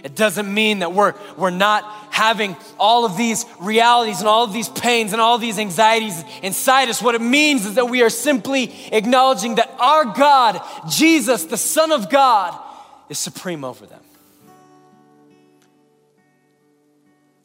It 0.03 0.15
doesn't 0.15 0.53
mean 0.53 0.79
that 0.79 0.91
we're, 0.91 1.13
we're 1.37 1.49
not 1.49 1.85
having 2.11 2.57
all 2.77 3.05
of 3.05 3.15
these 3.15 3.45
realities 3.61 4.19
and 4.19 4.27
all 4.27 4.43
of 4.43 4.51
these 4.51 4.67
pains 4.67 5.13
and 5.13 5.21
all 5.21 5.37
these 5.37 5.57
anxieties 5.57 6.21
inside 6.41 6.89
us. 6.89 7.01
What 7.01 7.15
it 7.15 7.21
means 7.21 7.65
is 7.65 7.75
that 7.75 7.89
we 7.89 8.01
are 8.03 8.09
simply 8.09 8.73
acknowledging 8.91 9.55
that 9.55 9.73
our 9.79 10.03
God, 10.03 10.61
Jesus, 10.89 11.45
the 11.45 11.57
Son 11.57 11.93
of 11.93 12.09
God, 12.09 12.59
is 13.07 13.17
supreme 13.17 13.63
over 13.63 13.85
them. 13.85 14.01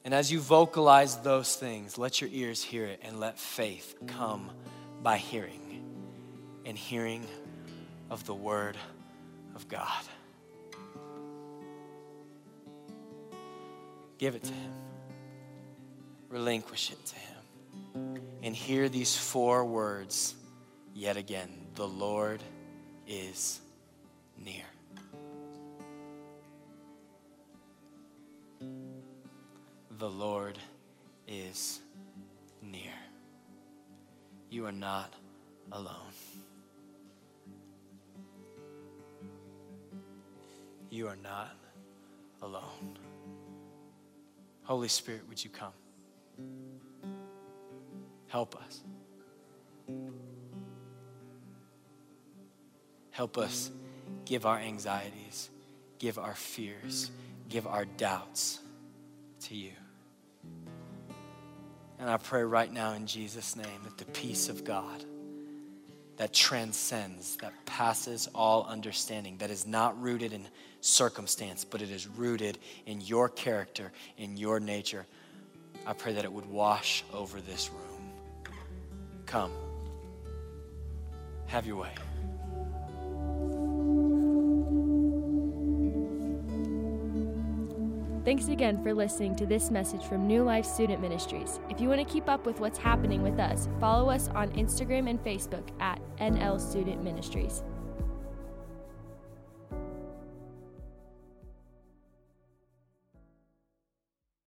And 0.05 0.13
as 0.13 0.33
you 0.33 0.41
vocalize 0.41 1.17
those 1.19 1.55
things, 1.55 1.97
let 1.97 2.21
your 2.21 2.31
ears 2.33 2.63
hear 2.63 2.87
it 2.87 3.01
and 3.03 3.21
let 3.21 3.39
faith 3.39 3.95
come 4.09 4.51
by 5.03 5.19
hearing 5.19 5.85
and 6.65 6.77
hearing 6.77 7.25
of 8.11 8.25
the 8.25 8.35
Word 8.35 8.77
of 9.55 9.69
God. 9.69 10.03
Give 14.19 14.35
it 14.35 14.43
to 14.43 14.53
Him. 14.53 14.73
Relinquish 16.29 16.91
it 16.91 17.07
to 17.07 17.15
Him. 17.15 18.21
And 18.43 18.55
hear 18.55 18.89
these 18.89 19.17
four 19.17 19.65
words 19.65 20.35
yet 20.95 21.17
again 21.17 21.49
The 21.77 21.87
Lord 21.87 22.43
is 23.07 23.61
near. 24.37 24.65
The 29.99 30.11
Lord 30.11 30.59
is 31.27 31.81
near. 32.63 32.95
You 34.51 34.67
are 34.67 34.73
not 34.73 35.13
alone. 35.73 35.95
You 40.91 41.09
are 41.09 41.17
not 41.17 41.57
alone. 42.43 42.99
Holy 44.69 44.89
Spirit, 44.89 45.23
would 45.31 45.43
you 45.43 45.49
come? 45.49 45.73
Help 48.27 48.55
us. 48.55 48.83
Help 53.11 53.39
us 53.39 53.71
give 54.27 54.45
our 54.45 54.59
anxieties, 54.59 55.49
give 55.99 56.19
our 56.19 56.35
fears, 56.35 57.11
give 57.49 57.67
our 57.67 57.87
doubts 57.87 58.61
to 59.45 59.55
you. 59.55 59.73
And 61.99 62.11
I 62.11 62.19
pray 62.19 62.43
right 62.43 62.71
now 62.71 62.93
in 62.93 63.07
Jesus' 63.07 63.57
name 63.57 63.81
that 63.85 63.97
the 63.97 64.05
peace 64.13 64.51
of 64.51 64.65
God 64.65 65.03
that 66.19 66.33
transcends, 66.33 67.37
that 67.37 67.53
passes 67.65 68.29
all 68.35 68.67
understanding, 68.69 69.39
that 69.39 69.51
is 69.51 69.67
not 69.67 70.01
rooted 70.03 70.33
in 70.33 70.47
circumstance, 70.81 71.65
but 71.65 71.81
it 71.81 71.91
is 71.91 72.07
rooted 72.07 72.59
in 72.87 73.01
your 73.01 73.29
character, 73.29 73.93
in 74.19 74.37
your 74.37 74.61
nature. 74.61 75.07
I 75.87 75.93
pray 75.93 76.13
that 76.13 76.25
it 76.25 76.33
would 76.33 76.47
wash 76.47 77.05
over 77.15 77.41
this 77.41 77.71
room. 77.71 78.13
Come, 79.27 79.53
have 81.47 81.67
your 81.67 81.77
way. 81.77 81.95
Thanks 88.25 88.49
again 88.49 88.83
for 88.83 88.93
listening 88.93 89.35
to 89.37 89.47
this 89.47 89.71
message 89.71 90.03
from 90.05 90.27
New 90.27 90.43
Life 90.43 90.67
Student 90.67 91.01
Ministries. 91.01 91.61
If 91.71 91.81
you 91.81 91.89
want 91.89 92.07
to 92.07 92.13
keep 92.13 92.29
up 92.29 92.45
with 92.45 92.61
what's 92.61 92.77
happening 92.77 93.23
with 93.23 93.39
us, 93.39 93.69
follow 93.81 94.11
us 94.11 94.29
on 94.35 94.51
Instagram 94.51 95.09
and 95.09 95.19
Facebook 95.25 95.67
at 95.81 95.99
NL 96.21 96.61
Student 96.61 97.03
Ministries. 97.03 97.63